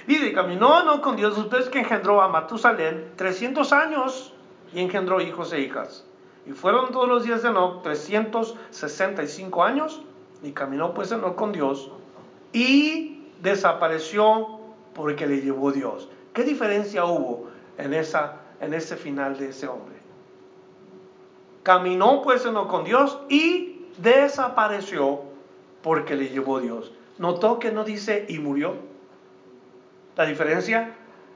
Dice, 0.08 0.34
caminó 0.34 0.82
Enoch 0.82 1.02
con 1.02 1.16
Dios 1.16 1.36
después 1.36 1.70
que 1.70 1.80
engendró 1.80 2.22
a 2.22 2.28
Matusalén 2.28 3.14
300 3.16 3.72
años 3.72 4.34
y 4.74 4.82
engendró 4.82 5.22
hijos 5.22 5.54
e 5.54 5.62
hijas. 5.62 6.06
Y 6.46 6.52
fueron 6.54 6.92
todos 6.92 7.08
los 7.08 7.24
días 7.24 7.44
de 7.44 7.50
Enoch 7.50 7.84
365 7.84 9.64
años 9.64 10.02
y 10.44 10.52
caminó 10.54 10.94
pues 10.94 11.12
Enoch 11.12 11.36
con 11.36 11.52
Dios 11.52 11.92
y 12.52 13.28
desapareció 13.42 14.61
porque 14.94 15.28
le 15.28 15.42
llevó 15.42 15.72
Dios. 15.72 16.10
¿Qué 16.34 16.44
diferencia 16.44 17.06
hubo 17.06 17.50
en 17.78 17.94
esa 17.94 18.42
en 18.62 18.74
ese 18.76 18.96
final 18.96 19.38
de 19.38 19.50
ese 19.50 19.68
hombre. 19.68 19.98
Caminó 21.64 22.22
pues 22.22 22.44
con 22.44 22.86
Dios 22.86 23.20
y 23.28 23.88
desapareció 23.98 25.24
porque 25.82 26.16
le 26.16 26.30
llevó 26.30 26.60
Dios. 26.60 26.92
¿Notó 27.18 27.60
que 27.60 27.72
no 27.72 27.84
dice 27.84 28.26
y 28.30 28.40
murió? 28.40 28.76
La 30.16 30.26
diferencia, 30.26 30.94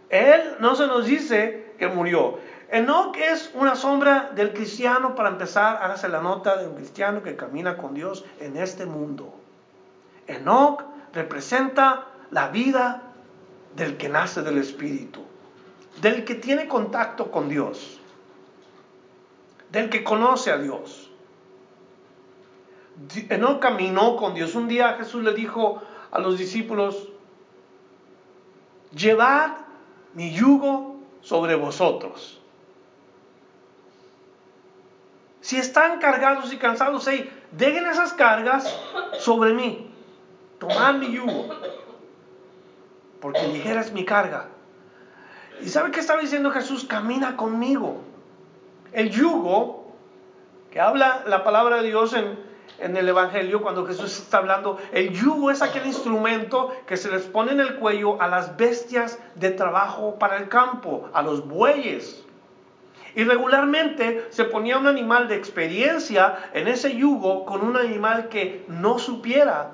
él 0.10 0.42
no 0.60 0.76
se 0.76 0.88
nos 0.88 1.06
dice 1.06 1.74
que 1.78 1.88
murió. 1.88 2.38
Enoch 2.70 3.16
es 3.18 3.52
una 3.54 3.76
sombra 3.76 4.32
del 4.36 4.54
cristiano, 4.54 5.16
para 5.16 5.30
empezar, 5.30 5.80
hágase 5.82 6.10
la 6.10 6.22
nota 6.22 6.58
de 6.58 6.68
un 6.68 6.76
cristiano 6.76 7.22
que 7.22 7.36
camina 7.36 7.78
con 7.78 7.94
Dios 7.94 8.26
en 8.40 8.58
este 8.58 8.86
mundo. 8.86 9.34
Enoch 10.28 10.84
representa 11.14 12.08
la 12.32 12.50
vida 12.50 13.05
del 13.76 13.98
que 13.98 14.10
nace 14.10 14.42
del 14.42 14.58
Espíritu. 14.58 15.22
del 16.02 16.26
que 16.26 16.36
tiene 16.36 16.68
contacto 16.68 17.32
con 17.32 17.48
Dios, 17.48 18.00
del 19.72 19.90
que 19.90 20.04
conoce 20.04 20.52
a 20.52 20.58
Dios. 20.58 21.10
No 23.40 23.60
caminó 23.60 24.16
con 24.16 24.34
Dios. 24.34 24.56
Un 24.56 24.68
día 24.68 24.94
Jesús 24.94 25.24
le 25.24 25.34
dijo 25.34 25.82
a 26.12 26.20
los 26.20 26.38
discípulos, 26.38 27.10
llevad 28.94 29.52
mi 30.14 30.34
yugo 30.34 30.98
sobre 31.22 31.56
vosotros. 31.56 32.40
Si 35.42 35.58
están 35.58 36.00
cargados 36.00 36.52
y 36.54 36.58
cansados, 36.58 37.06
dejen 37.52 37.86
esas 37.86 38.14
cargas 38.14 38.74
sobre 39.20 39.54
mí. 39.54 39.92
Tomad 40.60 40.96
mi 40.96 41.12
yugo, 41.12 41.50
porque 43.26 43.48
ligera 43.48 43.82
es 43.82 43.92
mi 43.92 44.06
carga. 44.06 44.50
¿Y 45.60 45.70
sabe 45.70 45.90
qué 45.90 46.00
estaba 46.00 46.22
diciendo 46.22 46.52
Jesús? 46.52 46.86
Camina 46.86 47.36
conmigo. 47.36 48.04
El 48.92 49.10
yugo, 49.10 49.96
que 50.70 50.80
habla 50.80 51.24
la 51.26 51.44
palabra 51.44 51.78
de 51.78 51.88
Dios 51.88 52.14
en, 52.14 52.38
en 52.78 52.96
el 52.96 53.10
Evangelio, 53.10 53.64
cuando 53.64 53.84
Jesús 53.88 54.16
está 54.20 54.38
hablando, 54.38 54.78
el 54.92 55.10
yugo 55.10 55.50
es 55.50 55.64
aquel 55.64 55.88
instrumento 55.88 56.72
que 56.86 56.98
se 56.98 57.10
les 57.10 57.24
pone 57.24 57.54
en 57.54 57.62
el 57.62 57.78
cuello 57.78 58.22
a 58.22 58.28
las 58.28 58.58
bestias 58.58 59.18
de 59.34 59.50
trabajo 59.50 60.20
para 60.20 60.38
el 60.38 60.48
campo, 60.48 61.10
a 61.12 61.24
los 61.24 61.48
bueyes. 61.48 62.24
Y 63.16 63.24
regularmente 63.24 64.28
se 64.30 64.44
ponía 64.44 64.78
un 64.78 64.86
animal 64.86 65.28
de 65.28 65.36
experiencia 65.36 66.52
en 66.54 66.68
ese 66.68 66.96
yugo 66.96 67.44
con 67.46 67.62
un 67.62 67.76
animal 67.76 68.30
que 68.30 68.66
no 68.68 69.00
supiera, 69.00 69.72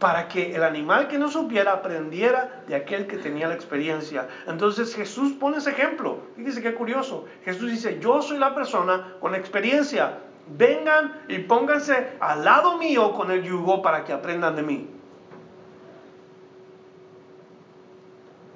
para 0.00 0.28
que 0.28 0.56
el 0.56 0.64
animal 0.64 1.06
que 1.08 1.18
no 1.18 1.28
supiera 1.28 1.72
aprendiera 1.72 2.62
de 2.66 2.74
aquel 2.74 3.06
que 3.06 3.18
tenía 3.18 3.46
la 3.46 3.54
experiencia. 3.54 4.26
Entonces 4.46 4.94
Jesús 4.94 5.34
pone 5.34 5.58
ese 5.58 5.70
ejemplo. 5.70 6.20
Fíjese 6.36 6.62
qué 6.62 6.74
curioso. 6.74 7.26
Jesús 7.44 7.70
dice, 7.70 8.00
yo 8.00 8.22
soy 8.22 8.38
la 8.38 8.54
persona 8.54 9.14
con 9.20 9.34
experiencia. 9.34 10.18
Vengan 10.56 11.20
y 11.28 11.40
pónganse 11.40 12.14
al 12.18 12.44
lado 12.44 12.78
mío 12.78 13.12
con 13.12 13.30
el 13.30 13.42
yugo 13.42 13.82
para 13.82 14.02
que 14.02 14.14
aprendan 14.14 14.56
de 14.56 14.62
mí. 14.62 14.90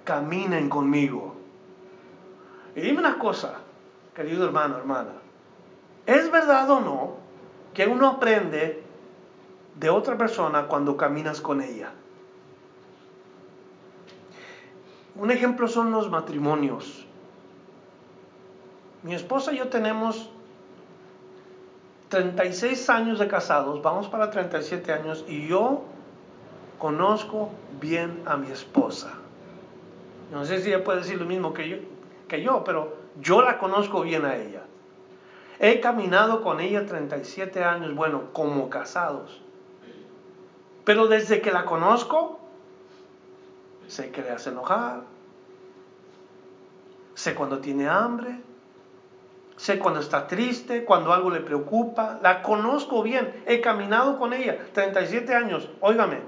Caminen 0.04 0.70
conmigo. 0.70 1.36
Y 2.74 2.80
dime 2.80 3.00
una 3.00 3.18
cosa, 3.18 3.60
querido 4.14 4.46
hermano, 4.46 4.78
hermana. 4.78 5.12
¿Es 6.06 6.30
verdad 6.30 6.68
o 6.70 6.80
no 6.80 7.16
que 7.74 7.86
uno 7.86 8.08
aprende 8.08 8.83
de 9.76 9.90
otra 9.90 10.16
persona 10.16 10.66
cuando 10.66 10.96
caminas 10.96 11.40
con 11.40 11.60
ella? 11.60 11.92
Un 15.16 15.30
ejemplo 15.30 15.68
son 15.68 15.92
los 15.92 16.10
matrimonios. 16.10 17.06
Mi 19.02 19.14
esposa 19.14 19.52
y 19.52 19.58
yo 19.58 19.68
tenemos 19.68 20.30
36 22.08 22.90
años 22.90 23.18
de 23.18 23.28
casados, 23.28 23.82
vamos 23.82 24.08
para 24.08 24.30
37 24.30 24.92
años 24.92 25.24
y 25.28 25.46
yo 25.46 25.82
conozco 26.78 27.50
bien 27.80 28.22
a 28.26 28.36
mi 28.36 28.50
esposa. 28.50 29.12
No 30.32 30.44
sé 30.44 30.60
si 30.60 30.70
ella 30.70 30.82
puede 30.82 30.98
decir 30.98 31.20
lo 31.20 31.26
mismo 31.26 31.52
que 31.52 31.68
yo, 31.68 31.76
que 32.26 32.42
yo, 32.42 32.64
pero 32.64 32.96
yo 33.20 33.42
la 33.42 33.58
conozco 33.58 34.02
bien 34.02 34.24
a 34.24 34.36
ella. 34.36 34.62
He 35.60 35.78
caminado 35.80 36.42
con 36.42 36.60
ella 36.60 36.86
37 36.86 37.62
años, 37.62 37.94
bueno, 37.94 38.32
como 38.32 38.68
casados. 38.68 39.43
Pero 40.84 41.06
desde 41.06 41.40
que 41.40 41.50
la 41.50 41.64
conozco, 41.64 42.38
sé 43.88 44.10
que 44.10 44.22
le 44.22 44.30
hace 44.30 44.50
enojar, 44.50 45.02
sé 47.14 47.34
cuando 47.34 47.58
tiene 47.60 47.88
hambre, 47.88 48.40
Sé 49.56 49.78
cuando 49.78 50.00
está 50.00 50.26
triste, 50.26 50.84
cuando 50.84 51.12
algo 51.12 51.30
le 51.30 51.40
preocupa. 51.40 52.18
La 52.22 52.42
conozco 52.42 53.02
bien. 53.02 53.42
He 53.46 53.60
caminado 53.60 54.18
con 54.18 54.32
ella 54.32 54.58
37 54.72 55.34
años. 55.34 55.70
Óigame. 55.80 56.20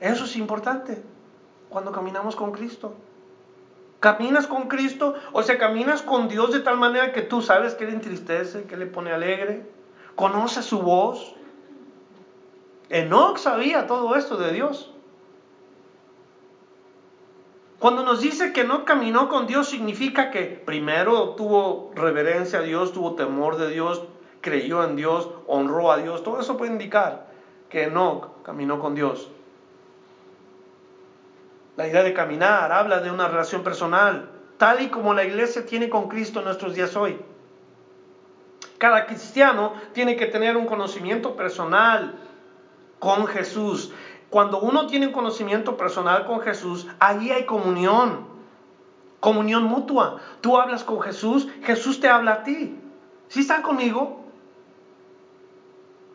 Eso 0.00 0.24
es 0.24 0.36
importante 0.36 1.02
cuando 1.70 1.90
caminamos 1.90 2.36
con 2.36 2.52
Cristo. 2.52 2.94
Caminas 3.98 4.46
con 4.46 4.68
Cristo, 4.68 5.16
o 5.32 5.42
sea, 5.42 5.58
caminas 5.58 6.02
con 6.02 6.28
Dios 6.28 6.52
de 6.52 6.60
tal 6.60 6.78
manera 6.78 7.12
que 7.12 7.22
tú 7.22 7.42
sabes 7.42 7.74
que 7.74 7.84
le 7.84 7.94
entristece, 7.94 8.62
que 8.62 8.76
le 8.76 8.86
pone 8.86 9.10
alegre, 9.10 9.66
conoce 10.18 10.64
su 10.64 10.80
voz. 10.80 11.32
Enoch 12.88 13.38
sabía 13.38 13.86
todo 13.86 14.16
esto 14.16 14.36
de 14.36 14.52
Dios. 14.52 14.90
Cuando 17.78 18.02
nos 18.02 18.20
dice 18.20 18.52
que 18.52 18.64
no 18.64 18.84
caminó 18.84 19.28
con 19.28 19.46
Dios, 19.46 19.68
significa 19.68 20.32
que 20.32 20.42
primero 20.42 21.36
tuvo 21.36 21.92
reverencia 21.94 22.58
a 22.58 22.62
Dios, 22.62 22.92
tuvo 22.92 23.14
temor 23.14 23.58
de 23.58 23.70
Dios, 23.70 24.02
creyó 24.40 24.82
en 24.82 24.96
Dios, 24.96 25.30
honró 25.46 25.92
a 25.92 25.98
Dios. 25.98 26.24
Todo 26.24 26.40
eso 26.40 26.56
puede 26.56 26.72
indicar 26.72 27.28
que 27.68 27.86
no 27.86 28.32
caminó 28.42 28.80
con 28.80 28.96
Dios. 28.96 29.30
La 31.76 31.86
idea 31.86 32.02
de 32.02 32.12
caminar 32.12 32.72
habla 32.72 32.98
de 32.98 33.12
una 33.12 33.28
relación 33.28 33.62
personal, 33.62 34.32
tal 34.56 34.82
y 34.82 34.88
como 34.88 35.14
la 35.14 35.22
iglesia 35.22 35.64
tiene 35.64 35.88
con 35.88 36.08
Cristo 36.08 36.40
en 36.40 36.46
nuestros 36.46 36.74
días 36.74 36.96
hoy. 36.96 37.20
Cada 38.78 39.06
cristiano 39.06 39.74
tiene 39.92 40.16
que 40.16 40.26
tener 40.26 40.56
un 40.56 40.66
conocimiento 40.66 41.34
personal 41.34 42.14
con 43.00 43.26
Jesús. 43.26 43.92
Cuando 44.30 44.60
uno 44.60 44.86
tiene 44.86 45.06
un 45.06 45.12
conocimiento 45.12 45.76
personal 45.76 46.24
con 46.26 46.40
Jesús, 46.40 46.86
allí 47.00 47.32
hay 47.32 47.44
comunión, 47.44 48.26
comunión 49.20 49.64
mutua. 49.64 50.20
Tú 50.40 50.58
hablas 50.58 50.84
con 50.84 51.00
Jesús, 51.00 51.48
Jesús 51.62 51.98
te 51.98 52.08
habla 52.08 52.32
a 52.32 52.42
ti. 52.44 52.78
¿Sí 53.28 53.40
están 53.40 53.62
conmigo? 53.62 54.20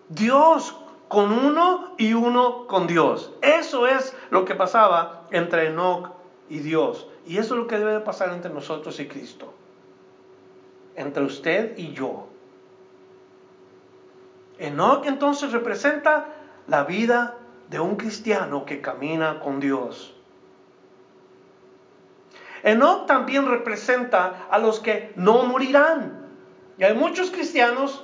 Dios 0.10 0.76
con 1.08 1.32
uno 1.32 1.93
y 1.97 2.13
uno 2.13 2.65
con 2.67 2.88
Dios. 2.88 3.32
Eso 3.41 3.88
es 3.88 4.15
lo 4.30 4.45
que 4.45 4.56
pasaba 4.56 5.28
entre 5.32 5.67
Enoch 5.67 6.12
y 6.49 6.60
Dios. 6.60 7.08
Y 7.26 7.38
eso 7.38 7.56
es 7.56 7.62
lo 7.62 7.67
que 7.67 7.78
debe 7.78 7.99
pasar 7.99 8.32
entre 8.32 8.52
nosotros 8.54 8.99
y 8.99 9.08
Cristo. 9.08 9.54
Entre 10.95 11.23
usted 11.23 11.78
y 11.78 11.93
yo. 11.93 12.33
Enoch 14.60 15.06
entonces 15.06 15.52
representa 15.52 16.28
la 16.68 16.84
vida 16.84 17.36
de 17.70 17.80
un 17.80 17.96
cristiano 17.96 18.66
que 18.66 18.82
camina 18.82 19.39
con 19.39 19.60
Dios. 19.60 20.16
Enoch 22.63 23.06
también 23.08 23.48
representa 23.48 24.48
a 24.50 24.58
los 24.60 24.80
que 24.80 25.12
no 25.16 25.44
morirán. 25.44 26.28
Y 26.78 26.84
hay 26.84 26.94
muchos 26.94 27.30
cristianos 27.30 28.04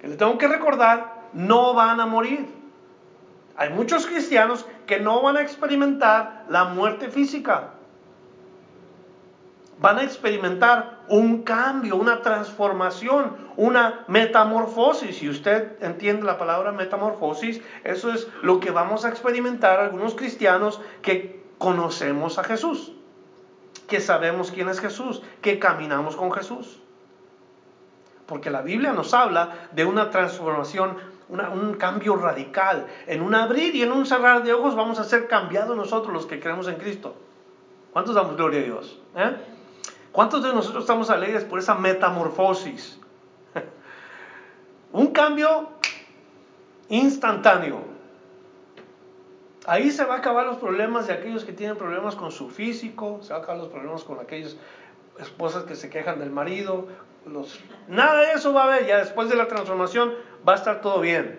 que 0.00 0.08
le 0.08 0.16
tengo 0.16 0.36
que 0.38 0.48
recordar, 0.48 1.28
no 1.32 1.74
van 1.74 2.00
a 2.00 2.06
morir. 2.06 2.46
Hay 3.56 3.70
muchos 3.70 4.06
cristianos 4.06 4.66
que 4.86 5.00
no 5.00 5.22
van 5.22 5.36
a 5.36 5.42
experimentar 5.42 6.44
la 6.48 6.64
muerte 6.64 7.08
física 7.08 7.72
van 9.80 9.98
a 9.98 10.02
experimentar 10.02 10.97
un 11.10 11.42
cambio, 11.42 11.96
una 11.96 12.22
transformación, 12.22 13.36
una 13.56 14.04
metamorfosis. 14.08 15.18
Si 15.18 15.28
usted 15.28 15.82
entiende 15.82 16.24
la 16.24 16.38
palabra 16.38 16.72
metamorfosis, 16.72 17.60
eso 17.84 18.12
es 18.12 18.28
lo 18.42 18.60
que 18.60 18.70
vamos 18.70 19.04
a 19.04 19.08
experimentar 19.08 19.80
algunos 19.80 20.14
cristianos 20.14 20.80
que 21.02 21.42
conocemos 21.58 22.38
a 22.38 22.44
Jesús, 22.44 22.92
que 23.86 24.00
sabemos 24.00 24.50
quién 24.50 24.68
es 24.68 24.80
Jesús, 24.80 25.22
que 25.42 25.58
caminamos 25.58 26.16
con 26.16 26.32
Jesús. 26.32 26.80
Porque 28.26 28.50
la 28.50 28.60
Biblia 28.60 28.92
nos 28.92 29.14
habla 29.14 29.68
de 29.72 29.86
una 29.86 30.10
transformación, 30.10 30.98
un 31.28 31.74
cambio 31.74 32.16
radical. 32.16 32.86
En 33.06 33.22
un 33.22 33.34
abrir 33.34 33.74
y 33.74 33.82
en 33.82 33.90
un 33.90 34.04
cerrar 34.04 34.42
de 34.42 34.52
ojos 34.52 34.76
vamos 34.76 34.98
a 34.98 35.04
ser 35.04 35.28
cambiados 35.28 35.76
nosotros 35.76 36.12
los 36.12 36.26
que 36.26 36.38
creemos 36.38 36.68
en 36.68 36.76
Cristo. 36.76 37.16
¿Cuántos 37.92 38.14
damos 38.14 38.36
gloria 38.36 38.60
a 38.60 38.64
Dios? 38.64 39.00
¿Eh? 39.16 39.36
¿Cuántos 40.12 40.42
de 40.42 40.52
nosotros 40.52 40.84
estamos 40.84 41.10
alegres 41.10 41.44
por 41.44 41.58
esa 41.58 41.74
metamorfosis? 41.74 42.98
Un 44.92 45.08
cambio 45.08 45.70
instantáneo. 46.88 47.80
Ahí 49.66 49.90
se 49.90 50.04
va 50.04 50.14
a 50.14 50.18
acabar 50.18 50.46
los 50.46 50.56
problemas 50.56 51.06
de 51.06 51.12
aquellos 51.12 51.44
que 51.44 51.52
tienen 51.52 51.76
problemas 51.76 52.14
con 52.14 52.32
su 52.32 52.48
físico, 52.48 53.20
se 53.22 53.34
va 53.34 53.40
a 53.40 53.42
acabar 53.42 53.58
los 53.58 53.68
problemas 53.68 54.02
con 54.02 54.18
aquellas 54.18 54.56
esposas 55.18 55.64
que 55.64 55.76
se 55.76 55.90
quejan 55.90 56.18
del 56.20 56.30
marido. 56.30 56.88
Nada 57.86 58.22
de 58.22 58.32
eso 58.32 58.54
va 58.54 58.62
a 58.62 58.64
haber, 58.64 58.86
ya 58.86 58.98
después 58.98 59.28
de 59.28 59.36
la 59.36 59.46
transformación 59.46 60.14
va 60.48 60.54
a 60.54 60.56
estar 60.56 60.80
todo 60.80 61.00
bien. 61.00 61.38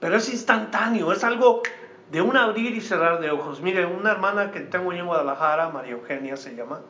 Pero 0.00 0.16
es 0.16 0.28
instantáneo, 0.30 1.12
es 1.12 1.22
algo 1.22 1.62
de 2.10 2.22
un 2.22 2.36
abrir 2.36 2.74
y 2.74 2.80
cerrar 2.80 3.20
de 3.20 3.30
ojos. 3.30 3.60
Mire, 3.60 3.86
una 3.86 4.10
hermana 4.10 4.50
que 4.50 4.60
tengo 4.60 4.92
en 4.92 5.06
Guadalajara, 5.06 5.68
María 5.68 5.92
Eugenia 5.92 6.36
se 6.36 6.54
llama, 6.56 6.80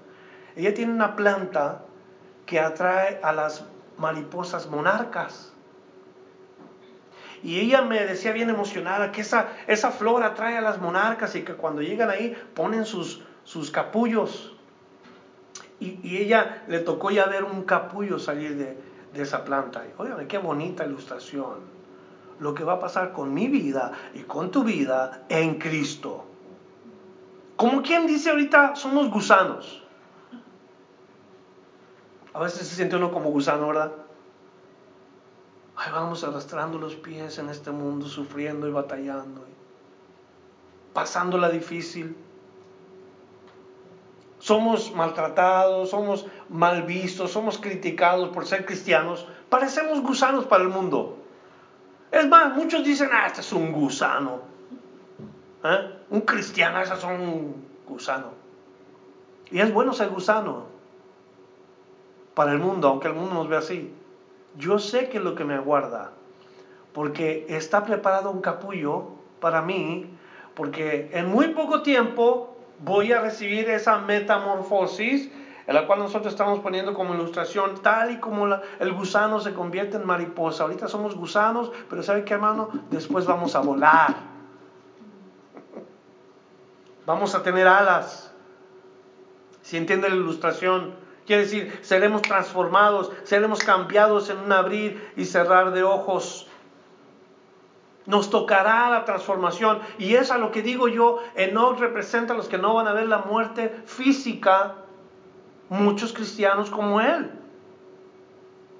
ella 0.57 0.75
tiene 0.75 0.93
una 0.93 1.17
planta 1.17 1.83
que 2.47 2.61
atrae 2.61 3.21
a 3.23 3.33
las 3.33 3.65
mariposas 3.99 4.69
monarcas. 4.69 5.53
y 7.43 7.59
ella 7.59 7.83
me 7.83 8.05
decía 8.05 8.33
bien 8.33 8.51
emocionada 8.51 9.11
que 9.11 9.21
esa, 9.21 9.49
esa 9.67 9.91
flor 9.91 10.23
atrae 10.23 10.57
a 10.57 10.61
las 10.61 10.81
monarcas 10.81 11.35
y 11.35 11.43
que 11.43 11.55
cuando 11.55 11.83
llegan 11.83 12.09
ahí 12.09 12.37
ponen 12.55 12.85
sus, 12.87 13.23
sus 13.45 13.71
capullos. 13.71 14.57
Y, 15.81 15.99
y 16.05 16.19
ella 16.19 16.63
le 16.69 16.79
tocó 16.79 17.11
ya 17.11 17.27
ver 17.27 17.43
un 17.43 17.65
capullo 17.65 18.21
salir 18.21 18.57
de, 18.57 18.77
de 19.13 19.23
esa 19.23 19.45
planta. 19.45 19.83
Oigan, 19.99 20.27
qué 20.27 20.39
bonita 20.39 20.85
ilustración. 20.85 21.83
Lo 22.39 22.55
que 22.55 22.65
va 22.65 22.75
a 22.75 22.79
pasar 22.81 23.13
con 23.13 23.33
mi 23.35 23.49
vida 23.49 23.93
y 24.15 24.21
con 24.21 24.51
tu 24.51 24.65
vida 24.65 25.25
en 25.29 25.59
Cristo. 25.59 26.25
Como 27.57 27.83
quien 27.83 28.07
dice 28.07 28.31
ahorita, 28.31 28.75
somos 28.75 29.11
gusanos. 29.11 29.82
A 32.35 32.41
veces 32.41 32.67
se 32.67 32.77
siente 32.77 32.97
uno 32.97 33.13
como 33.13 33.31
gusano, 33.31 33.69
¿verdad? 33.69 33.93
Ahí 35.77 35.93
vamos 35.93 36.25
arrastrando 36.25 36.79
los 36.79 36.95
pies 36.95 37.39
en 37.39 37.51
este 37.51 37.71
mundo, 37.71 38.07
sufriendo 38.07 38.67
y 38.67 38.71
batallando, 38.71 39.45
pasándola 40.95 41.51
difícil. 41.51 42.17
Somos 44.39 44.95
maltratados, 44.95 45.91
somos 45.91 46.27
mal 46.49 46.83
vistos, 46.83 47.31
somos 47.31 47.59
criticados 47.59 48.31
por 48.31 48.47
ser 48.47 48.65
cristianos. 48.65 49.27
Parecemos 49.49 50.01
gusanos 50.03 50.47
para 50.47 50.65
el 50.65 50.69
mundo. 50.71 51.19
Es 52.11 52.27
más, 52.29 52.55
muchos 52.55 52.83
dicen, 52.83 53.11
ah, 53.13 53.27
este 53.27 53.41
es 53.41 53.53
un 53.53 53.73
gusano. 53.73 54.41
¿Eh? 55.65 55.99
Un 56.11 56.23
cristiano, 56.23 56.81
esos 56.81 56.99
son 56.99 57.21
un 57.21 57.67
gusano. 57.87 58.33
Y 59.51 59.61
es 59.61 59.73
bueno 59.73 59.93
ser 59.93 60.09
gusano 60.09 60.72
para 62.35 62.53
el 62.53 62.59
mundo, 62.59 62.89
aunque 62.89 63.09
el 63.09 63.15
mundo 63.15 63.35
nos 63.35 63.49
ve 63.49 63.57
así. 63.57 63.93
Yo 64.57 64.79
sé 64.79 65.09
que 65.09 65.19
es 65.19 65.25
lo 65.25 65.35
que 65.35 65.45
me 65.45 65.55
aguarda, 65.55 66.13
porque 66.93 67.47
está 67.49 67.85
preparado 67.85 68.31
un 68.31 68.41
capullo 68.41 69.07
para 69.41 69.63
mí, 69.63 70.11
porque 70.55 71.11
en 71.13 71.29
muy 71.29 71.49
poco 71.49 71.83
tiempo 71.83 72.57
voy 72.81 73.13
a 73.13 73.21
recibir 73.21 73.69
esa 73.71 73.99
metamorfosis, 73.99 75.31
en 75.67 75.75
la 75.75 75.87
cual 75.87 76.01
nosotros 76.01 76.33
estamos 76.33 76.59
poniendo 76.61 76.93
como 76.93 77.15
ilustración, 77.15 77.81
tal 77.83 78.11
y 78.11 78.19
como 78.19 78.47
el 78.81 78.93
gusano 78.93 79.41
se 79.41 79.55
convierte 79.55 79.97
en 79.97 80.05
mariposa. 80.05 80.65
Ahorita 80.65 80.89
somos 80.89 81.15
gusanos, 81.15 81.71
pero 81.89 82.03
¿sabe 82.03 82.25
qué 82.25 82.35
hermano? 82.35 82.69
Después 82.91 83.27
vamos 83.27 83.55
a 83.55 83.61
volar. 83.61 84.17
Vamos 87.07 87.35
a 87.35 87.43
tener 87.43 87.67
alas. 87.67 88.33
Si 89.63 89.77
entiende 89.77 90.09
la 90.09 90.17
ilustración, 90.17 90.95
Quiere 91.27 91.43
decir, 91.43 91.79
seremos 91.83 92.23
transformados, 92.23 93.13
seremos 93.23 93.63
cambiados 93.63 94.29
en 94.29 94.39
un 94.39 94.53
abrir 94.53 95.13
y 95.17 95.25
cerrar 95.25 95.73
de 95.73 95.85
ojos. 95.85 96.49
Nos 98.07 98.31
tocará 98.31 98.91
la 98.91 99.05
transformación. 99.05 99.81
Y 99.99 100.17
es 100.17 100.33
a 100.33 100.39
lo 100.39 100.51
que 100.51 100.63
digo 100.63 100.89
yo, 100.89 101.21
Enoch 101.37 101.79
representa 101.79 102.35
a 102.35 102.37
los 102.37 102.49
que 102.49 102.59
no 102.59 102.75
van 102.75 102.89
a 102.89 102.93
ver 102.93 103.07
la 103.07 103.19
muerte 103.19 103.83
física, 103.87 104.75
muchos 105.69 106.13
cristianos 106.13 106.71
como 106.71 107.01
él, 107.01 107.31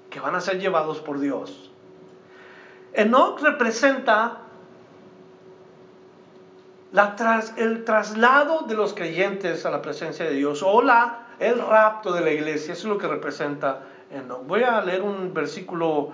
que 0.09 0.19
van 0.19 0.35
a 0.35 0.41
ser 0.41 0.59
llevados 0.59 0.99
por 0.99 1.19
Dios. 1.19 1.71
Enoch 2.93 3.39
representa 3.41 4.39
el 7.55 7.85
traslado 7.85 8.63
de 8.67 8.75
los 8.75 8.93
creyentes 8.93 9.65
a 9.65 9.71
la 9.71 9.81
presencia 9.81 10.25
de 10.25 10.33
Dios 10.33 10.61
o 10.61 10.81
la 10.81 11.22
el 11.39 11.59
rapto 11.59 12.13
de 12.13 12.21
la 12.21 12.31
iglesia, 12.31 12.73
eso 12.73 12.87
es 12.87 12.93
lo 12.93 12.97
que 12.97 13.07
representa. 13.07 13.83
Voy 14.45 14.63
a 14.63 14.81
leer 14.81 15.01
un 15.01 15.33
versículo, 15.33 16.11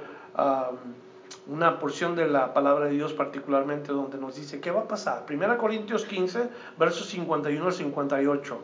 una 1.48 1.80
porción 1.80 2.16
de 2.16 2.28
la 2.28 2.54
palabra 2.54 2.86
de 2.86 2.92
Dios 2.92 3.14
particularmente 3.14 3.92
donde 3.92 4.18
nos 4.18 4.36
dice 4.36 4.62
qué 4.62 4.72
va 4.72 4.82
a 4.82 4.88
pasar. 4.88 5.26
1 5.30 5.58
Corintios 5.58 6.06
15, 6.06 6.50
versos 6.78 7.08
51 7.08 7.66
al 7.66 7.74
58. 7.74 8.62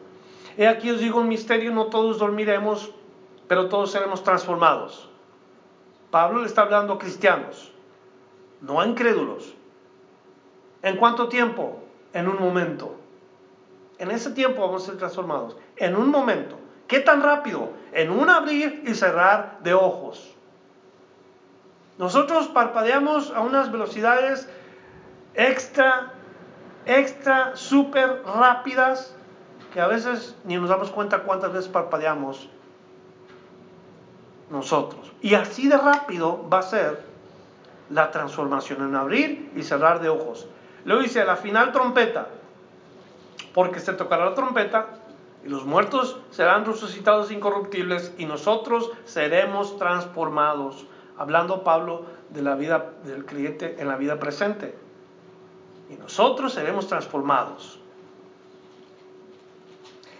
He 0.58 0.68
aquí 0.68 0.89
os 0.89 0.99
digo 0.99 1.20
un 1.20 1.28
misterio, 1.28 1.72
no 1.72 1.88
todos 1.88 2.18
dormiremos, 2.18 2.93
pero 3.47 3.68
todos 3.68 3.91
seremos 3.91 4.24
transformados. 4.24 5.10
Pablo 6.12 6.39
le 6.39 6.47
está 6.47 6.62
hablando 6.62 6.93
a 6.93 6.99
cristianos, 6.99 7.74
no 8.62 8.80
a 8.80 8.88
incrédulos. 8.88 9.53
¿En 10.82 10.95
cuánto 10.95 11.28
tiempo? 11.28 11.84
En 12.14 12.30
un 12.30 12.39
momento. 12.39 12.95
En 13.97 14.11
ese 14.11 14.31
tiempo 14.31 14.61
vamos 14.61 14.83
a 14.83 14.85
ser 14.87 14.97
transformados. 14.97 15.55
En 15.77 15.95
un 15.95 16.09
momento. 16.09 16.57
¿Qué 16.87 16.99
tan 16.99 17.23
rápido? 17.23 17.69
En 17.93 18.11
un 18.11 18.29
abrir 18.29 18.83
y 18.85 18.93
cerrar 18.93 19.59
de 19.63 19.73
ojos. 19.73 20.35
Nosotros 21.97 22.47
parpadeamos 22.47 23.31
a 23.31 23.39
unas 23.39 23.71
velocidades 23.71 24.49
extra, 25.33 26.11
extra, 26.85 27.55
súper 27.55 28.21
rápidas 28.23 29.15
que 29.73 29.81
a 29.81 29.87
veces 29.87 30.35
ni 30.43 30.57
nos 30.57 30.69
damos 30.69 30.91
cuenta 30.91 31.23
cuántas 31.23 31.53
veces 31.53 31.69
parpadeamos 31.69 32.49
nosotros. 34.49 35.11
Y 35.21 35.35
así 35.35 35.67
de 35.67 35.77
rápido 35.77 36.47
va 36.49 36.59
a 36.59 36.63
ser 36.63 37.01
la 37.89 38.11
transformación 38.11 38.87
en 38.87 38.95
abrir 38.95 39.51
y 39.55 39.63
cerrar 39.63 40.01
de 40.01 40.09
ojos. 40.09 40.47
Luego 40.83 41.01
dice, 41.01 41.23
la 41.25 41.35
final 41.35 41.71
trompeta 41.71 42.27
porque 43.56 43.80
se 43.80 43.93
tocará 43.93 44.26
la 44.26 44.36
trompeta 44.36 44.88
y 45.45 45.47
los 45.47 45.64
muertos 45.66 46.20
serán 46.30 46.66
resucitados 46.66 47.32
incorruptibles 47.32 48.14
y 48.18 48.26
nosotros 48.26 48.91
seremos 49.06 49.78
transformados. 49.78 50.86
Hablando 51.18 51.64
Pablo 51.64 52.06
de 52.32 52.41
la 52.41 52.56
vida 52.56 52.91
del 53.06 53.26
creyente 53.26 53.78
en 53.80 53.88
la 53.88 53.95
vida 53.95 54.20
presente. 54.20 54.76
Y 55.89 55.95
nosotros 55.95 56.51
seremos 56.51 56.88
transformados. 56.88 57.80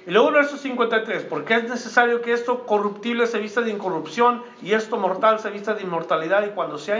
Y 0.08 0.12
luego 0.12 0.30
el 0.30 0.36
verso 0.36 0.56
53, 0.56 1.24
porque 1.24 1.56
es 1.56 1.70
necesario 1.70 2.22
que 2.22 2.32
esto 2.32 2.66
corruptible 2.66 3.28
se 3.28 3.40
vista 3.40 3.60
de 3.60 3.72
incorrupción 3.72 4.44
y 4.62 4.72
esto 4.72 4.96
mortal 4.96 5.40
se 5.40 5.50
vista 5.50 5.74
de 5.74 5.82
inmortalidad 5.82 6.46
y 6.46 6.52
cuando 6.52 6.78
sea 6.78 7.00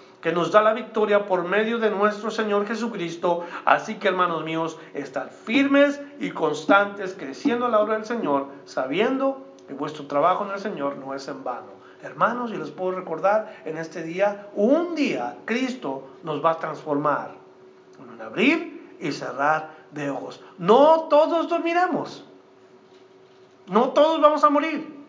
que 0.21 0.31
nos 0.31 0.51
da 0.51 0.61
la 0.61 0.73
victoria 0.73 1.25
por 1.25 1.43
medio 1.43 1.79
de 1.79 1.89
nuestro 1.89 2.31
Señor 2.31 2.67
Jesucristo. 2.67 3.43
Así 3.65 3.95
que, 3.95 4.07
hermanos 4.07 4.43
míos, 4.43 4.77
estar 4.93 5.29
firmes 5.29 5.99
y 6.19 6.29
constantes, 6.31 7.15
creciendo 7.17 7.65
a 7.65 7.69
la 7.69 7.79
obra 7.79 7.95
del 7.95 8.05
Señor, 8.05 8.47
sabiendo 8.65 9.45
que 9.67 9.73
vuestro 9.73 10.05
trabajo 10.05 10.45
en 10.45 10.51
el 10.51 10.59
Señor 10.59 10.97
no 10.97 11.13
es 11.15 11.27
en 11.27 11.43
vano. 11.43 11.81
Hermanos, 12.03 12.51
y 12.51 12.57
les 12.57 12.71
puedo 12.71 12.91
recordar 12.91 13.61
en 13.65 13.77
este 13.77 14.03
día, 14.03 14.47
un 14.55 14.95
día 14.95 15.37
Cristo 15.45 16.09
nos 16.23 16.43
va 16.43 16.51
a 16.51 16.59
transformar 16.59 17.31
en 17.99 18.09
un 18.09 18.21
abrir 18.21 18.97
y 18.99 19.11
cerrar 19.11 19.71
de 19.91 20.09
ojos. 20.09 20.41
No 20.57 21.07
todos 21.09 21.47
dormiremos. 21.47 22.25
No 23.67 23.89
todos 23.89 24.19
vamos 24.19 24.43
a 24.43 24.49
morir. 24.49 25.01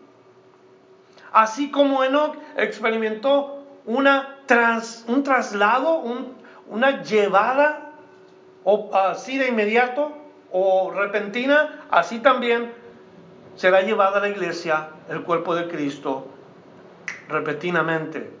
Así 1.31 1.71
como 1.71 2.03
Enoch 2.03 2.35
experimentó 2.55 3.63
una 3.85 4.32
un 5.07 5.23
traslado, 5.23 6.03
una 6.67 7.01
llevada 7.01 7.91
o 8.63 8.89
así 8.95 9.37
de 9.37 9.47
inmediato 9.47 10.11
o 10.51 10.91
repentina, 10.91 11.85
así 11.89 12.19
también 12.19 12.71
será 13.55 13.81
llevada 13.81 14.17
a 14.17 14.21
la 14.21 14.29
iglesia 14.29 14.89
el 15.09 15.23
cuerpo 15.23 15.55
de 15.55 15.67
Cristo 15.67 16.27
repentinamente. 17.27 18.31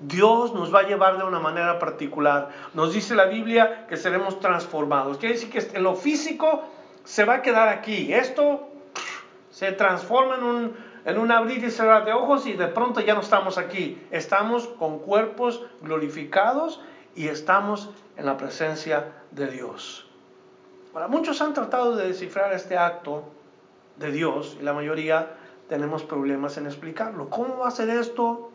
Dios 0.00 0.52
nos 0.52 0.74
va 0.74 0.80
a 0.80 0.82
llevar 0.82 1.16
de 1.16 1.24
una 1.24 1.38
manera 1.38 1.78
particular. 1.78 2.50
Nos 2.74 2.92
dice 2.92 3.14
la 3.14 3.26
Biblia 3.26 3.86
que 3.88 3.96
seremos 3.96 4.40
transformados. 4.40 5.18
Quiere 5.18 5.36
decir 5.36 5.50
que 5.50 5.76
en 5.76 5.82
lo 5.82 5.94
físico 5.94 6.64
se 7.04 7.24
va 7.24 7.34
a 7.34 7.42
quedar 7.42 7.68
aquí. 7.68 8.12
Esto 8.12 8.68
se 9.50 9.70
transforma 9.72 10.36
en 10.36 10.42
un, 10.42 10.76
en 11.04 11.18
un 11.18 11.30
abrir 11.30 11.62
y 11.64 11.70
cerrar 11.70 12.04
de 12.04 12.12
ojos 12.12 12.46
y 12.46 12.52
de 12.54 12.68
pronto 12.68 13.00
ya 13.00 13.14
no 13.14 13.20
estamos 13.20 13.58
aquí. 13.58 14.00
Estamos 14.10 14.68
con 14.68 14.98
cuerpos 15.00 15.64
glorificados 15.80 16.80
y 17.14 17.28
estamos 17.28 17.90
en 18.16 18.26
la 18.26 18.36
presencia 18.36 19.12
de 19.30 19.48
Dios. 19.48 20.06
Ahora, 20.94 21.08
muchos 21.08 21.40
han 21.40 21.54
tratado 21.54 21.96
de 21.96 22.08
descifrar 22.08 22.52
este 22.52 22.76
acto 22.76 23.24
de 23.96 24.10
Dios 24.10 24.56
y 24.60 24.62
la 24.62 24.72
mayoría 24.72 25.30
tenemos 25.68 26.02
problemas 26.02 26.56
en 26.58 26.66
explicarlo. 26.66 27.30
¿Cómo 27.30 27.58
va 27.58 27.68
a 27.68 27.70
ser 27.70 27.88
esto? 27.88 28.50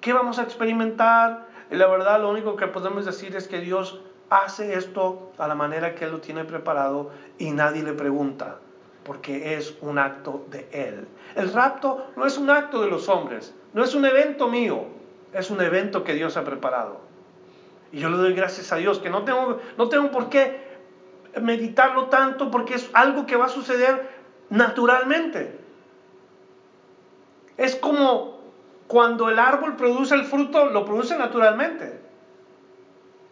¿Qué 0.00 0.12
vamos 0.12 0.38
a 0.38 0.42
experimentar? 0.42 1.48
Y 1.70 1.76
la 1.76 1.86
verdad 1.86 2.20
lo 2.20 2.30
único 2.30 2.56
que 2.56 2.66
podemos 2.66 3.06
decir 3.06 3.34
es 3.36 3.48
que 3.48 3.60
Dios 3.60 4.00
hace 4.28 4.74
esto 4.74 5.32
a 5.38 5.48
la 5.48 5.54
manera 5.54 5.94
que 5.94 6.04
Él 6.04 6.12
lo 6.12 6.20
tiene 6.20 6.44
preparado 6.44 7.10
y 7.38 7.50
nadie 7.50 7.82
le 7.82 7.92
pregunta. 7.92 8.58
Porque 9.04 9.54
es 9.54 9.76
un 9.80 9.98
acto 9.98 10.44
de 10.50 10.68
Él. 10.72 11.08
El 11.34 11.52
rapto 11.52 12.06
no 12.16 12.26
es 12.26 12.38
un 12.38 12.50
acto 12.50 12.82
de 12.82 12.88
los 12.88 13.08
hombres, 13.08 13.54
no 13.72 13.82
es 13.82 13.94
un 13.94 14.04
evento 14.04 14.48
mío, 14.48 14.84
es 15.32 15.50
un 15.50 15.60
evento 15.60 16.04
que 16.04 16.14
Dios 16.14 16.36
ha 16.36 16.44
preparado. 16.44 17.00
Y 17.92 17.98
yo 17.98 18.10
le 18.10 18.16
doy 18.16 18.34
gracias 18.34 18.72
a 18.72 18.76
Dios, 18.76 18.98
que 18.98 19.10
no 19.10 19.24
tengo, 19.24 19.58
no 19.76 19.88
tengo 19.88 20.10
por 20.10 20.28
qué 20.28 20.68
meditarlo 21.40 22.06
tanto, 22.06 22.50
porque 22.50 22.74
es 22.74 22.90
algo 22.92 23.26
que 23.26 23.36
va 23.36 23.46
a 23.46 23.48
suceder 23.48 24.08
naturalmente. 24.48 25.58
Es 27.56 27.76
como 27.76 28.40
cuando 28.86 29.28
el 29.28 29.38
árbol 29.38 29.76
produce 29.76 30.14
el 30.14 30.24
fruto, 30.24 30.66
lo 30.66 30.84
produce 30.84 31.16
naturalmente. 31.16 32.00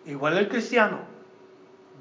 Igual 0.06 0.38
el 0.38 0.48
cristiano 0.48 1.00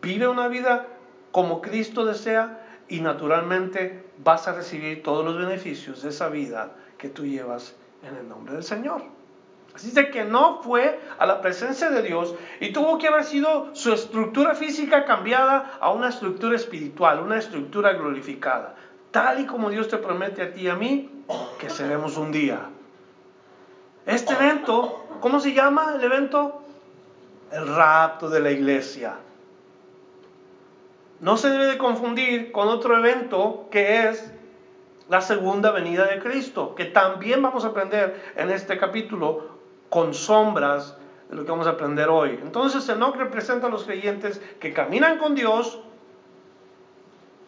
vive 0.02 0.28
una 0.28 0.48
vida 0.48 0.88
como 1.32 1.62
Cristo 1.62 2.06
desea 2.06 2.67
y 2.90 3.02
naturalmente 3.02 4.04
vas 4.24 4.48
a 4.48 4.54
recibir 4.54 5.04
todos 5.04 5.26
los 5.26 5.38
beneficios 5.38 6.04
de 6.04 6.10
esa 6.10 6.30
vida 6.30 6.72
que 6.98 7.10
tú 7.10 7.26
llevas 7.26 7.76
en 8.04 8.16
el 8.16 8.28
nombre 8.28 8.54
del 8.54 8.64
Señor. 8.64 9.02
Así 9.76 9.92
de 9.92 10.10
que 10.10 10.24
no 10.24 10.64
fue 10.64 11.00
a 11.20 11.26
la 11.28 11.40
presencia 11.40 11.92
de 11.92 12.02
Dios 12.02 12.34
y 12.60 12.74
tuvo 12.74 12.98
que 12.98 13.10
haber 13.10 13.24
sido 13.24 13.76
su 13.76 13.94
estructura 13.94 14.56
física 14.56 15.06
cambiada 15.06 15.78
a 15.80 15.92
una 15.92 16.10
estructura 16.10 16.56
espiritual, 16.56 17.20
una 17.20 17.38
estructura 17.38 17.94
glorificada, 17.94 18.76
tal 19.12 19.40
y 19.40 19.46
como 19.46 19.70
Dios 19.70 19.88
te 19.88 19.98
promete 19.98 20.42
a 20.42 20.52
ti 20.52 20.62
y 20.62 20.70
a 20.70 20.76
mí 20.76 21.24
que 21.60 21.70
seremos 21.70 22.18
un 22.18 22.32
día. 22.32 22.70
Este 24.08 24.34
evento, 24.34 25.06
¿cómo 25.20 25.40
se 25.40 25.54
llama 25.54 25.94
el 25.96 26.04
evento? 26.04 26.64
El 27.52 27.68
rapto 27.68 28.30
de 28.30 28.40
la 28.40 28.50
iglesia. 28.50 29.16
No 31.20 31.38
se 31.38 31.50
debe 31.50 31.66
de 31.66 31.78
confundir 31.78 32.52
con 32.52 32.68
otro 32.68 32.98
evento 32.98 33.68
que 33.72 34.08
es 34.08 34.32
la 35.10 35.22
segunda 35.22 35.72
venida 35.72 36.06
de 36.06 36.20
Cristo, 36.20 36.76
que 36.76 36.86
también 36.86 37.42
vamos 37.42 37.66
a 37.66 37.70
aprender 37.70 38.34
en 38.36 38.52
este 38.52 38.78
capítulo 38.78 39.58
con 39.90 40.14
sombras 40.14 40.98
de 41.30 41.36
lo 41.36 41.46
que 41.46 41.52
vamos 41.52 41.68
a 41.68 41.72
aprender 41.72 42.10
hoy. 42.10 42.40
Entonces 42.42 42.88
Enoch 42.90 43.16
representa 43.16 43.68
a 43.68 43.70
los 43.70 43.86
creyentes 43.86 44.42
que 44.60 44.74
caminan 44.74 45.18
con 45.18 45.34
Dios, 45.34 45.80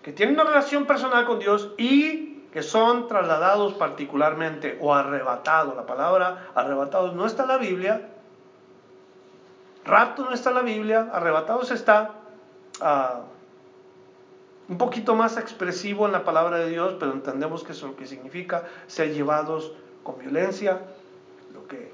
que 0.01 0.13
tienen 0.13 0.35
una 0.35 0.45
relación 0.45 0.85
personal 0.85 1.25
con 1.25 1.39
Dios 1.39 1.71
y 1.77 2.29
que 2.51 2.63
son 2.63 3.07
trasladados 3.07 3.73
particularmente 3.73 4.77
o 4.81 4.95
arrebatados. 4.95 5.75
La 5.75 5.85
palabra 5.85 6.49
arrebatados 6.55 7.13
no 7.13 7.25
está 7.25 7.43
en 7.43 7.49
la 7.49 7.57
Biblia. 7.57 8.09
Rapto 9.85 10.25
no 10.25 10.31
está 10.31 10.49
en 10.49 10.55
la 10.55 10.61
Biblia. 10.61 11.09
Arrebatados 11.11 11.71
está 11.71 12.11
uh, 12.81 13.38
un 14.69 14.77
poquito 14.77 15.15
más 15.15 15.37
expresivo 15.37 16.05
en 16.05 16.11
la 16.11 16.23
palabra 16.23 16.59
de 16.59 16.69
Dios, 16.69 16.95
pero 16.99 17.11
entendemos 17.11 17.63
que 17.63 17.71
es 17.71 17.81
lo 17.81 17.95
que 17.95 18.05
significa 18.05 18.65
ser 18.87 19.11
llevados 19.11 19.73
con 20.03 20.19
violencia, 20.19 20.81
lo 21.53 21.67
que 21.67 21.91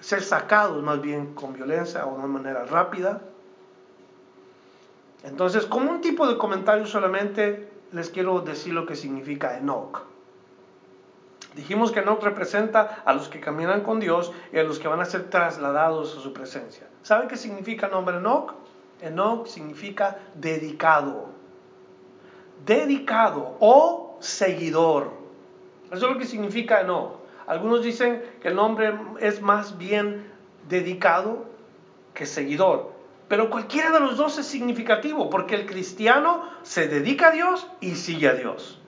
ser 0.00 0.22
sacados 0.22 0.82
más 0.82 1.00
bien 1.00 1.34
con 1.34 1.52
violencia 1.52 2.04
o 2.04 2.10
de 2.10 2.18
una 2.18 2.26
manera 2.26 2.64
rápida. 2.64 3.22
Entonces, 5.22 5.64
como 5.64 5.92
un 5.92 6.00
tipo 6.00 6.26
de 6.26 6.36
comentario 6.36 6.84
solamente, 6.84 7.68
les 7.92 8.10
quiero 8.10 8.40
decir 8.40 8.74
lo 8.74 8.84
que 8.84 8.96
significa 8.96 9.56
Enoch. 9.56 10.02
Dijimos 11.54 11.92
que 11.92 12.00
Enoch 12.00 12.22
representa 12.24 13.02
a 13.04 13.12
los 13.14 13.28
que 13.28 13.38
caminan 13.38 13.82
con 13.82 14.00
Dios 14.00 14.32
y 14.52 14.58
a 14.58 14.64
los 14.64 14.80
que 14.80 14.88
van 14.88 15.00
a 15.00 15.04
ser 15.04 15.30
trasladados 15.30 16.16
a 16.16 16.20
su 16.20 16.32
presencia. 16.32 16.88
¿Saben 17.02 17.28
qué 17.28 17.36
significa 17.36 17.86
el 17.86 17.92
nombre 17.92 18.16
Enoch? 18.16 18.54
Enoch 19.00 19.46
significa 19.46 20.18
dedicado. 20.34 21.41
Dedicado 22.64 23.56
o 23.60 24.16
seguidor. 24.20 25.10
Eso 25.90 26.06
es 26.06 26.12
lo 26.12 26.18
que 26.18 26.26
significa 26.26 26.80
Enoch. 26.80 27.22
Algunos 27.46 27.82
dicen 27.82 28.22
que 28.40 28.48
el 28.48 28.54
nombre 28.54 28.94
es 29.20 29.42
más 29.42 29.76
bien 29.78 30.30
dedicado 30.68 31.46
que 32.14 32.26
seguidor. 32.26 32.92
Pero 33.28 33.50
cualquiera 33.50 33.90
de 33.90 34.00
los 34.00 34.16
dos 34.16 34.38
es 34.38 34.46
significativo, 34.46 35.30
porque 35.30 35.54
el 35.54 35.66
cristiano 35.66 36.42
se 36.62 36.88
dedica 36.88 37.28
a 37.28 37.32
Dios 37.32 37.68
y 37.80 37.94
sigue 37.94 38.28
a 38.28 38.34
Dios. 38.34 38.80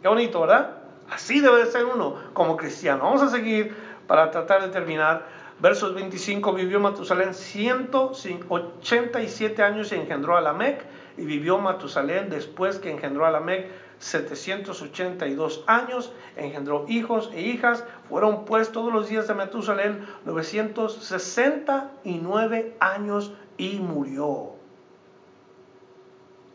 Qué 0.00 0.08
bonito, 0.08 0.40
¿verdad? 0.40 0.78
Así 1.10 1.40
debe 1.40 1.64
de 1.64 1.70
ser 1.70 1.84
uno 1.84 2.16
como 2.32 2.56
cristiano. 2.56 3.04
Vamos 3.04 3.22
a 3.22 3.28
seguir 3.28 3.76
para 4.06 4.30
tratar 4.30 4.62
de 4.62 4.68
terminar. 4.68 5.42
Versos 5.60 5.94
25, 5.94 6.54
vivió 6.54 6.80
Matusalén 6.80 7.34
187 7.34 9.62
años 9.62 9.92
y 9.92 9.94
engendró 9.94 10.36
a 10.36 10.40
Lamec, 10.40 10.84
y 11.16 11.24
vivió 11.24 11.58
Matusalén 11.58 12.28
después 12.30 12.78
que 12.78 12.90
engendró 12.90 13.26
a 13.26 13.30
Lamec 13.30 13.70
782 13.98 15.64
años, 15.66 16.12
engendró 16.36 16.84
hijos 16.88 17.30
e 17.34 17.42
hijas, 17.42 17.84
fueron 18.08 18.44
pues 18.44 18.72
todos 18.72 18.92
los 18.92 19.08
días 19.08 19.28
de 19.28 19.34
Matusalén 19.34 20.04
969 20.24 22.76
años 22.80 23.32
y 23.56 23.78
murió. 23.78 24.54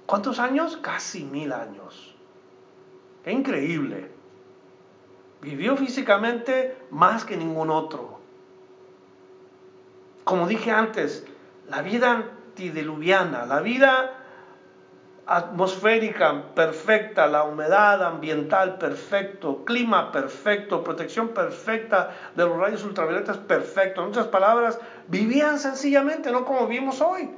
¿Cuántos 0.06 0.40
años? 0.40 0.76
Casi 0.78 1.24
mil 1.24 1.54
años. 1.54 2.16
Qué 3.24 3.32
increíble. 3.32 4.12
Vivió 5.42 5.76
físicamente 5.78 6.78
más 6.90 7.26
que 7.26 7.38
ningún 7.38 7.70
otro. 7.70 8.20
Como 10.24 10.48
dije 10.48 10.72
antes, 10.72 11.26
la 11.70 11.82
vida 11.82 12.12
antidiluviana, 12.12 13.46
la 13.46 13.62
vida 13.62 14.27
atmosférica 15.28 16.56
perfecta, 16.56 17.28
la 17.28 17.44
humedad 17.44 18.02
ambiental 18.02 18.78
perfecto, 18.78 19.66
clima 19.66 20.12
perfecto, 20.12 20.84
protección 20.84 21.30
perfecta 21.30 22.12
de 22.34 22.46
los 22.46 22.58
rayos 22.58 22.84
ultravioletas 22.86 23.38
perfecto. 23.38 24.02
En 24.02 24.08
otras 24.08 24.28
palabras, 24.28 24.80
vivían 25.08 25.60
sencillamente, 25.60 26.32
no 26.32 26.46
como 26.46 26.66
vivimos 26.66 27.02
hoy. 27.02 27.30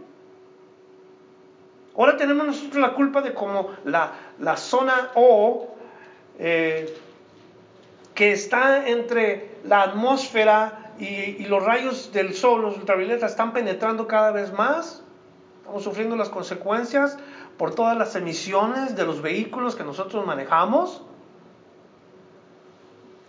Ahora 1.98 2.16
tenemos 2.16 2.46
nosotros 2.46 2.76
la 2.76 2.94
culpa 2.94 3.22
de 3.22 3.34
como 3.34 3.72
la, 3.84 4.12
la 4.38 4.56
zona 4.56 5.10
O, 5.16 5.76
eh, 6.38 6.96
que 8.14 8.32
está 8.32 8.88
entre 8.88 9.58
la 9.64 9.82
atmósfera 9.82 10.94
y, 11.00 11.06
y 11.06 11.46
los 11.46 11.64
rayos 11.66 12.14
del 12.14 12.36
sol, 12.36 12.62
los 12.62 12.78
ultravioletas, 12.78 13.32
están 13.32 13.52
penetrando 13.52 14.08
cada 14.08 14.32
vez 14.32 14.54
más. 14.54 15.04
Estamos 15.60 15.84
sufriendo 15.84 16.16
las 16.16 16.30
consecuencias 16.30 17.18
por 17.60 17.76
todas 17.76 17.95
las 17.97 18.16
emisiones 18.16 18.95
de 18.95 19.05
los 19.05 19.22
vehículos 19.22 19.76
que 19.76 19.84
nosotros 19.84 20.26
manejamos. 20.26 21.03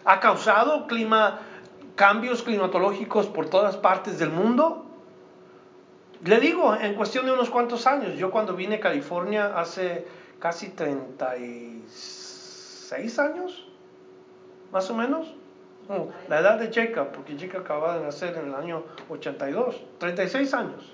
Ha 0.05 0.21
causado 0.21 0.87
cambios 1.97 2.45
climatológicos 2.45 3.27
por 3.27 3.51
todas 3.51 3.77
partes 3.77 4.21
del 4.21 4.31
mundo. 4.31 4.87
Le 6.23 6.39
digo, 6.39 6.77
en 6.77 6.95
cuestión 6.95 7.27
de 7.27 7.33
unos 7.33 7.51
cuantos 7.51 7.89
años, 7.89 8.17
yo 8.17 8.31
cuando 8.31 8.55
vine 8.55 8.77
a 8.77 8.81
California 8.81 9.59
hace 9.59 10.07
casi 10.39 10.69
36 10.69 13.19
años, 13.19 13.67
más 14.71 14.89
o 14.91 14.95
menos, 14.95 15.35
la 16.29 16.39
edad 16.39 16.61
de 16.61 16.73
Jacob, 16.73 17.09
porque 17.13 17.37
Jacob 17.37 17.63
acaba 17.63 17.99
de 17.99 18.05
nacer 18.05 18.37
en 18.37 18.47
el 18.47 18.55
año 18.55 18.85
82, 19.09 19.83
36 19.99 20.55
años. 20.55 20.93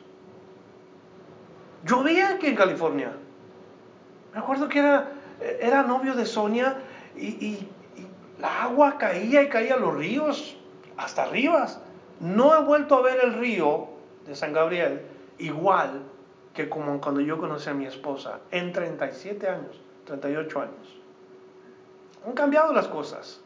Llovía 1.84 2.30
aquí 2.30 2.47
en 2.47 2.57
California. 2.57 3.12
Me 4.37 4.43
acuerdo 4.43 4.68
que 4.68 4.80
era, 4.80 5.12
era 5.61 5.82
novio 5.82 6.14
de 6.14 6.26
Sonia 6.26 6.76
y, 7.16 7.66
la 8.39 8.64
agua 8.64 8.99
caía 8.99 9.43
y 9.43 9.49
caía 9.49 9.76
a 9.76 9.78
los 9.78 9.95
ríos 9.95 10.59
hasta 10.99 11.22
arriba. 11.22 11.66
No 12.20 12.55
he 12.55 12.62
vuelto 12.62 12.97
a 12.97 13.01
ver 13.01 13.18
el 13.24 13.32
río 13.32 13.89
de 14.26 14.37
San 14.37 14.53
Gabriel 14.53 15.01
igual 15.39 16.03
que 16.53 16.68
como 16.68 17.01
cuando 17.01 17.22
yo 17.22 17.39
conocí 17.39 17.70
a 17.70 17.72
mi 17.72 17.87
esposa 17.87 18.41
en 18.51 18.74
37 18.74 19.49
años, 19.49 19.80
38 20.05 20.61
años. 20.61 20.99
Han 22.26 22.34
cambiado 22.34 22.74
las 22.74 22.89
cosas. 22.89 23.41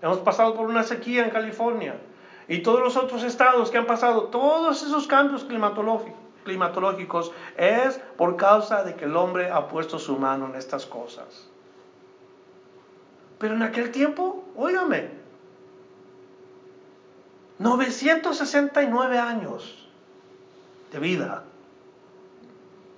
Hemos 0.00 0.20
pasado 0.20 0.54
por 0.54 0.66
una 0.66 0.82
sequía 0.82 1.24
en 1.24 1.30
California 1.30 2.00
y 2.48 2.62
todos 2.62 2.80
los 2.80 2.96
otros 2.96 3.22
estados 3.22 3.70
que 3.70 3.76
han 3.76 3.86
pasado, 3.86 4.28
todos 4.28 4.82
esos 4.82 5.06
cambios 5.06 5.44
climatológicos 5.44 6.17
climatológicos 6.48 7.30
es 7.58 8.00
por 8.16 8.36
causa 8.36 8.82
de 8.82 8.94
que 8.94 9.04
el 9.04 9.16
hombre 9.16 9.50
ha 9.50 9.68
puesto 9.68 9.98
su 9.98 10.16
mano 10.16 10.46
en 10.46 10.54
estas 10.54 10.86
cosas. 10.86 11.46
Pero 13.38 13.54
en 13.54 13.62
aquel 13.62 13.90
tiempo, 13.90 14.44
óigame, 14.56 15.10
969 17.58 19.18
años 19.18 19.88
de 20.90 20.98
vida. 20.98 21.44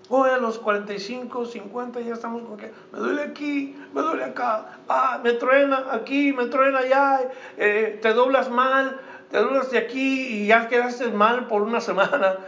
Hoy 0.09 0.31
a 0.31 0.39
los 0.39 0.59
45, 0.59 1.47
50 1.47 2.01
ya 2.01 2.15
estamos 2.15 2.43
con 2.43 2.57
que 2.57 2.73
me 2.93 2.99
duele 2.99 3.23
aquí, 3.23 3.77
me 3.95 4.01
duele 4.01 4.25
acá, 4.25 4.79
ah, 4.89 5.21
me 5.23 5.35
truena 5.35 5.87
aquí, 5.91 6.33
me 6.33 6.47
truena 6.47 6.81
allá, 6.81 7.31
eh, 7.57 7.99
te 8.03 8.13
doblas 8.13 8.51
mal, 8.51 9.01
te 9.31 9.39
doblas 9.39 9.71
de 9.71 9.79
aquí 9.79 10.27
y 10.27 10.47
ya 10.49 10.69
quedaste 10.69 11.11
mal 11.13 11.47
por 11.47 11.63
una 11.63 11.81
semana 11.81 12.39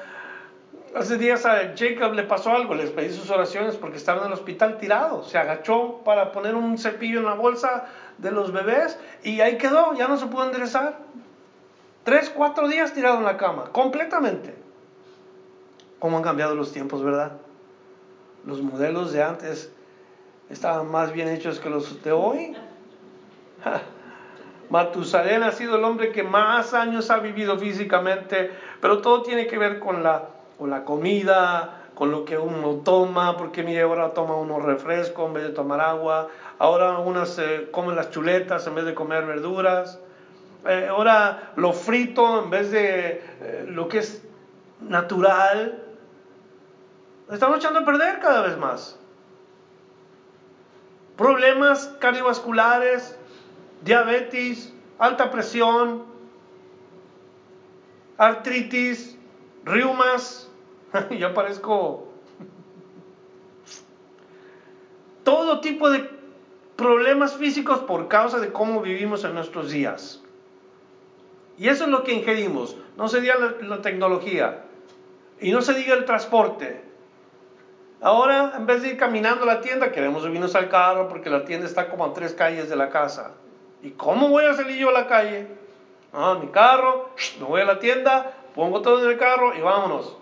Hace 0.95 1.17
días 1.17 1.47
a 1.47 1.73
Jacob 1.75 2.13
le 2.13 2.25
pasó 2.25 2.51
algo, 2.51 2.75
les 2.75 2.91
pedí 2.91 3.15
sus 3.15 3.31
oraciones 3.31 3.77
porque 3.77 3.97
estaba 3.97 4.21
en 4.21 4.27
el 4.27 4.33
hospital 4.35 4.77
tirado. 4.77 5.25
Se 5.25 5.39
agachó 5.39 6.03
para 6.05 6.33
poner 6.33 6.55
un 6.55 6.77
cepillo 6.77 7.21
en 7.21 7.25
la 7.25 7.35
bolsa 7.35 7.87
de 8.19 8.31
los 8.31 8.53
bebés 8.53 8.99
y 9.23 9.41
ahí 9.41 9.57
quedó, 9.57 9.95
ya 9.95 10.07
no 10.07 10.19
se 10.19 10.27
pudo 10.27 10.45
enderezar. 10.45 10.99
Tres, 12.05 12.29
cuatro 12.29 12.69
días 12.69 12.93
tirado 12.93 13.17
en 13.19 13.25
la 13.25 13.39
cama, 13.39 13.71
completamente. 13.73 14.55
¿Cómo 15.99 16.19
han 16.19 16.23
cambiado 16.23 16.55
los 16.55 16.73
tiempos, 16.73 17.03
verdad? 17.03 17.33
Los 18.45 18.61
modelos 18.61 19.13
de 19.13 19.23
antes 19.23 19.73
estaban 20.51 20.91
más 20.91 21.13
bien 21.13 21.29
hechos 21.29 21.59
que 21.59 21.71
los 21.71 22.03
de 22.03 22.13
hoy. 22.13 22.55
Matusalén 24.69 25.43
ha 25.43 25.53
sido 25.53 25.77
el 25.77 25.85
hombre 25.85 26.13
que 26.13 26.23
más 26.23 26.75
años 26.75 27.11
ha 27.11 27.19
vivido 27.19 27.59
físicamente, 27.59 28.51
pero 28.81 29.01
todo 29.01 29.23
tiene 29.23 29.47
que 29.47 29.57
ver 29.57 29.79
con 29.79 30.03
la 30.03 30.29
con 30.63 30.71
la 30.71 30.85
comida, 30.85 31.89
con 31.93 32.13
lo 32.13 32.25
que 32.25 32.39
uno 32.39 32.83
toma, 32.85 33.37
porque 33.37 33.65
mire, 33.65 33.83
ahora 33.83 34.15
toma 34.15 34.37
uno 34.37 34.61
refresco 34.61 35.27
en 35.27 35.33
vez 35.33 35.43
de 35.43 35.51
tomar 35.51 35.81
agua, 35.81 36.29
ahora 36.61 37.01
unas 37.01 37.37
comen 37.73 37.97
las 37.97 38.11
chuletas 38.11 38.65
en 38.69 38.77
vez 38.77 38.85
de 38.85 38.95
comer 38.95 39.25
verduras, 39.25 39.99
eh, 40.65 40.87
ahora 40.89 41.51
lo 41.57 41.73
frito 41.73 42.45
en 42.45 42.51
vez 42.51 42.71
de 42.71 43.25
eh, 43.41 43.65
lo 43.67 43.89
que 43.89 43.99
es 43.99 44.23
natural. 44.79 45.83
Estamos 47.29 47.59
echando 47.59 47.81
a 47.81 47.85
perder 47.85 48.21
cada 48.21 48.43
vez 48.43 48.57
más. 48.57 48.97
Problemas 51.17 51.89
cardiovasculares, 51.99 53.19
diabetes, 53.81 54.73
alta 55.01 55.29
presión, 55.29 56.05
artritis, 58.17 59.19
riumas, 59.65 60.49
ya 61.19 61.33
parezco 61.35 62.09
todo 65.25 65.61
tipo 65.61 65.91
de 65.91 66.09
problemas 66.77 67.37
físicos 67.37 67.81
por 67.81 68.09
causa 68.09 68.41
de 68.41 68.53
cómo 68.53 68.81
vivimos 68.81 69.25
en 69.25 69.35
nuestros 69.35 69.71
días. 69.71 70.23
Y 71.59 71.69
eso 71.69 71.85
es 71.85 71.91
lo 71.91 72.03
que 72.03 72.13
ingerimos. 72.13 72.77
No 72.97 73.09
se 73.09 73.21
diga 73.21 73.37
la, 73.61 73.83
tecnología 73.83 74.65
y 75.41 75.53
no 75.53 75.61
se 75.61 75.75
diga 75.75 75.95
el 75.95 76.05
transporte. 76.05 76.83
Ahora, 78.01 78.55
en 78.57 78.67
vez 78.67 78.83
de 78.83 78.89
ir 78.89 78.97
caminando 78.97 79.45
a 79.45 79.47
la 79.47 79.61
tienda, 79.61 79.93
queremos 79.93 80.23
subirnos 80.23 80.57
al 80.57 80.69
carro 80.69 81.09
porque 81.09 81.31
la 81.31 81.45
tienda 81.45 81.67
está 81.67 81.89
como 81.89 82.05
a 82.05 82.13
tres 82.13 82.35
calles 82.35 82.69
de 82.69 82.77
la 82.77 82.91
casa. 82.91 83.33
¿Y 83.81 83.91
cómo 83.91 84.29
voy 84.29 84.45
a 84.45 84.55
salir 84.55 84.77
yo 84.77 84.89
a 84.89 84.93
la 84.93 85.07
calle? 85.07 85.47
Ah, 86.13 86.37
mi 86.41 86.49
carro, 86.49 87.11
me 87.39 87.47
voy 87.47 87.61
a 87.61 87.65
la 87.65 87.79
tienda, 87.79 88.33
pongo 88.55 88.83
todo 88.83 89.05
en 89.05 89.11
el 89.11 89.19
carro 89.19 89.55
y 89.55 89.61
vámonos. 89.61 90.17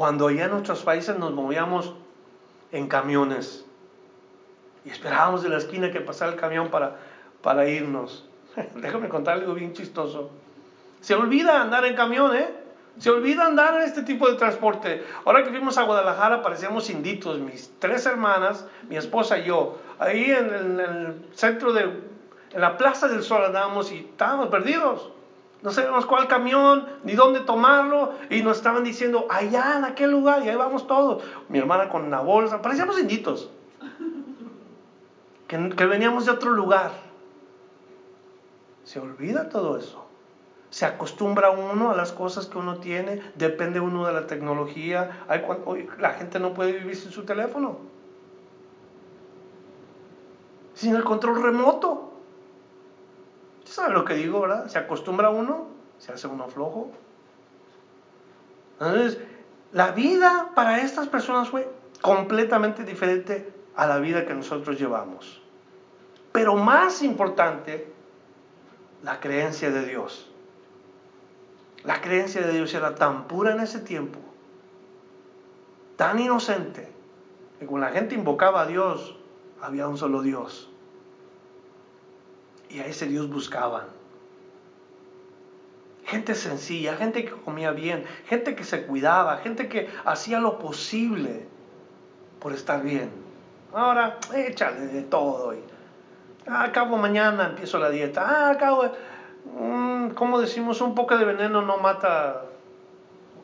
Cuando 0.00 0.28
allá 0.28 0.46
en 0.46 0.52
nuestros 0.52 0.82
países 0.82 1.18
nos 1.18 1.34
movíamos 1.34 1.92
en 2.72 2.88
camiones 2.88 3.66
y 4.82 4.88
esperábamos 4.88 5.42
de 5.42 5.50
la 5.50 5.58
esquina 5.58 5.90
que 5.90 6.00
pasara 6.00 6.32
el 6.32 6.38
camión 6.38 6.70
para, 6.70 6.96
para 7.42 7.68
irnos. 7.68 8.24
Déjame 8.76 9.10
contar 9.10 9.34
algo 9.34 9.52
bien 9.52 9.74
chistoso. 9.74 10.30
Se 11.02 11.14
olvida 11.14 11.60
andar 11.60 11.84
en 11.84 11.96
camión, 11.96 12.34
¿eh? 12.34 12.48
Se 12.96 13.10
olvida 13.10 13.44
andar 13.44 13.74
en 13.74 13.82
este 13.82 14.02
tipo 14.02 14.26
de 14.26 14.36
transporte. 14.36 15.04
Ahora 15.26 15.44
que 15.44 15.50
fuimos 15.50 15.76
a 15.76 15.82
Guadalajara 15.82 16.40
parecíamos 16.40 16.88
inditos, 16.88 17.38
mis 17.38 17.70
tres 17.78 18.06
hermanas, 18.06 18.66
mi 18.88 18.96
esposa 18.96 19.36
y 19.36 19.48
yo. 19.48 19.80
Ahí 19.98 20.30
en, 20.30 20.80
el 20.80 21.26
centro 21.34 21.74
de, 21.74 21.90
la 22.54 22.78
Plaza 22.78 23.06
del 23.06 23.22
Sol 23.22 23.44
andábamos 23.44 23.92
y 23.92 23.98
estábamos 23.98 24.48
perdidos. 24.48 25.10
No 25.62 25.72
sabemos 25.72 26.06
cuál 26.06 26.26
camión, 26.26 26.86
ni 27.04 27.14
dónde 27.14 27.40
tomarlo, 27.40 28.14
y 28.30 28.42
nos 28.42 28.56
estaban 28.56 28.82
diciendo, 28.82 29.26
allá 29.28 29.76
en 29.76 29.84
aquel 29.84 30.10
lugar, 30.10 30.42
y 30.42 30.48
ahí 30.48 30.56
vamos 30.56 30.86
todos. 30.86 31.22
Mi 31.48 31.58
hermana 31.58 31.90
con 31.90 32.04
una 32.04 32.20
bolsa, 32.20 32.62
parecíamos 32.62 32.98
inditos, 32.98 33.50
que, 35.46 35.86
veníamos 35.86 36.24
de 36.24 36.30
otro 36.30 36.52
lugar. 36.52 36.92
Se 38.84 39.00
olvida 39.00 39.48
todo 39.50 39.76
eso. 39.76 40.06
Se 40.70 40.86
acostumbra 40.86 41.50
uno 41.50 41.90
a 41.90 41.96
las 41.96 42.12
cosas 42.12 42.46
que 42.46 42.56
uno 42.56 42.78
tiene, 42.78 43.20
depende 43.34 43.80
uno 43.80 44.06
de 44.06 44.12
la 44.12 44.26
tecnología. 44.26 45.24
Hay, 45.28 45.42
la 45.98 46.10
gente 46.10 46.38
no 46.38 46.54
puede 46.54 46.72
vivir 46.72 46.96
sin 46.96 47.10
su 47.10 47.24
teléfono, 47.24 47.78
sin 50.74 50.94
el 50.94 51.04
control 51.04 51.42
remoto. 51.42 52.09
¿Sabe 53.70 53.94
lo 53.94 54.04
que 54.04 54.14
digo, 54.14 54.40
verdad? 54.40 54.66
Se 54.66 54.78
acostumbra 54.78 55.30
uno, 55.30 55.68
se 55.96 56.10
hace 56.10 56.26
uno 56.26 56.48
flojo. 56.48 56.90
Entonces, 58.80 59.18
la 59.70 59.92
vida 59.92 60.50
para 60.56 60.80
estas 60.80 61.06
personas 61.06 61.50
fue 61.50 61.70
completamente 62.00 62.82
diferente 62.82 63.52
a 63.76 63.86
la 63.86 63.98
vida 63.98 64.26
que 64.26 64.34
nosotros 64.34 64.76
llevamos. 64.76 65.40
Pero 66.32 66.56
más 66.56 67.00
importante, 67.04 67.92
la 69.04 69.20
creencia 69.20 69.70
de 69.70 69.86
Dios. 69.86 70.28
La 71.84 72.00
creencia 72.00 72.44
de 72.44 72.52
Dios 72.52 72.74
era 72.74 72.96
tan 72.96 73.28
pura 73.28 73.52
en 73.52 73.60
ese 73.60 73.78
tiempo, 73.78 74.18
tan 75.94 76.18
inocente, 76.18 76.92
que 77.60 77.66
cuando 77.66 77.86
la 77.86 77.92
gente 77.92 78.16
invocaba 78.16 78.62
a 78.62 78.66
Dios, 78.66 79.16
había 79.60 79.86
un 79.86 79.96
solo 79.96 80.22
Dios. 80.22 80.70
Y 82.70 82.78
a 82.78 82.86
ese 82.86 83.06
Dios 83.06 83.28
buscaban. 83.28 83.86
Gente 86.04 86.34
sencilla, 86.34 86.96
gente 86.96 87.24
que 87.24 87.30
comía 87.30 87.72
bien, 87.72 88.04
gente 88.26 88.56
que 88.56 88.64
se 88.64 88.84
cuidaba, 88.84 89.38
gente 89.38 89.68
que 89.68 89.88
hacía 90.04 90.40
lo 90.40 90.58
posible 90.58 91.46
por 92.40 92.52
estar 92.52 92.82
bien. 92.82 93.10
Ahora, 93.72 94.18
échale 94.34 94.86
de 94.86 95.02
todo. 95.02 95.54
Y, 95.54 95.58
ah, 96.48 96.64
acabo 96.64 96.96
mañana 96.96 97.46
empiezo 97.46 97.78
la 97.78 97.90
dieta. 97.90 98.24
Ah, 98.26 98.50
acabo, 98.50 98.90
mm, 99.56 100.10
¿cómo 100.10 100.40
decimos? 100.40 100.80
Un 100.80 100.94
poco 100.94 101.16
de 101.16 101.24
veneno 101.24 101.62
no 101.62 101.76
mata. 101.78 102.46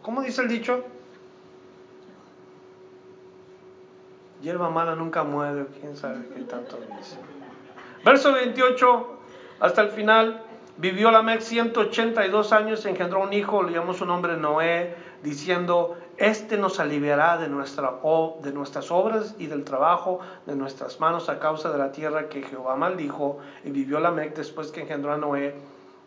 ¿Cómo 0.02 0.22
dice 0.22 0.42
el 0.42 0.48
dicho? 0.48 0.84
Hierba 4.40 4.70
mala 4.70 4.94
nunca 4.94 5.24
muere, 5.24 5.66
quién 5.80 5.96
sabe 5.96 6.28
qué 6.34 6.42
tanto 6.42 6.78
dice. 6.96 7.16
Verso 8.04 8.32
28, 8.32 9.15
hasta 9.60 9.82
el 9.82 9.90
final. 9.90 10.42
Vivió 10.78 11.10
Lamec 11.10 11.40
182 11.40 12.52
años, 12.52 12.84
engendró 12.84 13.22
un 13.22 13.32
hijo, 13.32 13.62
le 13.62 13.72
llamó 13.72 13.94
su 13.94 14.04
nombre 14.04 14.36
Noé, 14.36 14.94
diciendo, 15.22 15.96
Este 16.18 16.58
nos 16.58 16.80
aliviará 16.80 17.38
de, 17.38 17.48
nuestra, 17.48 17.94
de 18.42 18.52
nuestras 18.52 18.90
obras 18.90 19.36
y 19.38 19.46
del 19.46 19.64
trabajo 19.64 20.20
de 20.44 20.54
nuestras 20.54 21.00
manos 21.00 21.30
a 21.30 21.38
causa 21.38 21.72
de 21.72 21.78
la 21.78 21.92
tierra 21.92 22.28
que 22.28 22.42
Jehová 22.42 22.76
maldijo. 22.76 23.38
Y 23.64 23.70
vivió 23.70 24.00
Lamec 24.00 24.36
después 24.36 24.70
que 24.70 24.82
engendró 24.82 25.14
a 25.14 25.16
Noé 25.16 25.54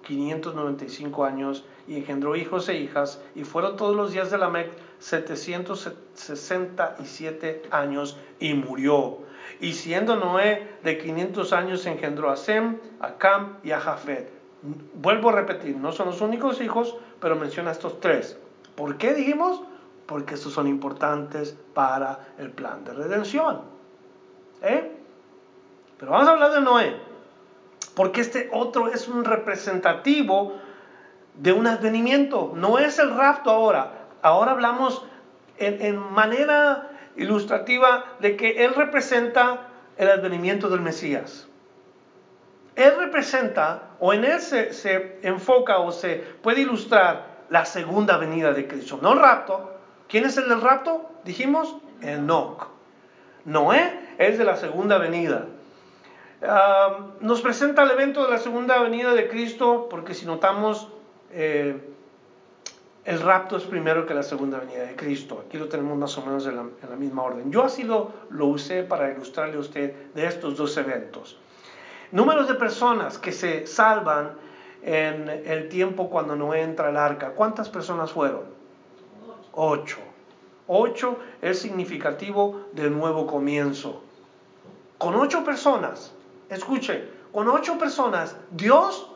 595 0.03 1.25
años 1.25 1.65
y 1.87 1.97
engendró 1.97 2.35
hijos 2.35 2.69
e 2.69 2.75
hijas, 2.75 3.19
y 3.35 3.43
fueron 3.43 3.75
todos 3.75 3.95
los 3.95 4.11
días 4.11 4.29
de 4.29 4.37
Lamec 4.37 4.69
767 4.99 7.63
años 7.71 8.19
y 8.39 8.53
murió. 8.53 9.27
Y 9.59 9.73
siendo 9.73 10.15
Noé 10.15 10.77
de 10.83 10.97
500 10.97 11.53
años, 11.53 11.85
engendró 11.85 12.29
a 12.29 12.37
Sem, 12.37 12.77
a 12.99 13.15
Cam 13.15 13.57
y 13.63 13.71
a 13.71 13.79
Jafet. 13.79 14.31
Vuelvo 14.95 15.29
a 15.29 15.33
repetir, 15.33 15.75
no 15.75 15.91
son 15.91 16.07
los 16.07 16.21
únicos 16.21 16.61
hijos, 16.61 16.95
pero 17.19 17.35
menciona 17.35 17.71
estos 17.71 17.99
tres. 17.99 18.37
¿Por 18.75 18.97
qué 18.97 19.13
dijimos? 19.13 19.61
Porque 20.05 20.35
estos 20.35 20.53
son 20.53 20.67
importantes 20.67 21.57
para 21.73 22.27
el 22.37 22.51
plan 22.51 22.83
de 22.83 22.93
redención. 22.93 23.61
¿Eh? 24.61 24.91
Pero 25.97 26.11
vamos 26.11 26.29
a 26.29 26.31
hablar 26.31 26.53
de 26.53 26.61
Noé, 26.61 26.95
porque 27.95 28.21
este 28.21 28.49
otro 28.53 28.87
es 28.87 29.07
un 29.09 29.25
representativo 29.25 30.53
de 31.35 31.51
un 31.51 31.67
advenimiento. 31.67 32.53
No 32.55 32.79
es 32.79 32.99
el 32.99 33.15
rapto 33.15 33.51
ahora. 33.51 34.07
Ahora 34.21 34.51
hablamos 34.51 35.03
en, 35.57 35.81
en 35.81 35.97
manera 35.97 36.88
ilustrativa 37.15 38.05
de 38.19 38.35
que 38.35 38.63
Él 38.65 38.75
representa 38.75 39.67
el 39.97 40.09
advenimiento 40.09 40.69
del 40.69 40.81
Mesías. 40.81 41.47
Él 42.75 42.93
representa, 42.97 43.89
o 43.99 44.13
en 44.13 44.23
Él 44.23 44.39
se, 44.39 45.19
enfoca 45.23 45.79
o 45.79 45.91
se 45.91 46.15
puede 46.41 46.61
ilustrar 46.61 47.39
la 47.49 47.65
segunda 47.65 48.17
venida 48.17 48.53
de 48.53 48.67
Cristo, 48.67 48.99
no 49.01 49.13
el 49.13 49.19
rapto. 49.19 49.73
¿Quién 50.07 50.25
es 50.25 50.37
el 50.37 50.47
del 50.47 50.61
rapto? 50.61 51.09
Dijimos, 51.25 51.75
Enoch. 52.01 52.67
Noé 53.45 54.15
es 54.17 54.37
de 54.37 54.45
la 54.45 54.55
segunda 54.55 54.97
venida. 54.97 55.45
Nos 57.19 57.41
presenta 57.41 57.83
el 57.83 57.91
evento 57.91 58.23
de 58.23 58.31
la 58.31 58.37
segunda 58.37 58.79
venida 58.79 59.13
de 59.13 59.27
Cristo 59.27 59.87
porque 59.89 60.13
si 60.13 60.25
notamos, 60.25 60.87
eh, 61.31 61.81
el 63.09 63.21
rapto 63.21 63.57
es 63.57 63.63
primero 63.63 64.05
que 64.05 64.13
la 64.13 64.21
segunda 64.21 64.59
venida 64.59 64.83
de 64.83 64.95
Cristo. 64.95 65.43
Aquí 65.43 65.57
lo 65.57 65.67
tenemos 65.67 65.97
más 65.97 66.15
o 66.19 66.21
menos 66.23 66.45
en 66.45 66.57
la, 66.57 66.95
misma 66.95 67.23
orden. 67.23 67.51
Yo 67.51 67.63
así 67.63 67.81
lo, 67.81 68.11
lo 68.29 68.45
usé 68.45 68.83
para 68.83 69.11
ilustrarle 69.11 69.55
a 69.55 69.61
usted 69.61 70.11
de 70.13 70.27
estos 70.27 70.55
dos 70.55 70.77
eventos. 70.77 71.39
Números 72.11 72.47
de 72.47 72.53
personas 72.53 73.17
que 73.17 73.31
se 73.31 73.65
salvan 73.65 74.33
en 74.83 75.27
el 75.27 75.69
tiempo 75.69 76.07
cuando 76.07 76.35
no 76.35 76.53
entra 76.53 76.91
el 76.91 76.97
arca. 76.97 77.31
¿Cuántas 77.31 77.67
personas 77.67 78.11
fueron? 78.11 78.43
Ocho. 79.53 79.97
Ocho 80.67 81.17
es 81.41 81.57
significativo 81.57 82.67
de 82.73 82.91
nuevo 82.91 83.25
comienzo. 83.25 84.03
Con 84.99 85.15
ocho 85.15 85.43
personas, 85.43 86.13
escuche, 86.47 87.09
con 87.31 87.47
ocho 87.47 87.79
personas, 87.79 88.37
Dios 88.51 89.09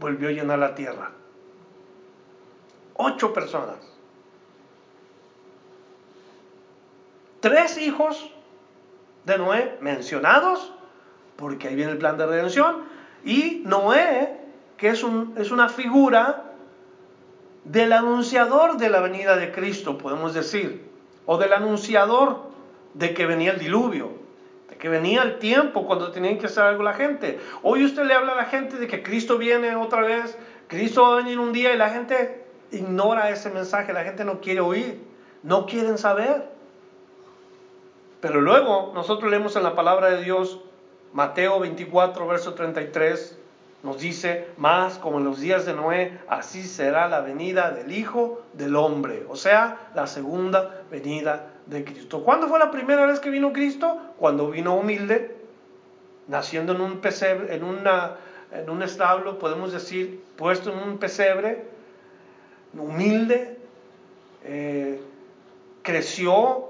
volvió 0.00 0.30
a 0.30 0.32
llenar 0.32 0.60
la 0.60 0.74
tierra. 0.74 1.12
Ocho 2.94 3.32
personas. 3.32 3.76
Tres 7.40 7.76
hijos 7.78 8.30
de 9.24 9.38
Noé 9.38 9.76
mencionados, 9.80 10.72
porque 11.36 11.68
ahí 11.68 11.74
viene 11.74 11.92
el 11.92 11.98
plan 11.98 12.16
de 12.16 12.26
redención, 12.26 12.84
y 13.24 13.62
Noé, 13.64 14.40
que 14.76 14.88
es, 14.88 15.02
un, 15.02 15.34
es 15.36 15.50
una 15.50 15.68
figura 15.68 16.44
del 17.64 17.92
anunciador 17.92 18.76
de 18.76 18.88
la 18.90 19.00
venida 19.00 19.36
de 19.36 19.50
Cristo, 19.52 19.98
podemos 19.98 20.34
decir, 20.34 20.88
o 21.26 21.38
del 21.38 21.52
anunciador 21.52 22.42
de 22.92 23.14
que 23.14 23.26
venía 23.26 23.52
el 23.52 23.58
diluvio, 23.58 24.12
de 24.68 24.76
que 24.76 24.88
venía 24.88 25.22
el 25.22 25.38
tiempo 25.38 25.86
cuando 25.86 26.12
tenían 26.12 26.38
que 26.38 26.46
hacer 26.46 26.64
algo 26.64 26.82
la 26.82 26.94
gente. 26.94 27.40
Hoy 27.62 27.84
usted 27.84 28.04
le 28.04 28.14
habla 28.14 28.32
a 28.32 28.36
la 28.36 28.44
gente 28.44 28.76
de 28.76 28.86
que 28.86 29.02
Cristo 29.02 29.38
viene 29.38 29.74
otra 29.74 30.02
vez, 30.02 30.38
Cristo 30.68 31.02
va 31.02 31.14
a 31.14 31.16
venir 31.16 31.38
un 31.38 31.52
día 31.52 31.74
y 31.74 31.78
la 31.78 31.90
gente 31.90 32.43
ignora 32.74 33.30
ese 33.30 33.50
mensaje, 33.50 33.92
la 33.92 34.04
gente 34.04 34.24
no 34.24 34.40
quiere 34.40 34.60
oír, 34.60 35.00
no 35.42 35.66
quieren 35.66 35.98
saber. 35.98 36.48
Pero 38.20 38.40
luego 38.40 38.92
nosotros 38.94 39.30
leemos 39.30 39.56
en 39.56 39.62
la 39.62 39.74
palabra 39.74 40.08
de 40.10 40.22
Dios, 40.22 40.60
Mateo 41.12 41.60
24, 41.60 42.26
verso 42.26 42.54
33, 42.54 43.38
nos 43.82 43.98
dice, 43.98 44.48
más 44.56 44.96
como 44.96 45.18
en 45.18 45.24
los 45.24 45.40
días 45.40 45.66
de 45.66 45.74
Noé, 45.74 46.18
así 46.26 46.64
será 46.64 47.06
la 47.06 47.20
venida 47.20 47.70
del 47.70 47.92
Hijo 47.92 48.42
del 48.54 48.76
Hombre, 48.76 49.26
o 49.28 49.36
sea, 49.36 49.90
la 49.94 50.06
segunda 50.06 50.82
venida 50.90 51.50
de 51.66 51.84
Cristo. 51.84 52.24
¿Cuándo 52.24 52.48
fue 52.48 52.58
la 52.58 52.70
primera 52.70 53.04
vez 53.04 53.20
que 53.20 53.28
vino 53.28 53.52
Cristo? 53.52 53.98
Cuando 54.18 54.50
vino 54.50 54.74
humilde, 54.74 55.36
naciendo 56.28 56.72
en 56.72 56.80
un 56.80 57.00
pesebre, 57.00 57.54
en, 57.54 57.62
una, 57.62 58.16
en 58.52 58.70
un 58.70 58.82
establo, 58.82 59.38
podemos 59.38 59.70
decir, 59.70 60.24
puesto 60.36 60.72
en 60.72 60.78
un 60.78 60.96
pesebre, 60.96 61.73
humilde, 62.78 63.58
eh, 64.44 65.00
creció 65.82 66.68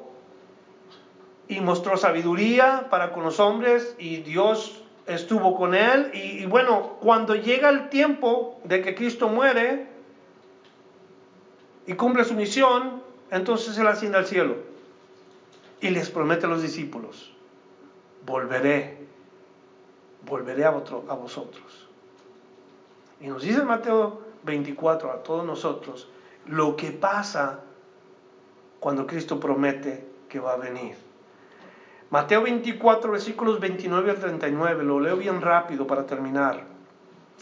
y 1.49 1.61
mostró 1.61 1.97
sabiduría 1.97 2.89
para 2.91 3.13
con 3.13 3.23
los 3.23 3.41
hombres 3.41 3.95
y 3.99 4.19
Dios 4.19 4.83
estuvo 5.07 5.57
con 5.57 5.75
él 5.75 6.11
y, 6.15 6.47
bueno, 6.47 6.97
cuando 7.01 7.35
llega 7.35 7.69
el 7.69 7.91
tiempo 7.91 8.61
de 8.65 8.81
que 8.81 8.95
Cristo 8.95 9.29
muere 9.29 9.87
y 11.87 11.95
cumple 11.95 12.25
su 12.25 12.35
misión, 12.35 13.03
entonces 13.31 13.77
él 13.77 13.87
asciende 13.87 14.19
al 14.19 14.27
cielo 14.27 14.57
y 15.81 15.91
les 15.91 16.09
promete 16.09 16.47
a 16.47 16.49
los 16.49 16.63
discípulos, 16.63 17.33
volveré, 18.25 18.97
volveré 20.27 20.65
a 20.65 20.71
vosotros. 20.71 21.89
Y 23.21 23.27
nos 23.27 23.43
dice 23.43 23.63
Mateo 23.63 24.24
24 24.45 25.11
a 25.11 25.23
todos 25.23 25.45
nosotros 25.45 26.09
lo 26.47 26.77
que 26.77 26.91
pasa 26.91 27.61
cuando 28.81 29.07
Cristo 29.07 29.41
promete 29.41 30.07
que 30.29 30.39
va 30.39 30.53
a 30.53 30.57
venir. 30.57 30.97
Mateo 32.11 32.43
24, 32.43 33.11
versículos 33.11 33.59
29 33.59 34.11
al 34.11 34.19
39, 34.19 34.85
lo 34.85 35.01
leo 35.01 35.17
bien 35.17 35.41
rápido 35.41 35.87
para 35.87 36.07
terminar. 36.07 36.65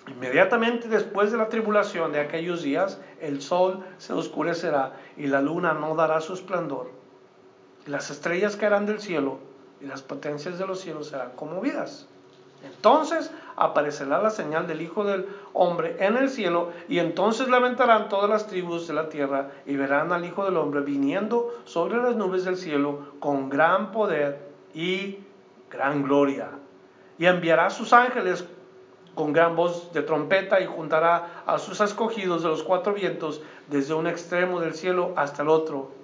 Inmediatamente 0.09 0.89
después 0.89 1.31
de 1.31 1.39
la 1.39 1.49
tribulación 1.49 2.13
de 2.13 2.21
aquellos 2.21 2.63
días, 2.63 3.01
el 3.21 3.43
sol 3.43 3.85
se 3.99 4.13
oscurecerá 4.13 4.95
y 5.17 5.27
la 5.27 5.41
luna 5.41 5.75
no 5.75 5.95
dará 5.95 6.21
su 6.21 6.33
esplendor. 6.35 6.91
Las 7.87 8.11
estrellas 8.11 8.57
caerán 8.57 8.87
del 8.87 9.01
cielo 9.01 9.39
y 9.81 9.87
las 9.87 10.03
potencias 10.03 10.59
de 10.59 10.67
los 10.67 10.81
cielos 10.81 11.09
serán 11.09 11.33
conmovidas. 11.33 12.07
Entonces 12.65 13.31
aparecerá 13.57 14.23
la 14.23 14.31
señal 14.31 14.67
del 14.67 14.83
Hijo 14.83 15.05
del 15.05 15.29
Hombre 15.53 15.97
en 15.99 16.17
el 16.17 16.29
cielo 16.31 16.71
y 16.89 16.99
entonces 16.99 17.49
lamentarán 17.49 18.09
todas 18.09 18.29
las 18.29 18.47
tribus 18.47 18.87
de 18.89 18.95
la 18.95 19.09
tierra 19.09 19.51
y 19.67 19.77
verán 19.77 20.13
al 20.13 20.25
Hijo 20.25 20.45
del 20.45 20.57
Hombre 20.57 20.81
viniendo 20.81 21.53
sobre 21.65 21.97
las 21.97 22.17
nubes 22.17 22.45
del 22.45 22.57
cielo 22.57 23.01
con 23.21 23.49
gran 23.49 23.93
poder 23.93 24.41
y 24.75 25.19
gran 25.71 26.03
gloria. 26.03 26.49
Y 27.19 27.27
enviará 27.27 27.71
sus 27.71 27.93
ángeles 27.93 28.45
con 29.15 29.33
gran 29.33 29.57
voz 29.57 29.93
de 29.93 30.03
trompeta 30.03 30.61
y 30.61 30.67
juntará 30.67 31.43
a 31.47 31.59
sus 31.59 31.81
escogidos 31.81 32.43
de 32.43 32.49
los 32.49 32.63
cuatro 32.63 32.95
vientos 32.95 33.43
desde 33.69 33.95
un 33.95 34.07
extremo 34.07 34.61
del 34.61 34.75
cielo 34.75 35.13
hasta 35.17 35.43
el 35.43 35.49
otro. 35.49 36.02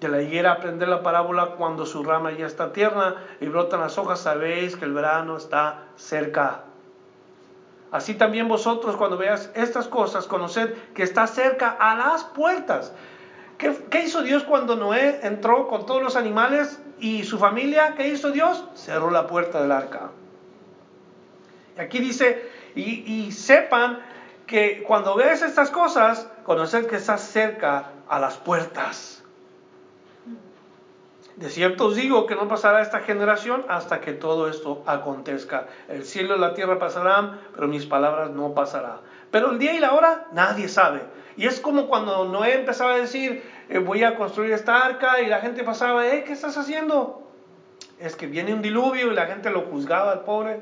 De 0.00 0.08
la 0.08 0.22
higuera 0.22 0.52
aprender 0.52 0.88
la 0.88 1.02
parábola 1.02 1.56
cuando 1.56 1.84
su 1.84 2.04
rama 2.04 2.30
ya 2.32 2.46
está 2.46 2.72
tierna 2.72 3.16
y 3.40 3.46
brotan 3.46 3.80
las 3.80 3.98
hojas, 3.98 4.20
sabéis 4.20 4.76
que 4.76 4.84
el 4.84 4.92
verano 4.92 5.36
está 5.36 5.86
cerca. 5.96 6.64
Así 7.90 8.14
también 8.14 8.48
vosotros 8.48 8.96
cuando 8.96 9.16
veáis 9.16 9.50
estas 9.54 9.88
cosas, 9.88 10.26
conoced 10.26 10.74
que 10.94 11.02
está 11.02 11.26
cerca 11.26 11.70
a 11.70 11.96
las 11.96 12.24
puertas. 12.24 12.92
¿Qué, 13.56 14.02
hizo 14.04 14.22
Dios 14.22 14.44
cuando 14.44 14.76
Noé 14.76 15.18
entró 15.24 15.66
con 15.66 15.84
todos 15.84 16.00
los 16.00 16.14
animales 16.14 16.80
y 17.00 17.24
su 17.24 17.38
familia? 17.38 17.94
¿Qué 17.96 18.06
hizo 18.06 18.30
Dios? 18.30 18.64
Cerró 18.74 19.10
la 19.10 19.26
puerta 19.26 19.60
del 19.60 19.72
arca. 19.72 20.10
Y 21.76 21.80
aquí 21.80 21.98
dice, 21.98 22.48
y, 22.76 23.32
sepan 23.32 23.98
que 24.46 24.84
cuando 24.86 25.16
veas 25.16 25.42
estas 25.42 25.70
cosas, 25.70 26.28
conocer 26.44 26.86
que 26.86 26.96
estás 26.96 27.20
cerca 27.22 27.90
a 28.08 28.20
las 28.20 28.36
puertas. 28.36 29.17
De 31.38 31.50
cierto 31.50 31.86
os 31.86 31.94
digo 31.94 32.26
que 32.26 32.34
no 32.34 32.48
pasará 32.48 32.82
esta 32.82 32.98
generación 32.98 33.64
hasta 33.68 34.00
que 34.00 34.12
todo 34.12 34.48
esto 34.48 34.82
acontezca. 34.86 35.68
El 35.86 36.04
cielo 36.04 36.34
y 36.34 36.40
la 36.40 36.52
tierra 36.52 36.80
pasarán, 36.80 37.38
pero 37.54 37.68
mis 37.68 37.86
palabras 37.86 38.30
no 38.30 38.54
pasarán. 38.54 38.98
Pero 39.30 39.52
el 39.52 39.60
día 39.60 39.72
y 39.72 39.78
la 39.78 39.92
hora 39.92 40.26
nadie 40.32 40.66
sabe. 40.66 41.02
Y 41.36 41.46
es 41.46 41.60
como 41.60 41.86
cuando 41.86 42.24
Noé 42.24 42.54
empezaba 42.54 42.94
a 42.94 42.98
decir, 42.98 43.44
eh, 43.68 43.78
voy 43.78 44.02
a 44.02 44.16
construir 44.16 44.50
esta 44.50 44.84
arca 44.84 45.20
y 45.20 45.26
la 45.26 45.38
gente 45.38 45.62
pasaba, 45.62 46.08
eh, 46.08 46.24
¿qué 46.26 46.32
estás 46.32 46.58
haciendo? 46.58 47.22
Es 48.00 48.16
que 48.16 48.26
viene 48.26 48.52
un 48.52 48.60
diluvio 48.60 49.12
y 49.12 49.14
la 49.14 49.26
gente 49.26 49.50
lo 49.50 49.60
juzgaba 49.60 50.10
al 50.10 50.22
pobre. 50.22 50.60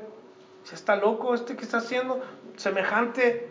¿Se 0.63 0.75
está 0.75 0.95
loco 0.95 1.33
este 1.33 1.55
que 1.55 1.63
está 1.63 1.79
haciendo? 1.79 2.21
Semejante 2.55 3.49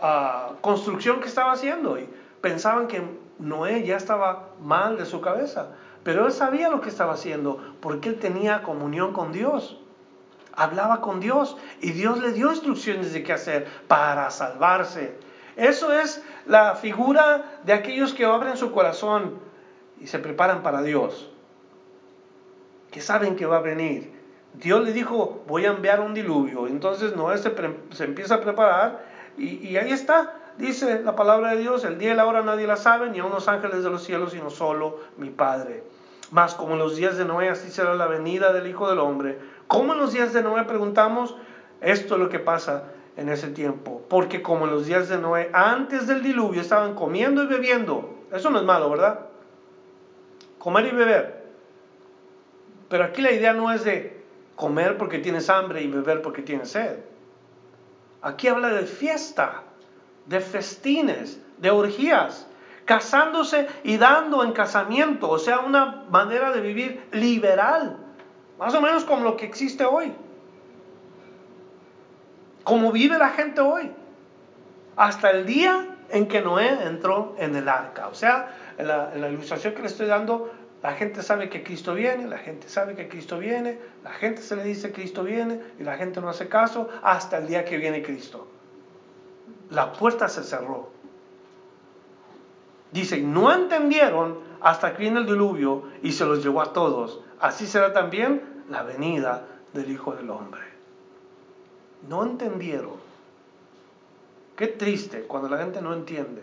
a 0.00 0.52
construcción 0.62 1.20
que 1.20 1.28
estaba 1.28 1.52
haciendo. 1.52 1.98
Y 1.98 2.08
pensaban 2.40 2.88
que 2.88 3.02
Noé 3.38 3.84
ya 3.84 3.98
estaba 3.98 4.48
mal 4.62 4.96
de 4.96 5.04
su 5.04 5.20
cabeza. 5.20 5.72
Pero 6.02 6.26
él 6.26 6.32
sabía 6.32 6.70
lo 6.70 6.80
que 6.80 6.88
estaba 6.88 7.14
haciendo 7.14 7.58
porque 7.80 8.08
él 8.08 8.18
tenía 8.18 8.62
comunión 8.62 9.12
con 9.12 9.32
Dios 9.32 9.76
hablaba 10.60 11.00
con 11.00 11.20
Dios 11.20 11.56
y 11.80 11.92
Dios 11.92 12.20
le 12.20 12.32
dio 12.32 12.50
instrucciones 12.50 13.12
de 13.12 13.22
qué 13.22 13.32
hacer 13.32 13.66
para 13.88 14.30
salvarse. 14.30 15.14
Eso 15.56 15.92
es 15.92 16.22
la 16.46 16.74
figura 16.74 17.60
de 17.64 17.72
aquellos 17.72 18.14
que 18.14 18.24
abren 18.24 18.56
su 18.56 18.72
corazón 18.72 19.38
y 20.00 20.06
se 20.06 20.18
preparan 20.18 20.62
para 20.62 20.82
Dios, 20.82 21.30
que 22.90 23.00
saben 23.00 23.36
que 23.36 23.46
va 23.46 23.58
a 23.58 23.62
venir. 23.62 24.18
Dios 24.54 24.84
le 24.84 24.92
dijo, 24.92 25.42
voy 25.46 25.66
a 25.66 25.70
enviar 25.70 26.00
un 26.00 26.14
diluvio. 26.14 26.66
Entonces 26.66 27.14
Noé 27.14 27.38
se, 27.38 27.54
empieza 28.04 28.36
a 28.36 28.40
preparar 28.40 29.04
y, 29.36 29.68
y, 29.68 29.76
ahí 29.76 29.92
está, 29.92 30.34
dice 30.58 31.02
la 31.02 31.14
palabra 31.14 31.54
de 31.54 31.60
Dios, 31.60 31.84
el 31.84 31.98
día 31.98 32.12
y 32.12 32.16
la 32.16 32.26
hora 32.26 32.42
nadie 32.42 32.66
la 32.66 32.76
sabe, 32.76 33.10
ni 33.10 33.20
aun 33.20 33.30
los 33.30 33.48
ángeles 33.48 33.84
de 33.84 33.90
los 33.90 34.02
cielos, 34.02 34.32
sino 34.32 34.50
solo 34.50 34.98
mi 35.18 35.30
Padre. 35.30 35.84
Más 36.30 36.54
como 36.54 36.74
en 36.74 36.78
los 36.78 36.96
días 36.96 37.16
de 37.16 37.24
Noé, 37.24 37.48
así 37.48 37.70
será 37.70 37.94
la 37.94 38.06
venida 38.06 38.52
del 38.52 38.68
Hijo 38.68 38.88
del 38.88 39.00
Hombre. 39.00 39.38
¿Cómo 39.66 39.94
en 39.94 39.98
los 39.98 40.12
días 40.12 40.32
de 40.32 40.42
Noé 40.42 40.64
preguntamos? 40.64 41.34
Esto 41.80 42.14
es 42.14 42.20
lo 42.20 42.28
que 42.28 42.38
pasa 42.38 42.84
en 43.16 43.28
ese 43.28 43.48
tiempo. 43.48 44.02
Porque 44.08 44.42
como 44.42 44.66
en 44.66 44.70
los 44.70 44.86
días 44.86 45.08
de 45.08 45.18
Noé, 45.18 45.50
antes 45.52 46.06
del 46.06 46.22
diluvio, 46.22 46.60
estaban 46.60 46.94
comiendo 46.94 47.42
y 47.42 47.46
bebiendo. 47.46 48.14
Eso 48.32 48.50
no 48.50 48.58
es 48.58 48.64
malo, 48.64 48.90
¿verdad? 48.90 49.26
Comer 50.58 50.86
y 50.86 50.90
beber. 50.90 51.44
Pero 52.88 53.04
aquí 53.04 53.22
la 53.22 53.32
idea 53.32 53.52
no 53.52 53.72
es 53.72 53.84
de 53.84 54.22
comer 54.56 54.98
porque 54.98 55.18
tienes 55.18 55.48
hambre 55.50 55.82
y 55.82 55.88
beber 55.88 56.22
porque 56.22 56.42
tienes 56.42 56.70
sed. 56.70 56.98
Aquí 58.22 58.48
habla 58.48 58.68
de 58.68 58.86
fiesta, 58.86 59.62
de 60.26 60.40
festines, 60.40 61.40
de 61.58 61.70
orgías, 61.70 62.46
casándose 62.84 63.68
y 63.84 63.96
dando 63.98 64.42
en 64.44 64.52
casamiento, 64.52 65.30
o 65.30 65.38
sea, 65.38 65.60
una 65.60 66.04
manera 66.10 66.50
de 66.52 66.60
vivir 66.60 67.06
liberal 67.12 67.96
más 68.60 68.74
o 68.74 68.82
menos 68.82 69.04
como 69.04 69.24
lo 69.24 69.38
que 69.38 69.46
existe 69.46 69.86
hoy. 69.86 70.12
Como 72.62 72.92
vive 72.92 73.16
la 73.16 73.30
gente 73.30 73.62
hoy. 73.62 73.90
Hasta 74.96 75.30
el 75.30 75.46
día 75.46 75.96
en 76.10 76.28
que 76.28 76.42
Noé 76.42 76.84
entró 76.84 77.34
en 77.38 77.56
el 77.56 77.70
arca. 77.70 78.08
O 78.08 78.14
sea, 78.14 78.54
en 78.76 78.86
la, 78.86 79.28
ilustración 79.30 79.72
que 79.72 79.80
le 79.80 79.86
estoy 79.86 80.08
dando, 80.08 80.52
la 80.82 80.92
gente 80.92 81.22
sabe 81.22 81.48
que 81.48 81.62
Cristo 81.62 81.94
viene, 81.94 82.26
la 82.28 82.36
gente 82.36 82.68
sabe 82.68 82.94
que 82.94 83.08
Cristo 83.08 83.38
viene, 83.38 83.78
la 84.04 84.12
gente 84.12 84.42
se 84.42 84.56
le 84.56 84.62
dice 84.62 84.92
Cristo 84.92 85.24
viene 85.24 85.58
y 85.78 85.82
la 85.82 85.96
gente 85.96 86.20
no 86.20 86.28
hace 86.28 86.48
caso 86.48 86.90
hasta 87.02 87.38
el 87.38 87.46
día 87.46 87.64
que 87.64 87.78
viene 87.78 88.02
Cristo. 88.02 88.46
La 89.70 89.92
puerta 89.92 90.28
se 90.28 90.42
cerró. 90.42 90.90
Dice, 92.92 93.20
no 93.20 93.52
entendieron 93.52 94.38
hasta 94.60 94.94
que 94.94 95.04
vino 95.04 95.20
el 95.20 95.26
diluvio 95.26 95.84
y 96.02 96.12
se 96.12 96.26
los 96.26 96.42
llevó 96.42 96.62
a 96.62 96.72
todos. 96.72 97.20
Así 97.38 97.66
será 97.66 97.92
también 97.92 98.64
la 98.68 98.82
venida 98.82 99.46
del 99.72 99.90
Hijo 99.90 100.14
del 100.14 100.30
Hombre. 100.30 100.62
No 102.08 102.24
entendieron. 102.24 102.98
Qué 104.56 104.66
triste 104.66 105.22
cuando 105.22 105.48
la 105.48 105.58
gente 105.58 105.80
no 105.80 105.94
entiende. 105.94 106.42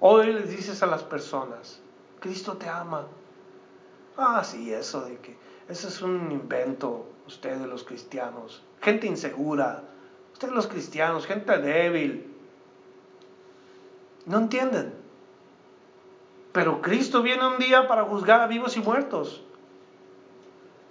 Hoy 0.00 0.32
les 0.32 0.50
dices 0.50 0.82
a 0.82 0.86
las 0.86 1.02
personas, 1.02 1.80
Cristo 2.20 2.56
te 2.56 2.68
ama. 2.68 3.06
Ah, 4.16 4.44
sí, 4.44 4.72
eso 4.72 5.00
de 5.00 5.18
que, 5.18 5.36
eso 5.68 5.88
es 5.88 6.02
un 6.02 6.30
invento, 6.30 7.06
ustedes 7.26 7.66
los 7.66 7.84
cristianos. 7.84 8.62
Gente 8.82 9.06
insegura, 9.06 9.82
ustedes 10.32 10.52
los 10.54 10.66
cristianos, 10.66 11.26
gente 11.26 11.58
débil. 11.58 12.33
No 14.26 14.38
entienden. 14.38 14.94
Pero 16.52 16.80
Cristo 16.80 17.22
viene 17.22 17.46
un 17.46 17.58
día 17.58 17.88
para 17.88 18.04
juzgar 18.04 18.40
a 18.40 18.46
vivos 18.46 18.76
y 18.76 18.80
muertos. 18.80 19.42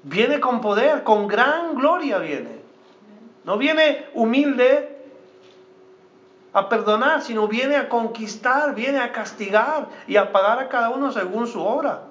Viene 0.03 0.39
con 0.39 0.59
poder, 0.59 1.03
con 1.03 1.27
gran 1.27 1.75
gloria 1.75 2.19
viene. 2.19 2.61
No 3.45 3.57
viene 3.57 4.05
humilde 4.13 4.93
a 6.51 6.69
perdonar, 6.69 7.21
sino 7.21 7.47
viene 7.47 7.77
a 7.77 7.89
conquistar, 7.89 8.75
viene 8.75 8.99
a 8.99 9.11
castigar 9.11 9.87
y 10.07 10.17
a 10.17 10.31
pagar 10.31 10.59
a 10.59 10.69
cada 10.69 10.89
uno 10.89 11.11
según 11.11 11.47
su 11.47 11.61
obra. 11.61 12.03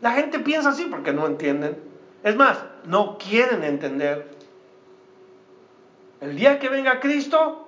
La 0.00 0.12
gente 0.12 0.38
piensa 0.40 0.70
así 0.70 0.84
porque 0.84 1.12
no 1.12 1.26
entienden. 1.26 1.80
Es 2.22 2.36
más, 2.36 2.58
no 2.84 3.16
quieren 3.18 3.64
entender. 3.64 4.28
El 6.20 6.36
día 6.36 6.58
que 6.58 6.68
venga 6.68 7.00
Cristo, 7.00 7.67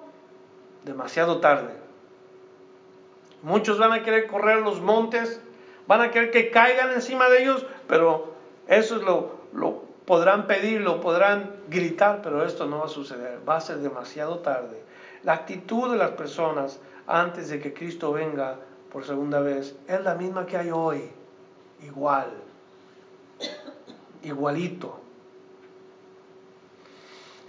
demasiado 0.84 1.40
tarde. 1.40 1.74
Muchos 3.42 3.78
van 3.78 3.92
a 3.92 4.02
querer 4.02 4.26
correr 4.26 4.60
los 4.60 4.80
montes, 4.80 5.40
van 5.86 6.02
a 6.02 6.10
querer 6.10 6.30
que 6.30 6.50
caigan 6.50 6.92
encima 6.92 7.28
de 7.28 7.42
ellos, 7.42 7.66
pero 7.86 8.34
eso 8.66 8.96
es 8.96 9.02
lo, 9.02 9.40
lo 9.52 9.82
podrán 10.04 10.46
pedir, 10.46 10.80
lo 10.80 11.00
podrán 11.00 11.56
gritar, 11.68 12.20
pero 12.22 12.44
esto 12.44 12.66
no 12.66 12.80
va 12.80 12.86
a 12.86 12.88
suceder. 12.88 13.40
Va 13.48 13.56
a 13.56 13.60
ser 13.60 13.78
demasiado 13.78 14.40
tarde. 14.40 14.82
La 15.22 15.34
actitud 15.34 15.90
de 15.90 15.96
las 15.96 16.10
personas 16.10 16.80
antes 17.06 17.48
de 17.48 17.60
que 17.60 17.72
Cristo 17.72 18.12
venga 18.12 18.56
por 18.90 19.04
segunda 19.04 19.40
vez 19.40 19.76
es 19.86 20.00
la 20.02 20.14
misma 20.14 20.46
que 20.46 20.56
hay 20.56 20.70
hoy. 20.70 21.10
Igual. 21.82 22.30
Igualito. 24.22 24.99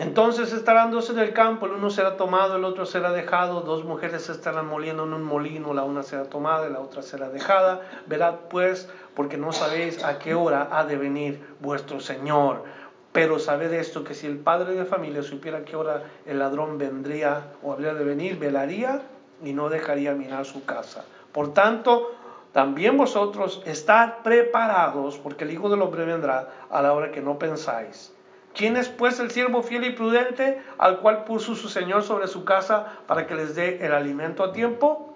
Entonces 0.01 0.51
estarán 0.51 0.89
dos 0.89 1.11
en 1.11 1.19
el 1.19 1.31
campo, 1.31 1.67
el 1.67 1.73
uno 1.73 1.91
será 1.91 2.17
tomado, 2.17 2.55
el 2.55 2.63
otro 2.63 2.87
será 2.87 3.11
dejado, 3.11 3.61
dos 3.61 3.83
mujeres 3.83 4.29
estarán 4.29 4.65
moliendo 4.65 5.03
en 5.03 5.13
un 5.13 5.21
molino, 5.21 5.75
la 5.75 5.83
una 5.83 6.01
será 6.01 6.23
tomada 6.23 6.67
y 6.67 6.73
la 6.73 6.79
otra 6.79 7.03
será 7.03 7.29
dejada. 7.29 7.81
Velad 8.07 8.33
pues, 8.49 8.89
porque 9.13 9.37
no 9.37 9.51
sabéis 9.51 10.03
a 10.03 10.17
qué 10.17 10.33
hora 10.33 10.69
ha 10.71 10.85
de 10.85 10.97
venir 10.97 11.45
vuestro 11.59 11.99
Señor. 11.99 12.63
Pero 13.11 13.37
sabed 13.37 13.71
esto, 13.73 14.03
que 14.03 14.15
si 14.15 14.25
el 14.25 14.39
padre 14.39 14.73
de 14.73 14.85
familia 14.85 15.21
supiera 15.21 15.59
a 15.59 15.65
qué 15.65 15.75
hora 15.75 16.01
el 16.25 16.39
ladrón 16.39 16.79
vendría 16.79 17.51
o 17.61 17.71
habría 17.71 17.93
de 17.93 18.03
venir, 18.03 18.39
velaría 18.39 19.03
y 19.43 19.53
no 19.53 19.69
dejaría 19.69 20.15
mirar 20.15 20.45
su 20.45 20.65
casa. 20.65 21.05
Por 21.31 21.53
tanto, 21.53 22.15
también 22.53 22.97
vosotros 22.97 23.61
estad 23.67 24.23
preparados, 24.23 25.19
porque 25.19 25.43
el 25.43 25.51
Hijo 25.51 25.69
del 25.69 25.83
Hombre 25.83 26.05
vendrá 26.05 26.49
a 26.71 26.81
la 26.81 26.91
hora 26.93 27.11
que 27.11 27.21
no 27.21 27.37
pensáis. 27.37 28.15
¿Quién 28.53 28.77
es 28.77 28.89
pues 28.89 29.19
el 29.19 29.31
siervo 29.31 29.63
fiel 29.63 29.85
y 29.85 29.91
prudente 29.91 30.61
al 30.77 30.99
cual 30.99 31.23
puso 31.23 31.55
su 31.55 31.69
Señor 31.69 32.03
sobre 32.03 32.27
su 32.27 32.43
casa 32.43 32.99
para 33.07 33.25
que 33.27 33.35
les 33.35 33.55
dé 33.55 33.85
el 33.85 33.93
alimento 33.93 34.43
a 34.43 34.51
tiempo? 34.51 35.15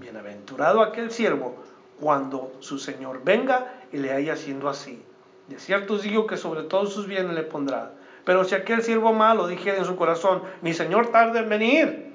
Bienaventurado 0.00 0.82
aquel 0.82 1.10
siervo 1.10 1.56
cuando 2.00 2.52
su 2.60 2.78
Señor 2.78 3.22
venga 3.24 3.74
y 3.92 3.98
le 3.98 4.12
haya 4.12 4.36
siendo 4.36 4.68
así. 4.68 5.02
De 5.48 5.58
cierto 5.58 5.94
os 5.94 6.02
digo 6.02 6.26
que 6.26 6.36
sobre 6.36 6.62
todos 6.62 6.92
sus 6.92 7.06
bienes 7.06 7.34
le 7.34 7.42
pondrá. 7.42 7.92
Pero 8.24 8.44
si 8.44 8.54
aquel 8.54 8.82
siervo 8.82 9.12
malo 9.12 9.48
dijera 9.48 9.78
en 9.78 9.84
su 9.84 9.96
corazón, 9.96 10.42
mi 10.60 10.74
Señor 10.74 11.10
tarde 11.10 11.40
en 11.40 11.48
venir, 11.48 12.07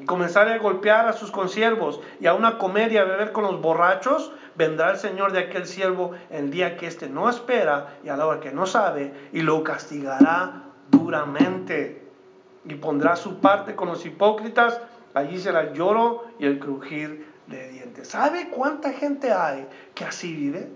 y 0.00 0.06
comenzare 0.06 0.54
a 0.54 0.58
golpear 0.58 1.06
a 1.06 1.12
sus 1.12 1.30
consiervos 1.30 2.00
y 2.20 2.26
a 2.26 2.34
una 2.34 2.58
comer 2.58 2.90
y 2.92 2.96
a 2.96 3.04
beber 3.04 3.32
con 3.32 3.44
los 3.44 3.60
borrachos, 3.60 4.32
vendrá 4.56 4.90
el 4.90 4.96
Señor 4.96 5.32
de 5.32 5.40
aquel 5.40 5.66
siervo 5.66 6.12
el 6.30 6.50
día 6.50 6.76
que 6.76 6.86
éste 6.86 7.08
no 7.08 7.28
espera 7.28 7.98
y 8.02 8.08
a 8.08 8.16
la 8.16 8.26
hora 8.26 8.40
que 8.40 8.50
no 8.50 8.66
sabe, 8.66 9.12
y 9.32 9.42
lo 9.42 9.62
castigará 9.62 10.62
duramente. 10.90 12.08
Y 12.64 12.74
pondrá 12.74 13.16
su 13.16 13.40
parte 13.40 13.74
con 13.74 13.88
los 13.88 14.04
hipócritas, 14.04 14.80
allí 15.14 15.38
será 15.38 15.62
el 15.62 15.72
lloro 15.74 16.24
y 16.38 16.46
el 16.46 16.58
crujir 16.58 17.26
de 17.46 17.68
dientes. 17.68 18.08
¿Sabe 18.08 18.48
cuánta 18.50 18.92
gente 18.92 19.32
hay 19.32 19.66
que 19.94 20.04
así 20.04 20.34
vive? 20.34 20.70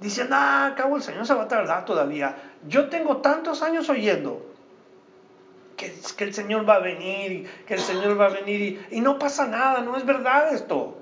Dicen, 0.00 0.28
ah, 0.32 0.74
cabo 0.76 0.96
el 0.96 1.02
Señor 1.02 1.26
se 1.26 1.34
va 1.34 1.44
a 1.44 1.48
tardar 1.48 1.84
todavía. 1.84 2.36
Yo 2.68 2.88
tengo 2.88 3.18
tantos 3.18 3.62
años 3.62 3.88
oyendo 3.88 4.55
que, 5.76 5.94
el 6.24 6.34
Señor 6.34 6.68
va 6.68 6.76
a 6.76 6.80
venir, 6.80 7.48
que 7.66 7.74
el 7.74 7.80
Señor 7.80 8.18
va 8.20 8.26
a 8.26 8.30
venir 8.30 8.86
y, 8.90 9.00
no 9.00 9.18
pasa 9.18 9.46
nada, 9.46 9.80
no 9.80 9.96
es 9.96 10.04
verdad 10.04 10.52
esto. 10.52 10.96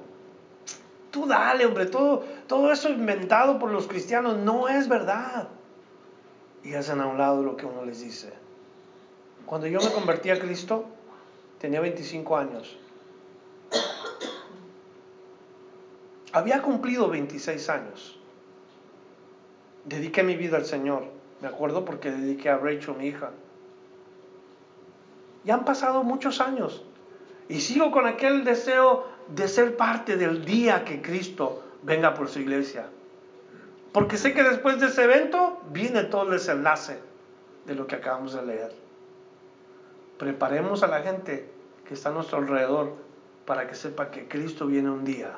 Tú 1.11 1.27
dale, 1.27 1.65
hombre, 1.65 1.87
todo, 1.87 2.25
todo 2.49 2.73
eso 2.73 2.89
inventado 2.89 3.59
por 3.59 3.71
los 3.71 3.87
cristianos 3.87 4.37
no 4.37 4.69
es 4.69 4.89
verdad. 4.89 5.49
Y 6.65 6.75
hacen 6.75 7.01
a 7.01 7.07
un 7.07 7.19
lado 7.19 7.43
lo 7.43 7.57
que 7.57 7.67
uno 7.67 7.85
les 7.85 8.01
dice. 8.01 8.33
Cuando 9.47 9.67
yo 9.67 9.81
me 9.81 9.91
convertí 9.91 10.31
a 10.31 10.39
Cristo, 10.39 10.87
tenía 11.61 11.81
25 11.81 12.37
años. 12.37 12.77
Había 16.33 16.63
cumplido 16.63 17.09
26 17.09 17.69
años. 17.69 18.19
Dediqué 19.85 20.25
mi 20.25 20.35
vida 20.35 20.57
al 20.57 20.65
Señor. 20.65 21.05
Me 21.41 21.47
acuerdo 21.47 21.85
porque 21.85 22.11
dediqué 22.11 22.49
a 22.49 22.57
Rachel, 22.57 22.97
mi 22.97 23.07
hija. 23.07 23.31
Ya 25.45 25.55
han 25.55 25.65
pasado 25.65 26.03
muchos 26.03 26.41
años. 26.41 26.85
Y 27.49 27.61
sigo 27.61 27.91
con 27.91 28.07
aquel 28.07 28.45
deseo 28.45 29.07
de 29.29 29.49
ser 29.49 29.77
parte 29.77 30.17
del 30.17 30.45
día 30.45 30.85
que 30.85 31.03
Cristo 31.03 31.63
venga 31.83 32.15
por 32.15 32.29
su 32.29 32.41
iglesia. 32.41 32.87
Porque 33.93 34.17
sé 34.17 34.35
que 34.35 34.43
después 34.43 34.81
de 34.81 34.87
ese 34.87 35.05
evento 35.05 35.61
viene 35.71 36.05
todo 36.05 36.25
el 36.25 36.31
desenlace 36.31 36.99
de 37.67 37.75
lo 37.75 37.87
que 37.87 37.97
acabamos 37.97 38.35
de 38.35 38.45
leer. 38.45 38.73
Preparemos 40.19 40.83
a 40.83 40.89
la 40.89 41.01
gente 41.03 41.49
que 41.87 41.95
está 41.95 42.09
a 42.09 42.13
nuestro 42.13 42.39
alrededor 42.39 42.95
para 43.47 43.67
que 43.67 43.75
sepa 43.75 44.11
que 44.11 44.27
Cristo 44.27 44.67
viene 44.67 44.91
un 44.91 45.05
día. 45.05 45.33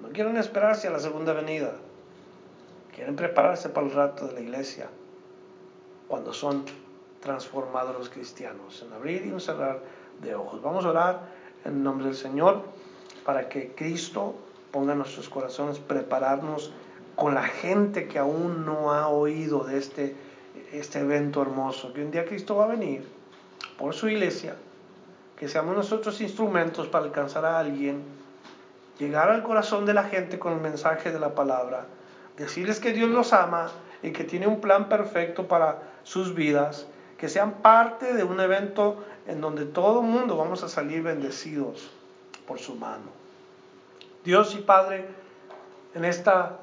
No 0.00 0.10
quieren 0.10 0.36
esperarse 0.36 0.88
a 0.88 0.90
la 0.90 0.98
segunda 0.98 1.32
venida. 1.32 1.72
Quieren 2.94 3.16
prepararse 3.16 3.68
para 3.68 3.86
el 3.86 3.92
rato 3.92 4.26
de 4.26 4.34
la 4.34 4.40
iglesia. 4.40 4.88
Cuando 6.08 6.32
son 6.32 6.64
transformados 7.22 7.96
los 7.96 8.10
cristianos. 8.10 8.84
En 8.86 8.92
abrir 8.92 9.24
y 9.24 9.30
en 9.30 9.40
cerrar 9.40 9.80
de 10.20 10.34
ojos. 10.34 10.60
Vamos 10.60 10.84
a 10.84 10.90
orar 10.90 11.20
en 11.64 11.82
nombre 11.82 12.06
del 12.06 12.16
Señor 12.16 12.62
para 13.24 13.48
que 13.48 13.72
Cristo 13.74 14.34
ponga 14.70 14.92
en 14.92 14.98
nuestros 14.98 15.28
corazones 15.28 15.78
prepararnos 15.78 16.72
con 17.16 17.34
la 17.34 17.44
gente 17.44 18.08
que 18.08 18.18
aún 18.18 18.66
no 18.66 18.92
ha 18.92 19.08
oído 19.08 19.64
de 19.64 19.78
este, 19.78 20.14
este 20.72 21.00
evento 21.00 21.40
hermoso. 21.40 21.92
Que 21.94 22.04
un 22.04 22.10
día 22.10 22.26
Cristo 22.26 22.56
va 22.56 22.64
a 22.64 22.68
venir 22.68 23.06
por 23.78 23.94
su 23.94 24.08
iglesia. 24.08 24.56
Que 25.36 25.48
seamos 25.48 25.74
nosotros 25.74 26.20
instrumentos 26.20 26.88
para 26.88 27.04
alcanzar 27.04 27.44
a 27.44 27.58
alguien 27.58 28.02
llegar 28.98 29.30
al 29.30 29.42
corazón 29.42 29.86
de 29.86 29.94
la 29.94 30.04
gente 30.04 30.38
con 30.38 30.52
el 30.52 30.60
mensaje 30.60 31.10
de 31.10 31.18
la 31.18 31.34
palabra, 31.34 31.86
decirles 32.36 32.78
que 32.78 32.92
Dios 32.92 33.10
los 33.10 33.32
ama 33.32 33.70
y 34.02 34.12
que 34.12 34.24
tiene 34.24 34.46
un 34.46 34.60
plan 34.60 34.88
perfecto 34.88 35.48
para 35.48 35.82
sus 36.04 36.34
vidas, 36.34 36.86
que 37.22 37.28
sean 37.28 37.62
parte 37.62 38.14
de 38.14 38.24
un 38.24 38.40
evento 38.40 38.96
en 39.28 39.40
donde 39.40 39.64
todo 39.64 40.00
el 40.00 40.06
mundo 40.08 40.36
vamos 40.36 40.64
a 40.64 40.68
salir 40.68 41.04
bendecidos 41.04 41.88
por 42.48 42.58
su 42.58 42.74
mano. 42.74 43.04
Dios 44.24 44.56
y 44.56 44.58
Padre, 44.58 45.06
en 45.94 46.04
esta 46.04 46.58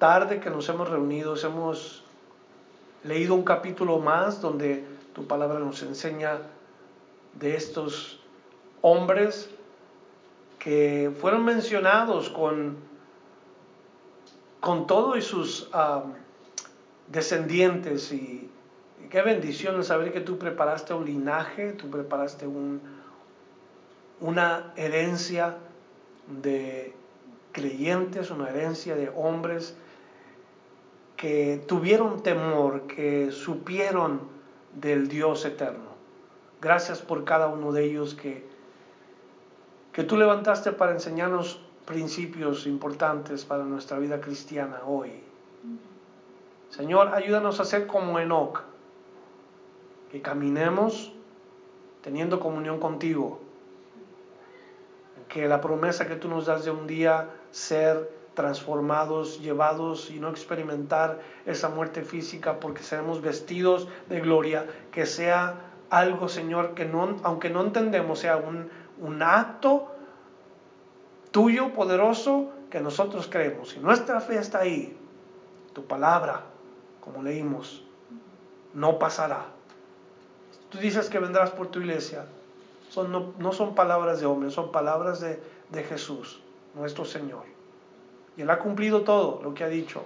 tarde 0.00 0.40
que 0.40 0.50
nos 0.50 0.68
hemos 0.68 0.90
reunido, 0.90 1.36
hemos 1.36 2.02
leído 3.04 3.36
un 3.36 3.44
capítulo 3.44 4.00
más 4.00 4.40
donde 4.40 4.84
tu 5.14 5.28
palabra 5.28 5.60
nos 5.60 5.80
enseña 5.84 6.40
de 7.34 7.54
estos 7.54 8.18
hombres 8.80 9.48
que 10.58 11.12
fueron 11.20 11.44
mencionados 11.44 12.30
con, 12.30 12.78
con 14.58 14.88
todo 14.88 15.16
y 15.16 15.22
sus 15.22 15.70
descendientes 17.06 18.10
y, 18.10 18.50
qué 19.10 19.22
bendición 19.22 19.82
saber 19.84 20.12
que 20.12 20.20
tú 20.20 20.38
preparaste 20.38 20.94
un 20.94 21.04
linaje, 21.04 21.72
tú 21.72 21.90
preparaste 21.90 22.46
un, 22.46 22.80
una 24.20 24.72
herencia 24.76 25.56
de 26.42 26.94
creyentes, 27.52 28.30
una 28.30 28.48
herencia 28.50 28.96
de 28.96 29.10
hombres 29.14 29.76
que 31.16 31.62
tuvieron 31.66 32.22
temor, 32.22 32.86
que 32.86 33.30
supieron 33.30 34.20
del 34.74 35.08
Dios 35.08 35.44
eterno. 35.44 35.94
Gracias 36.60 37.02
por 37.02 37.24
cada 37.24 37.48
uno 37.48 37.72
de 37.72 37.84
ellos 37.84 38.14
que 38.14 38.54
que 39.94 40.02
tú 40.02 40.16
levantaste 40.16 40.72
para 40.72 40.92
enseñarnos 40.92 41.60
principios 41.86 42.66
importantes 42.66 43.44
para 43.44 43.62
nuestra 43.64 43.98
vida 43.98 44.20
cristiana 44.20 44.80
hoy. 44.84 45.12
Señor, 46.68 47.14
ayúdanos 47.14 47.60
a 47.60 47.64
ser 47.64 47.86
como 47.86 48.18
Enoch, 48.18 48.62
que 50.14 50.22
caminemos 50.22 51.12
teniendo 52.00 52.38
comunión 52.38 52.78
contigo, 52.78 53.40
que 55.26 55.48
la 55.48 55.60
promesa 55.60 56.06
que 56.06 56.14
tú 56.14 56.28
nos 56.28 56.46
das 56.46 56.64
de 56.64 56.70
un 56.70 56.86
día 56.86 57.30
ser 57.50 58.08
transformados, 58.34 59.40
llevados 59.40 60.10
y 60.10 60.20
no 60.20 60.28
experimentar 60.28 61.18
esa 61.46 61.68
muerte 61.68 62.02
física 62.02 62.60
porque 62.60 62.84
seremos 62.84 63.22
vestidos 63.22 63.88
de 64.08 64.20
gloria, 64.20 64.66
que 64.92 65.04
sea 65.04 65.72
algo, 65.90 66.28
Señor, 66.28 66.74
que 66.74 66.84
no, 66.84 67.16
aunque 67.24 67.50
no 67.50 67.62
entendemos, 67.62 68.20
sea 68.20 68.36
un, 68.36 68.70
un 69.00 69.20
acto 69.20 69.88
tuyo 71.32 71.72
poderoso 71.72 72.52
que 72.70 72.78
nosotros 72.78 73.26
creemos. 73.28 73.74
Y 73.74 73.80
nuestra 73.80 74.20
fe 74.20 74.36
está 74.36 74.60
ahí, 74.60 74.96
tu 75.72 75.84
palabra, 75.84 76.42
como 77.00 77.20
leímos, 77.20 77.84
no 78.74 79.00
pasará. 79.00 79.53
Tú 80.74 80.80
dices 80.80 81.08
que 81.08 81.20
vendrás 81.20 81.50
por 81.50 81.68
tu 81.68 81.78
iglesia. 81.78 82.24
Son, 82.90 83.32
no, 83.38 83.52
son 83.52 83.76
palabras 83.76 84.18
de 84.18 84.26
hombres, 84.26 84.54
son 84.54 84.72
palabras 84.72 85.20
de, 85.20 85.38
de 85.70 85.84
Jesús, 85.84 86.40
nuestro 86.74 87.04
Señor. 87.04 87.44
Y 88.36 88.42
Él 88.42 88.50
ha 88.50 88.58
cumplido 88.58 89.02
todo 89.02 89.40
lo 89.44 89.54
que 89.54 89.62
ha 89.62 89.68
dicho 89.68 90.02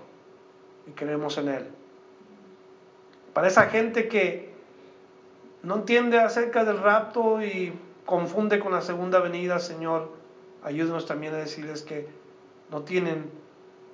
y 0.87 0.91
creemos 0.91 1.39
en 1.39 1.49
Él. 1.49 1.66
Para 3.33 3.49
esa 3.49 3.69
gente 3.69 4.09
que 4.09 4.53
no 5.62 5.77
entiende 5.77 6.21
acerca 6.21 6.66
del 6.66 6.81
rapto 6.81 7.43
y 7.43 7.73
confunde 8.05 8.59
con 8.59 8.73
la 8.73 8.83
segunda 8.83 9.21
venida, 9.21 9.61
Señor, 9.61 10.11
ayúdenos 10.62 11.07
también 11.07 11.33
a 11.33 11.39
decirles 11.39 11.81
que 11.81 12.07
no 12.71 12.83
tienen 12.83 13.31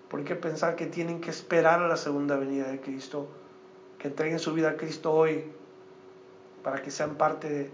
por 0.09 0.25
qué 0.25 0.35
pensar 0.35 0.75
que 0.75 0.87
tienen 0.87 1.21
que 1.21 1.31
esperar 1.31 1.81
a 1.81 1.87
la 1.87 1.97
segunda 1.97 2.37
venida 2.37 2.67
de 2.67 2.81
Cristo, 2.81 3.29
que 3.97 4.09
entreguen 4.09 4.41
su 4.41 4.53
vida 4.53 4.71
a 4.71 4.77
Cristo 4.77 5.13
hoy 5.13 5.45
para 6.65 6.83
que 6.83 6.91
sean 6.91 7.15
parte 7.15 7.49
de 7.49 7.71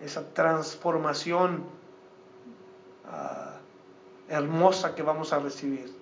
esa 0.00 0.34
transformación 0.34 1.64
uh, 3.06 3.54
hermosa 4.28 4.94
que 4.94 5.02
vamos 5.02 5.32
a 5.32 5.38
recibir. 5.38 5.94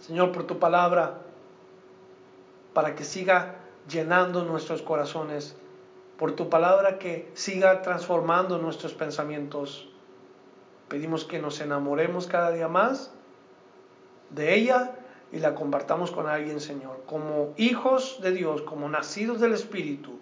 Señor, 0.00 0.32
por 0.32 0.44
tu 0.44 0.58
palabra, 0.58 1.18
para 2.72 2.94
que 2.94 3.04
siga 3.04 3.56
llenando 3.86 4.44
nuestros 4.44 4.80
corazones, 4.82 5.54
por 6.16 6.32
tu 6.32 6.48
palabra 6.48 6.98
que 6.98 7.30
siga 7.34 7.82
transformando 7.82 8.58
nuestros 8.58 8.94
pensamientos. 8.94 9.88
Pedimos 10.88 11.24
que 11.24 11.38
nos 11.38 11.60
enamoremos 11.60 12.26
cada 12.26 12.50
día 12.50 12.68
más 12.68 13.12
de 14.30 14.54
ella 14.54 14.96
y 15.32 15.38
la 15.38 15.54
compartamos 15.54 16.10
con 16.10 16.28
alguien, 16.28 16.60
Señor, 16.60 17.02
como 17.06 17.52
hijos 17.56 18.20
de 18.22 18.32
Dios, 18.32 18.62
como 18.62 18.88
nacidos 18.88 19.40
del 19.40 19.52
Espíritu. 19.52 20.18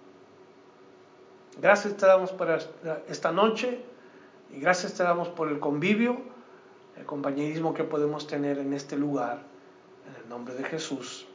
Gracias 1.60 1.96
te 1.96 2.06
damos 2.06 2.32
por 2.32 2.48
esta 3.08 3.32
noche 3.32 3.80
y 4.54 4.60
gracias 4.60 4.94
te 4.94 5.02
damos 5.02 5.28
por 5.28 5.48
el 5.48 5.58
convivio, 5.58 6.20
el 6.96 7.04
compañerismo 7.04 7.74
que 7.74 7.84
podemos 7.84 8.26
tener 8.26 8.58
en 8.58 8.72
este 8.72 8.96
lugar. 8.96 9.42
En 10.08 10.22
el 10.22 10.28
nombre 10.28 10.54
de 10.54 10.64
Jesús. 10.64 11.27